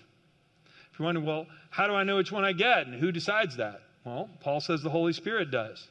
If 0.91 0.99
you're 0.99 1.05
wondering, 1.05 1.25
well, 1.25 1.47
how 1.69 1.87
do 1.87 1.93
I 1.93 2.03
know 2.03 2.17
which 2.17 2.31
one 2.31 2.45
I 2.45 2.53
get 2.53 2.87
and 2.87 2.95
who 2.95 3.11
decides 3.11 3.57
that? 3.57 3.81
Well, 4.05 4.29
Paul 4.41 4.61
says 4.61 4.81
the 4.81 4.89
Holy 4.89 5.13
Spirit 5.13 5.51
does. 5.51 5.87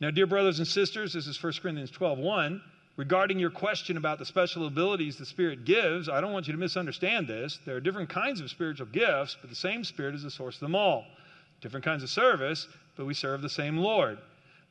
Now, 0.00 0.10
dear 0.10 0.26
brothers 0.26 0.58
and 0.58 0.66
sisters, 0.66 1.12
this 1.12 1.26
is 1.26 1.40
1 1.40 1.52
Corinthians 1.62 1.90
12 1.90 2.18
1. 2.18 2.62
Regarding 2.96 3.38
your 3.38 3.50
question 3.50 3.96
about 3.96 4.18
the 4.18 4.24
special 4.24 4.66
abilities 4.66 5.16
the 5.16 5.24
Spirit 5.24 5.64
gives, 5.64 6.08
I 6.08 6.20
don't 6.20 6.32
want 6.32 6.46
you 6.46 6.52
to 6.52 6.58
misunderstand 6.58 7.26
this. 7.26 7.58
There 7.64 7.76
are 7.76 7.80
different 7.80 8.10
kinds 8.10 8.40
of 8.40 8.50
spiritual 8.50 8.86
gifts, 8.86 9.36
but 9.40 9.48
the 9.48 9.56
same 9.56 9.82
Spirit 9.82 10.14
is 10.14 10.24
the 10.24 10.30
source 10.30 10.56
of 10.56 10.60
them 10.60 10.74
all. 10.74 11.06
Different 11.62 11.84
kinds 11.84 12.02
of 12.02 12.10
service, 12.10 12.68
but 12.96 13.06
we 13.06 13.14
serve 13.14 13.42
the 13.42 13.48
same 13.48 13.78
Lord. 13.78 14.18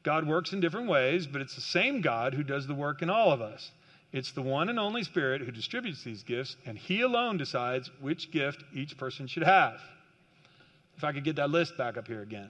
God 0.04 0.28
works 0.28 0.54
in 0.54 0.60
different 0.60 0.88
ways, 0.88 1.28
but 1.28 1.42
it's 1.42 1.56
the 1.56 1.62
same 1.62 2.02
God 2.02 2.34
who 2.34 2.44
does 2.44 2.68
the 2.68 2.74
work 2.74 3.02
in 3.02 3.10
all 3.10 3.32
of 3.32 3.42
us. 3.42 3.72
It's 4.12 4.32
the 4.32 4.42
one 4.42 4.70
and 4.70 4.80
only 4.80 5.04
Spirit 5.04 5.42
who 5.42 5.52
distributes 5.52 6.04
these 6.04 6.24
gifts, 6.24 6.58
and 6.66 6.78
He 6.78 7.02
alone 7.02 7.38
decides 7.38 7.90
which 8.02 8.32
gift 8.32 8.64
each 8.74 8.98
person 8.98 9.28
should 9.28 9.44
have. 9.44 9.80
If 10.98 11.04
I 11.04 11.14
could 11.14 11.24
get 11.24 11.38
that 11.38 11.50
list 11.50 11.78
back 11.78 11.98
up 11.98 12.08
here 12.08 12.22
again. 12.22 12.50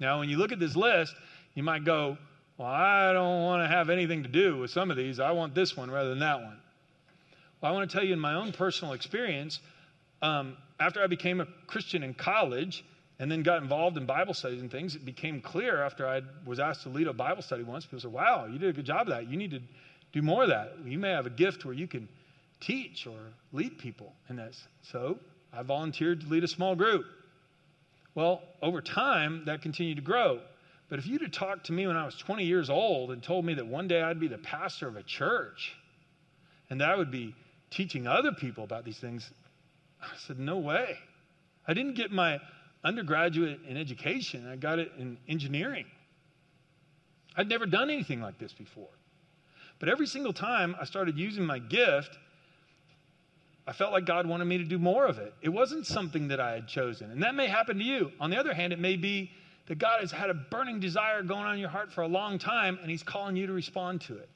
Now, 0.00 0.18
when 0.20 0.28
you 0.28 0.36
look 0.36 0.52
at 0.52 0.60
this 0.60 0.76
list, 0.76 1.14
you 1.54 1.62
might 1.62 1.84
go, 1.84 2.16
Well, 2.56 2.68
I 2.68 3.12
don't 3.12 3.42
want 3.42 3.64
to 3.64 3.68
have 3.68 3.90
anything 3.90 4.22
to 4.22 4.28
do 4.28 4.58
with 4.58 4.70
some 4.70 4.90
of 4.90 4.96
these. 4.96 5.18
I 5.18 5.32
want 5.32 5.54
this 5.54 5.76
one 5.76 5.90
rather 5.90 6.10
than 6.10 6.20
that 6.20 6.40
one. 6.40 6.58
Well, 7.60 7.72
I 7.72 7.74
want 7.74 7.90
to 7.90 7.96
tell 7.96 8.04
you 8.04 8.12
in 8.12 8.20
my 8.20 8.34
own 8.34 8.52
personal 8.52 8.92
experience, 8.94 9.60
um, 10.22 10.56
after 10.78 11.02
I 11.02 11.06
became 11.06 11.40
a 11.40 11.46
Christian 11.66 12.02
in 12.02 12.14
college, 12.14 12.84
and 13.18 13.30
then 13.30 13.42
got 13.42 13.62
involved 13.62 13.96
in 13.96 14.04
Bible 14.04 14.34
studies 14.34 14.60
and 14.60 14.70
things, 14.70 14.94
it 14.94 15.04
became 15.04 15.40
clear 15.40 15.82
after 15.82 16.06
I 16.06 16.22
was 16.44 16.60
asked 16.60 16.82
to 16.82 16.90
lead 16.90 17.06
a 17.06 17.12
Bible 17.12 17.42
study 17.42 17.62
once. 17.62 17.86
People 17.86 18.00
said, 18.00 18.12
Wow, 18.12 18.46
you 18.46 18.58
did 18.58 18.68
a 18.68 18.72
good 18.72 18.84
job 18.84 19.02
of 19.02 19.08
that. 19.08 19.28
You 19.28 19.36
need 19.36 19.52
to 19.52 19.60
do 20.12 20.22
more 20.22 20.42
of 20.42 20.50
that. 20.50 20.74
You 20.84 20.98
may 20.98 21.10
have 21.10 21.26
a 21.26 21.30
gift 21.30 21.64
where 21.64 21.74
you 21.74 21.86
can 21.86 22.08
teach 22.60 23.06
or 23.06 23.18
lead 23.52 23.78
people 23.78 24.12
in 24.28 24.36
this. 24.36 24.62
So 24.82 25.18
I 25.52 25.62
volunteered 25.62 26.20
to 26.22 26.28
lead 26.28 26.44
a 26.44 26.48
small 26.48 26.74
group. 26.74 27.04
Well, 28.14 28.42
over 28.62 28.80
time, 28.80 29.44
that 29.46 29.62
continued 29.62 29.96
to 29.96 30.02
grow. 30.02 30.40
But 30.88 30.98
if 30.98 31.06
you'd 31.06 31.22
have 31.22 31.32
talked 31.32 31.66
to 31.66 31.72
me 31.72 31.86
when 31.86 31.96
I 31.96 32.04
was 32.04 32.16
20 32.16 32.44
years 32.44 32.70
old 32.70 33.10
and 33.10 33.22
told 33.22 33.44
me 33.44 33.54
that 33.54 33.66
one 33.66 33.88
day 33.88 34.00
I'd 34.00 34.20
be 34.20 34.28
the 34.28 34.38
pastor 34.38 34.88
of 34.88 34.96
a 34.96 35.02
church 35.02 35.74
and 36.70 36.80
that 36.80 36.88
I 36.88 36.96
would 36.96 37.10
be 37.10 37.34
teaching 37.70 38.06
other 38.06 38.32
people 38.32 38.64
about 38.64 38.84
these 38.84 38.98
things, 38.98 39.28
I 40.00 40.06
said, 40.26 40.38
no 40.38 40.58
way. 40.58 40.96
I 41.66 41.74
didn't 41.74 41.94
get 41.94 42.12
my 42.12 42.40
undergraduate 42.86 43.60
in 43.68 43.76
education, 43.76 44.48
I 44.48 44.56
got 44.56 44.78
it 44.78 44.92
in 44.98 45.18
engineering. 45.28 45.86
I'd 47.36 47.48
never 47.48 47.66
done 47.66 47.90
anything 47.90 48.20
like 48.20 48.38
this 48.38 48.52
before. 48.52 48.88
But 49.78 49.88
every 49.88 50.06
single 50.06 50.32
time 50.32 50.76
I 50.80 50.84
started 50.84 51.18
using 51.18 51.44
my 51.44 51.58
gift, 51.58 52.16
I 53.66 53.72
felt 53.72 53.92
like 53.92 54.06
God 54.06 54.26
wanted 54.26 54.44
me 54.44 54.58
to 54.58 54.64
do 54.64 54.78
more 54.78 55.04
of 55.06 55.18
it. 55.18 55.34
It 55.42 55.48
wasn't 55.48 55.86
something 55.86 56.28
that 56.28 56.40
I 56.40 56.52
had 56.52 56.68
chosen. 56.68 57.10
And 57.10 57.22
that 57.24 57.34
may 57.34 57.48
happen 57.48 57.78
to 57.78 57.84
you. 57.84 58.12
On 58.20 58.30
the 58.30 58.38
other 58.38 58.54
hand, 58.54 58.72
it 58.72 58.78
may 58.78 58.96
be 58.96 59.32
that 59.66 59.78
God 59.78 60.00
has 60.00 60.12
had 60.12 60.30
a 60.30 60.34
burning 60.34 60.78
desire 60.78 61.22
going 61.22 61.44
on 61.44 61.54
in 61.54 61.60
your 61.60 61.68
heart 61.68 61.92
for 61.92 62.02
a 62.02 62.08
long 62.08 62.38
time 62.38 62.78
and 62.80 62.90
He's 62.90 63.02
calling 63.02 63.36
you 63.36 63.48
to 63.48 63.52
respond 63.52 64.02
to 64.02 64.16
it. 64.16 64.28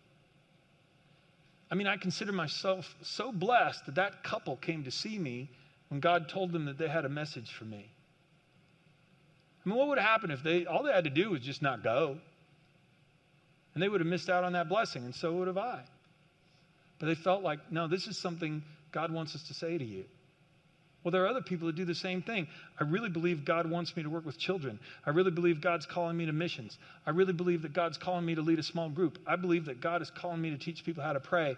I 1.70 1.76
mean, 1.76 1.86
I 1.86 1.96
consider 1.96 2.32
myself 2.32 2.96
so 3.02 3.30
blessed 3.30 3.86
that 3.86 3.94
that 3.94 4.24
couple 4.24 4.56
came 4.56 4.82
to 4.84 4.90
see 4.90 5.16
me 5.16 5.48
when 5.88 6.00
God 6.00 6.28
told 6.28 6.50
them 6.50 6.64
that 6.64 6.78
they 6.78 6.88
had 6.88 7.04
a 7.04 7.08
message 7.08 7.52
for 7.52 7.64
me. 7.64 7.92
I 9.64 9.68
mean, 9.68 9.78
what 9.78 9.88
would 9.88 9.98
happen 9.98 10.30
if 10.30 10.42
they 10.42 10.66
all 10.66 10.82
they 10.82 10.92
had 10.92 11.04
to 11.04 11.10
do 11.10 11.30
was 11.30 11.40
just 11.40 11.62
not 11.62 11.82
go? 11.82 12.18
And 13.74 13.82
they 13.82 13.88
would 13.88 14.00
have 14.00 14.08
missed 14.08 14.28
out 14.28 14.44
on 14.44 14.54
that 14.54 14.68
blessing, 14.68 15.04
and 15.04 15.14
so 15.14 15.32
would 15.34 15.46
have 15.46 15.58
I. 15.58 15.82
But 16.98 17.06
they 17.06 17.14
felt 17.14 17.42
like, 17.42 17.70
no, 17.70 17.86
this 17.86 18.06
is 18.06 18.18
something 18.18 18.62
God 18.92 19.12
wants 19.12 19.34
us 19.34 19.42
to 19.44 19.54
say 19.54 19.78
to 19.78 19.84
you. 19.84 20.04
Well, 21.02 21.12
there 21.12 21.24
are 21.24 21.28
other 21.28 21.40
people 21.40 21.68
that 21.68 21.76
do 21.76 21.86
the 21.86 21.94
same 21.94 22.20
thing. 22.20 22.46
I 22.78 22.84
really 22.84 23.08
believe 23.08 23.44
God 23.44 23.70
wants 23.70 23.96
me 23.96 24.02
to 24.02 24.10
work 24.10 24.26
with 24.26 24.38
children. 24.38 24.78
I 25.06 25.10
really 25.10 25.30
believe 25.30 25.62
God's 25.62 25.86
calling 25.86 26.16
me 26.16 26.26
to 26.26 26.32
missions. 26.32 26.76
I 27.06 27.10
really 27.10 27.32
believe 27.32 27.62
that 27.62 27.72
God's 27.72 27.96
calling 27.96 28.26
me 28.26 28.34
to 28.34 28.42
lead 28.42 28.58
a 28.58 28.62
small 28.62 28.90
group. 28.90 29.18
I 29.26 29.36
believe 29.36 29.66
that 29.66 29.80
God 29.80 30.02
is 30.02 30.10
calling 30.10 30.42
me 30.42 30.50
to 30.50 30.58
teach 30.58 30.84
people 30.84 31.02
how 31.02 31.14
to 31.14 31.20
pray. 31.20 31.56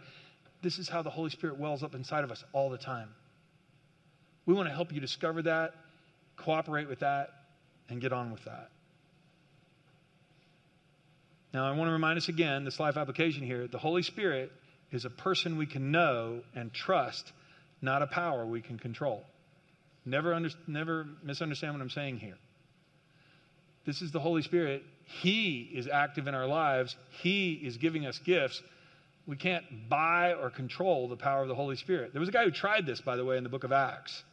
This 0.63 0.79
is 0.79 0.89
how 0.89 1.03
the 1.03 1.11
Holy 1.11 1.31
Spirit 1.31 1.59
wells 1.59 1.83
up 1.83 1.97
inside 1.97 2.23
of 2.23 2.31
us 2.31 2.45
all 2.53 2.71
the 2.71 2.79
time. 2.79 3.09
We 4.47 4.55
want 4.55 4.69
to 4.69 4.75
help 4.75 4.93
you 4.93 5.01
discover 5.01 5.43
that, 5.43 5.75
cooperate 6.37 6.89
with 6.89 7.01
that, 7.01 7.31
and 7.89 8.01
get 8.01 8.13
on 8.13 8.33
with 8.33 8.45
that. 8.45 8.71
Now, 11.53 11.67
I 11.67 11.77
want 11.77 11.89
to 11.89 11.93
remind 11.93 12.17
us 12.17 12.29
again 12.29 12.65
this 12.65 12.81
life 12.81 12.97
application 12.97 13.43
here 13.43 13.67
the 13.67 13.79
Holy 13.79 14.03
Spirit 14.03 14.51
is 14.91 15.05
a 15.05 15.11
person 15.11 15.59
we 15.59 15.67
can 15.67 15.91
know 15.91 16.41
and 16.55 16.73
trust, 16.73 17.33
not 17.81 18.03
a 18.03 18.07
power 18.07 18.47
we 18.47 18.61
can 18.61 18.79
control. 18.79 19.25
Never, 20.05 20.35
under, 20.35 20.51
never 20.67 21.07
misunderstand 21.23 21.75
what 21.75 21.83
I'm 21.83 21.91
saying 21.91 22.19
here. 22.19 22.37
This 23.85 24.03
is 24.03 24.13
the 24.13 24.21
Holy 24.21 24.43
Spirit. 24.43 24.83
He 25.05 25.71
is 25.75 25.89
active 25.89 26.27
in 26.27 26.35
our 26.35 26.47
lives, 26.47 26.97
He 27.11 27.55
is 27.55 27.77
giving 27.77 28.07
us 28.07 28.19
gifts. 28.19 28.63
We 29.25 29.37
can't 29.37 29.89
buy 29.89 30.35
or 30.35 30.51
control 30.51 31.07
the 31.07 31.17
power 31.17 31.43
of 31.43 31.49
the 31.49 31.55
Holy 31.55 31.77
Spirit. 31.77 32.13
There 32.13 32.19
was 32.19 32.29
a 32.29 32.33
guy 32.33 32.43
who 32.43 32.51
tried 32.51 32.87
this, 32.87 33.01
by 33.01 33.15
the 33.15 33.25
way, 33.25 33.37
in 33.37 33.45
the 33.45 33.49
book 33.49 33.63
of 33.63 33.71
Acts. 33.71 34.25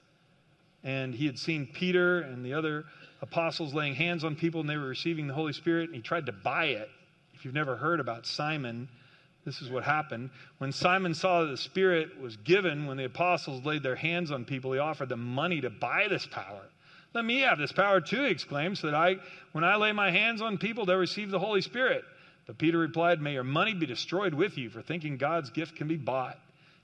And 0.84 1.14
he 1.14 1.28
had 1.28 1.38
seen 1.38 1.68
Peter 1.68 2.22
and 2.22 2.44
the 2.44 2.54
other 2.54 2.86
apostles 3.22 3.74
laying 3.74 3.96
hands 3.96 4.24
on 4.24 4.36
people, 4.36 4.62
and 4.62 4.70
they 4.70 4.78
were 4.78 4.88
receiving 4.88 5.28
the 5.28 5.34
Holy 5.34 5.54
Spirit, 5.54 5.90
and 5.90 5.96
he 5.96 6.02
tried 6.02 6.26
to 6.26 6.32
buy 6.32 6.66
it. 6.66 6.90
If 7.34 7.46
you've 7.46 7.54
never 7.54 7.76
heard 7.76 8.00
about 8.00 8.26
Simon, 8.26 8.88
this 9.46 9.62
is 9.62 9.70
what 9.70 9.84
happened. 9.84 10.30
When 10.58 10.72
Simon 10.72 11.14
saw 11.14 11.42
that 11.42 11.52
the 11.52 11.58
Spirit 11.58 12.20
was 12.20 12.38
given, 12.38 12.86
when 12.86 12.98
the 12.98 13.06
apostles 13.06 13.66
laid 13.66 13.84
their 13.84 13.96
hands 13.96 14.32
on 14.32 14.46
people, 14.46 14.74
he 14.74 14.80
offered 14.80 15.10
them 15.10 15.24
money 15.24 15.62
to 15.62 15.70
buy 15.70 16.08
this 16.10 16.26
power. 16.26 16.62
Let 17.14 17.26
me 17.26 17.40
have 17.40 17.58
this 17.58 17.72
power 17.72 18.02
too, 18.02 18.24
he 18.24 18.30
exclaimed, 18.30 18.78
so 18.78 18.88
that 18.88 18.96
I, 18.96 19.16
when 19.54 19.64
I 19.64 19.76
lay 19.76 19.92
my 19.92 20.12
hands 20.12 20.42
on 20.42 20.58
people, 20.58 20.86
they'll 20.86 20.98
receive 20.98 21.32
the 21.32 21.40
Holy 21.40 21.62
Spirit. 21.62 22.04
But 22.46 22.58
Peter 22.58 22.78
replied, 22.78 23.22
May 23.22 23.34
your 23.34 23.44
money 23.44 23.74
be 23.74 23.86
destroyed 23.86 24.34
with 24.34 24.58
you 24.58 24.70
for 24.70 24.82
thinking 24.82 25.18
God's 25.18 25.50
gift 25.50 25.76
can 25.76 25.88
be 25.88 25.98
bought. 25.98 26.40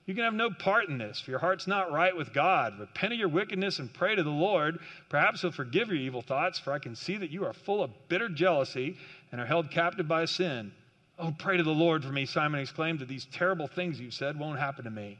You 0.06 0.14
can 0.14 0.22
have 0.22 0.34
no 0.34 0.50
part 0.50 0.88
in 0.88 0.98
this, 0.98 1.20
for 1.20 1.32
your 1.32 1.40
heart's 1.40 1.66
not 1.66 1.90
right 1.90 2.16
with 2.16 2.32
God. 2.32 2.78
Repent 2.78 3.12
of 3.12 3.18
your 3.18 3.28
wickedness 3.28 3.80
and 3.80 3.92
pray 3.92 4.14
to 4.14 4.22
the 4.22 4.30
Lord. 4.30 4.78
Perhaps 5.08 5.42
he'll 5.42 5.50
forgive 5.50 5.88
your 5.88 5.96
evil 5.96 6.22
thoughts, 6.22 6.60
for 6.60 6.72
I 6.72 6.78
can 6.78 6.94
see 6.94 7.16
that 7.16 7.30
you 7.30 7.44
are 7.44 7.52
full 7.52 7.82
of 7.82 7.90
bitter 8.08 8.28
jealousy 8.28 8.96
and 9.32 9.40
are 9.40 9.46
held 9.46 9.70
captive 9.72 10.06
by 10.06 10.26
sin. 10.26 10.72
Oh, 11.18 11.34
pray 11.36 11.56
to 11.56 11.64
the 11.64 11.70
Lord 11.70 12.04
for 12.04 12.12
me, 12.12 12.24
Simon 12.24 12.60
exclaimed, 12.60 13.00
that 13.00 13.08
these 13.08 13.26
terrible 13.32 13.66
things 13.66 13.98
you've 13.98 14.14
said 14.14 14.38
won't 14.38 14.60
happen 14.60 14.84
to 14.84 14.90
me. 14.90 15.18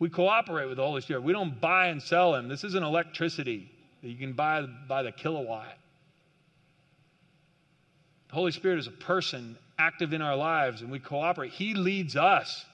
We 0.00 0.08
cooperate 0.08 0.66
with 0.66 0.78
the 0.78 0.82
Holy 0.82 1.02
Spirit. 1.02 1.22
We 1.22 1.32
don't 1.32 1.60
buy 1.60 1.88
and 1.88 2.02
sell 2.02 2.34
Him. 2.34 2.48
This 2.48 2.64
isn't 2.64 2.82
electricity 2.82 3.70
that 4.02 4.08
you 4.08 4.16
can 4.16 4.32
buy 4.32 4.62
by 4.88 5.02
the 5.02 5.12
kilowatt. 5.12 5.76
The 8.30 8.34
Holy 8.34 8.50
Spirit 8.50 8.78
is 8.78 8.86
a 8.86 8.92
person 8.92 9.56
active 9.78 10.12
in 10.14 10.22
our 10.22 10.36
lives, 10.36 10.82
and 10.82 10.90
we 10.90 10.98
cooperate. 10.98 11.52
He 11.52 11.74
leads 11.74 12.16
us, 12.16 12.64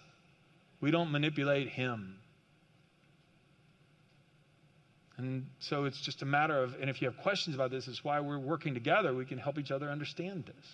we 0.81 0.91
don't 0.91 1.11
manipulate 1.11 1.69
Him. 1.69 2.19
And 5.19 5.47
so 5.61 5.85
it's 5.85 6.01
just 6.01 6.23
a 6.23 6.27
matter 6.27 6.63
of, 6.63 6.75
and 6.81 6.91
if 6.91 7.01
you 7.01 7.09
have 7.09 7.17
questions 7.19 7.57
about 7.57 7.71
this, 7.71 7.89
it's 7.89 8.05
why 8.05 8.21
we're 8.21 8.39
working 8.39 8.75
together. 8.75 9.15
We 9.15 9.25
can 9.25 9.39
help 9.39 9.59
each 9.59 9.71
other 9.71 9.89
understand 9.89 10.45
this. 10.45 10.67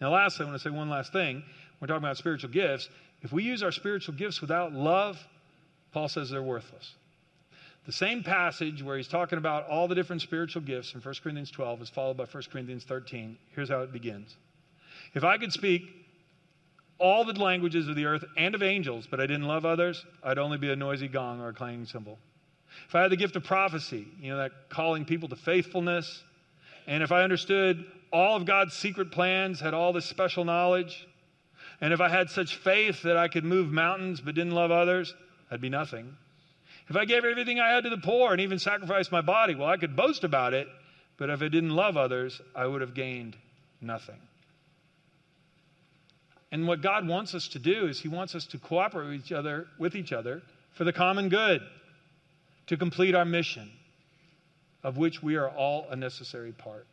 Now, 0.00 0.12
lastly, 0.12 0.46
I 0.46 0.48
want 0.48 0.62
to 0.62 0.68
say 0.68 0.74
one 0.74 0.88
last 0.88 1.12
thing. 1.12 1.42
we're 1.78 1.88
talking 1.88 2.02
about 2.02 2.16
spiritual 2.16 2.50
gifts. 2.50 2.88
If 3.20 3.32
we 3.32 3.42
use 3.42 3.62
our 3.62 3.72
spiritual 3.72 4.14
gifts 4.14 4.40
without 4.40 4.72
love, 4.72 5.18
Paul 5.92 6.08
says 6.08 6.30
they're 6.30 6.42
worthless. 6.42 6.94
The 7.84 7.92
same 7.92 8.22
passage 8.22 8.82
where 8.82 8.96
he's 8.96 9.08
talking 9.08 9.36
about 9.36 9.68
all 9.68 9.88
the 9.88 9.94
different 9.94 10.22
spiritual 10.22 10.62
gifts 10.62 10.94
in 10.94 11.00
1 11.00 11.14
Corinthians 11.22 11.50
12 11.50 11.82
is 11.82 11.90
followed 11.90 12.16
by 12.16 12.24
1 12.24 12.42
Corinthians 12.50 12.84
13. 12.84 13.36
Here's 13.54 13.68
how 13.68 13.80
it 13.80 13.92
begins 13.92 14.36
If 15.14 15.24
I 15.24 15.36
could 15.36 15.52
speak 15.52 15.82
all 17.00 17.24
the 17.24 17.32
languages 17.32 17.88
of 17.88 17.96
the 17.96 18.04
earth 18.04 18.24
and 18.36 18.54
of 18.54 18.62
angels, 18.62 19.08
but 19.10 19.20
I 19.20 19.26
didn't 19.26 19.46
love 19.46 19.64
others, 19.64 20.04
I'd 20.22 20.38
only 20.38 20.58
be 20.58 20.70
a 20.70 20.76
noisy 20.76 21.08
gong 21.08 21.40
or 21.40 21.48
a 21.48 21.52
clanging 21.52 21.86
cymbal. 21.86 22.18
If 22.86 22.94
I 22.94 23.02
had 23.02 23.10
the 23.10 23.16
gift 23.16 23.34
of 23.36 23.42
prophecy, 23.42 24.06
you 24.20 24.30
know, 24.30 24.36
that 24.36 24.52
calling 24.68 25.04
people 25.04 25.28
to 25.30 25.36
faithfulness, 25.36 26.22
and 26.86 27.02
if 27.02 27.10
I 27.10 27.22
understood 27.22 27.84
all 28.12 28.36
of 28.36 28.44
God's 28.44 28.74
secret 28.74 29.10
plans, 29.10 29.60
had 29.60 29.74
all 29.74 29.92
this 29.92 30.04
special 30.04 30.44
knowledge, 30.44 31.06
and 31.80 31.92
if 31.92 32.00
I 32.00 32.08
had 32.08 32.28
such 32.28 32.56
faith 32.56 33.02
that 33.02 33.16
I 33.16 33.28
could 33.28 33.44
move 33.44 33.72
mountains 33.72 34.20
but 34.20 34.34
didn't 34.34 34.52
love 34.52 34.70
others, 34.70 35.14
I'd 35.50 35.60
be 35.60 35.70
nothing. 35.70 36.16
If 36.88 36.96
I 36.96 37.06
gave 37.06 37.24
everything 37.24 37.60
I 37.60 37.70
had 37.70 37.84
to 37.84 37.90
the 37.90 37.98
poor 37.98 38.32
and 38.32 38.40
even 38.40 38.58
sacrificed 38.58 39.10
my 39.10 39.20
body, 39.20 39.54
well, 39.54 39.68
I 39.68 39.76
could 39.76 39.96
boast 39.96 40.24
about 40.24 40.52
it, 40.52 40.68
but 41.16 41.30
if 41.30 41.40
I 41.40 41.48
didn't 41.48 41.70
love 41.70 41.96
others, 41.96 42.40
I 42.54 42.66
would 42.66 42.82
have 42.82 42.94
gained 42.94 43.36
nothing. 43.80 44.16
And 46.52 46.66
what 46.66 46.82
God 46.82 47.06
wants 47.06 47.34
us 47.34 47.48
to 47.48 47.58
do 47.58 47.86
is 47.86 48.00
He 48.00 48.08
wants 48.08 48.34
us 48.34 48.46
to 48.46 48.58
cooperate 48.58 49.06
with 49.06 49.24
each 49.24 49.32
other, 49.32 49.66
with 49.78 49.94
each 49.94 50.12
other 50.12 50.42
for 50.72 50.84
the 50.84 50.92
common 50.92 51.28
good, 51.28 51.62
to 52.66 52.76
complete 52.76 53.14
our 53.14 53.24
mission, 53.24 53.70
of 54.82 54.96
which 54.96 55.22
we 55.22 55.36
are 55.36 55.48
all 55.48 55.86
a 55.90 55.96
necessary 55.96 56.52
part. 56.52 56.86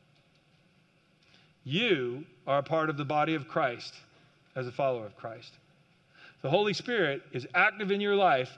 You 1.64 2.26
are 2.46 2.60
a 2.60 2.64
part 2.64 2.90
of 2.90 2.98
the 2.98 3.06
body 3.06 3.36
of 3.36 3.48
Christ 3.48 3.94
as 4.56 4.68
a 4.68 4.72
follower 4.72 5.06
of 5.06 5.18
Christ. 5.18 5.52
The 6.42 6.50
Holy 6.50 6.74
Spirit 6.74 7.24
is 7.32 7.48
active 7.54 7.92
in 7.92 8.00
your 8.00 8.16
life, 8.16 8.56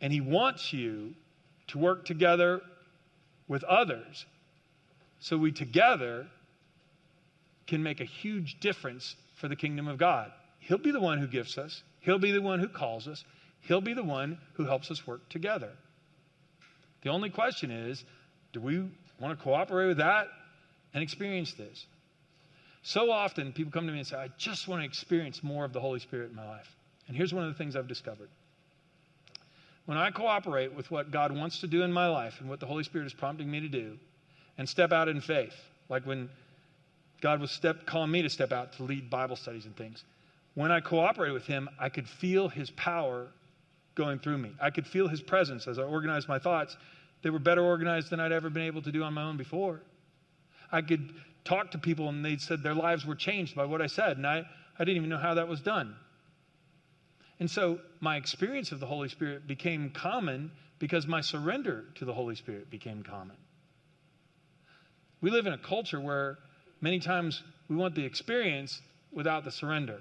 and 0.00 0.12
He 0.12 0.20
wants 0.20 0.72
you 0.72 1.14
to 1.68 1.78
work 1.78 2.04
together 2.04 2.62
with 3.46 3.62
others 3.64 4.24
so 5.20 5.36
we 5.36 5.52
together 5.52 6.26
can 7.66 7.82
make 7.82 8.00
a 8.00 8.04
huge 8.04 8.58
difference 8.58 9.14
for 9.40 9.48
the 9.48 9.56
kingdom 9.56 9.88
of 9.88 9.98
God. 9.98 10.30
He'll 10.60 10.78
be 10.78 10.90
the 10.90 11.00
one 11.00 11.18
who 11.18 11.26
gifts 11.26 11.58
us, 11.58 11.82
He'll 12.00 12.18
be 12.18 12.32
the 12.32 12.42
one 12.42 12.60
who 12.60 12.68
calls 12.68 13.08
us, 13.08 13.24
He'll 13.62 13.80
be 13.80 13.94
the 13.94 14.04
one 14.04 14.38
who 14.54 14.64
helps 14.64 14.90
us 14.90 15.06
work 15.06 15.28
together. 15.28 15.70
The 17.02 17.10
only 17.10 17.30
question 17.30 17.70
is 17.70 18.04
do 18.52 18.60
we 18.60 18.78
want 19.18 19.38
to 19.38 19.42
cooperate 19.42 19.88
with 19.88 19.98
that 19.98 20.28
and 20.92 21.02
experience 21.02 21.54
this? 21.54 21.86
So 22.82 23.10
often 23.10 23.52
people 23.52 23.72
come 23.72 23.86
to 23.86 23.92
me 23.92 23.98
and 23.98 24.06
say, 24.06 24.16
I 24.16 24.28
just 24.38 24.66
want 24.66 24.82
to 24.82 24.86
experience 24.86 25.42
more 25.42 25.64
of 25.64 25.72
the 25.72 25.80
Holy 25.80 26.00
Spirit 26.00 26.30
in 26.30 26.36
my 26.36 26.48
life. 26.48 26.74
And 27.08 27.16
here's 27.16 27.34
one 27.34 27.44
of 27.44 27.52
the 27.52 27.58
things 27.58 27.76
I've 27.76 27.88
discovered. 27.88 28.30
When 29.84 29.98
I 29.98 30.10
cooperate 30.10 30.74
with 30.74 30.90
what 30.90 31.10
God 31.10 31.32
wants 31.32 31.60
to 31.60 31.66
do 31.66 31.82
in 31.82 31.92
my 31.92 32.06
life 32.06 32.40
and 32.40 32.48
what 32.48 32.60
the 32.60 32.66
Holy 32.66 32.84
Spirit 32.84 33.06
is 33.06 33.12
prompting 33.12 33.50
me 33.50 33.60
to 33.60 33.68
do, 33.68 33.98
and 34.60 34.68
step 34.68 34.92
out 34.92 35.08
in 35.08 35.22
faith, 35.22 35.54
like 35.88 36.04
when 36.04 36.28
God 37.20 37.40
was 37.40 37.50
step, 37.50 37.86
calling 37.86 38.10
me 38.10 38.22
to 38.22 38.30
step 38.30 38.52
out 38.52 38.72
to 38.74 38.82
lead 38.82 39.10
Bible 39.10 39.36
studies 39.36 39.66
and 39.66 39.76
things. 39.76 40.04
When 40.54 40.72
I 40.72 40.80
cooperated 40.80 41.34
with 41.34 41.46
Him, 41.46 41.68
I 41.78 41.88
could 41.88 42.08
feel 42.08 42.48
His 42.48 42.70
power 42.70 43.28
going 43.94 44.18
through 44.18 44.38
me. 44.38 44.52
I 44.60 44.70
could 44.70 44.86
feel 44.86 45.08
His 45.08 45.20
presence 45.20 45.66
as 45.66 45.78
I 45.78 45.82
organized 45.82 46.28
my 46.28 46.38
thoughts. 46.38 46.76
They 47.22 47.30
were 47.30 47.38
better 47.38 47.62
organized 47.62 48.10
than 48.10 48.20
I'd 48.20 48.32
ever 48.32 48.50
been 48.50 48.62
able 48.64 48.82
to 48.82 48.92
do 48.92 49.02
on 49.02 49.14
my 49.14 49.22
own 49.22 49.36
before. 49.36 49.82
I 50.72 50.82
could 50.82 51.12
talk 51.44 51.72
to 51.72 51.78
people 51.78 52.08
and 52.08 52.24
they 52.24 52.36
said 52.36 52.62
their 52.62 52.74
lives 52.74 53.04
were 53.04 53.14
changed 53.14 53.54
by 53.54 53.64
what 53.64 53.82
I 53.82 53.86
said, 53.86 54.16
and 54.16 54.26
I, 54.26 54.44
I 54.78 54.84
didn't 54.84 54.96
even 54.96 55.08
know 55.08 55.18
how 55.18 55.34
that 55.34 55.48
was 55.48 55.60
done. 55.60 55.94
And 57.38 57.50
so 57.50 57.80
my 58.00 58.16
experience 58.16 58.70
of 58.72 58.80
the 58.80 58.86
Holy 58.86 59.08
Spirit 59.08 59.46
became 59.46 59.90
common 59.90 60.50
because 60.78 61.06
my 61.06 61.20
surrender 61.20 61.84
to 61.96 62.04
the 62.04 62.12
Holy 62.12 62.34
Spirit 62.34 62.70
became 62.70 63.02
common. 63.02 63.36
We 65.20 65.30
live 65.30 65.46
in 65.46 65.52
a 65.52 65.58
culture 65.58 66.00
where 66.00 66.38
Many 66.80 66.98
times 66.98 67.42
we 67.68 67.76
want 67.76 67.94
the 67.94 68.04
experience 68.04 68.80
without 69.12 69.44
the 69.44 69.50
surrender. 69.50 70.00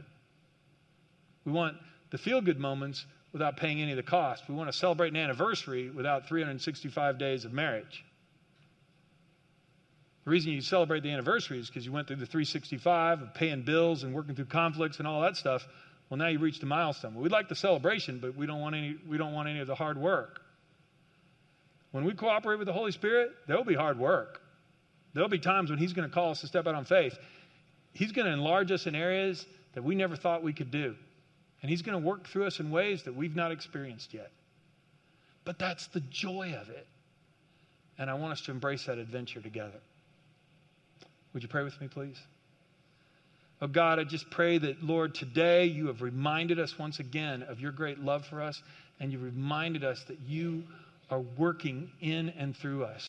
We 1.46 1.52
want 1.52 1.78
the 2.12 2.18
feel 2.18 2.42
good 2.42 2.60
moments 2.60 3.06
without 3.32 3.58
paying 3.58 3.82
any 3.82 3.92
of 3.92 3.98
the 3.98 4.04
cost. 4.04 4.44
We 4.48 4.56
want 4.56 4.72
to 4.72 4.78
celebrate 4.78 5.10
an 5.10 5.18
anniversary 5.18 5.90
without 5.90 6.28
365 6.28 7.18
days 7.18 7.46
of 7.46 7.54
marriage. 7.54 8.04
The 10.26 10.32
reason 10.32 10.52
you 10.52 10.62
celebrate 10.62 11.04
the 11.04 11.12
anniversary 11.12 11.60
is 11.60 11.68
because 11.68 11.86
you 11.86 11.92
went 11.92 12.08
through 12.08 12.18
the 12.18 12.26
365 12.26 13.22
of 13.22 13.34
paying 13.34 13.64
bills 13.64 14.04
and 14.04 14.14
working 14.14 14.36
through 14.36 14.46
conflicts 14.46 15.00
and 15.00 15.08
all 15.08 15.22
that 15.22 15.38
stuff. 15.38 15.68
Well, 16.10 16.18
now 16.18 16.28
you 16.28 16.40
reached 16.40 16.64
a 16.64 16.66
milestone. 16.66 17.14
Well, 17.14 17.24
we 17.24 17.30
like 17.30 17.50
the 17.50 17.56
celebration, 17.56 18.20
but 18.20 18.36
we 18.36 18.46
don't 18.46 18.60
want 18.60 18.76
any, 18.76 18.96
we 19.08 19.18
don't 19.18 19.34
want 19.34 19.48
any 19.48 19.60
of 19.60 19.68
the 19.68 19.76
hard 19.76 19.98
work. 19.98 20.42
When 21.92 22.04
we 22.04 22.14
cooperate 22.14 22.58
with 22.58 22.68
the 22.68 22.74
Holy 22.74 22.92
Spirit, 22.92 23.32
there 23.48 23.58
will 23.58 23.64
be 23.64 23.76
hard 23.76 23.98
work. 23.98 24.42
There'll 25.14 25.30
be 25.30 25.40
times 25.40 25.70
when 25.70 25.80
He's 25.80 25.94
going 25.94 26.08
to 26.08 26.14
call 26.14 26.32
us 26.32 26.42
to 26.42 26.48
step 26.48 26.68
out 26.68 26.76
on 26.76 26.86
faith. 26.86 27.18
He's 27.94 28.12
going 28.12 28.28
to 28.28 28.34
enlarge 28.34 28.72
us 28.72 28.86
in 28.86 28.96
areas 28.96 29.46
that 29.74 29.84
we 29.84 29.96
never 29.96 30.16
thought 30.16 30.44
we 30.44 30.54
could 30.54 30.72
do. 30.72 30.96
And 31.62 31.70
He's 31.70 31.82
going 31.82 32.00
to 32.00 32.06
work 32.06 32.28
through 32.28 32.46
us 32.46 32.60
in 32.60 32.72
ways 32.72 33.04
that 33.04 33.16
we've 33.16 33.36
not 33.36 33.52
experienced 33.52 34.14
yet. 34.14 34.32
But 35.46 35.58
that's 35.58 35.88
the 35.88 36.02
joy 36.02 36.56
of 36.62 36.70
it. 36.70 36.88
And 37.98 38.10
I 38.10 38.14
want 38.14 38.34
us 38.34 38.42
to 38.42 38.52
embrace 38.52 38.86
that 38.86 38.98
adventure 38.98 39.42
together. 39.42 39.80
Would 41.34 41.44
you 41.44 41.50
pray 41.50 41.64
with 41.64 41.80
me, 41.82 41.88
please? 41.88 42.18
Oh 43.62 43.68
God, 43.68 44.00
I 44.00 44.06
just 44.06 44.30
pray 44.30 44.58
that, 44.58 44.82
Lord, 44.82 45.14
today 45.14 45.66
you 45.66 45.88
have 45.88 46.02
reminded 46.02 46.60
us 46.60 46.80
once 46.80 47.00
again 47.00 47.44
of 47.44 47.60
your 47.60 47.74
great 47.74 48.00
love 48.00 48.26
for 48.26 48.42
us, 48.42 48.62
and 49.00 49.12
you 49.12 49.20
reminded 49.20 49.84
us 49.84 50.02
that 50.08 50.20
you 50.22 50.64
are 51.10 51.20
working 51.20 51.92
in 52.00 52.30
and 52.30 52.56
through 52.56 52.86
us. 52.86 53.08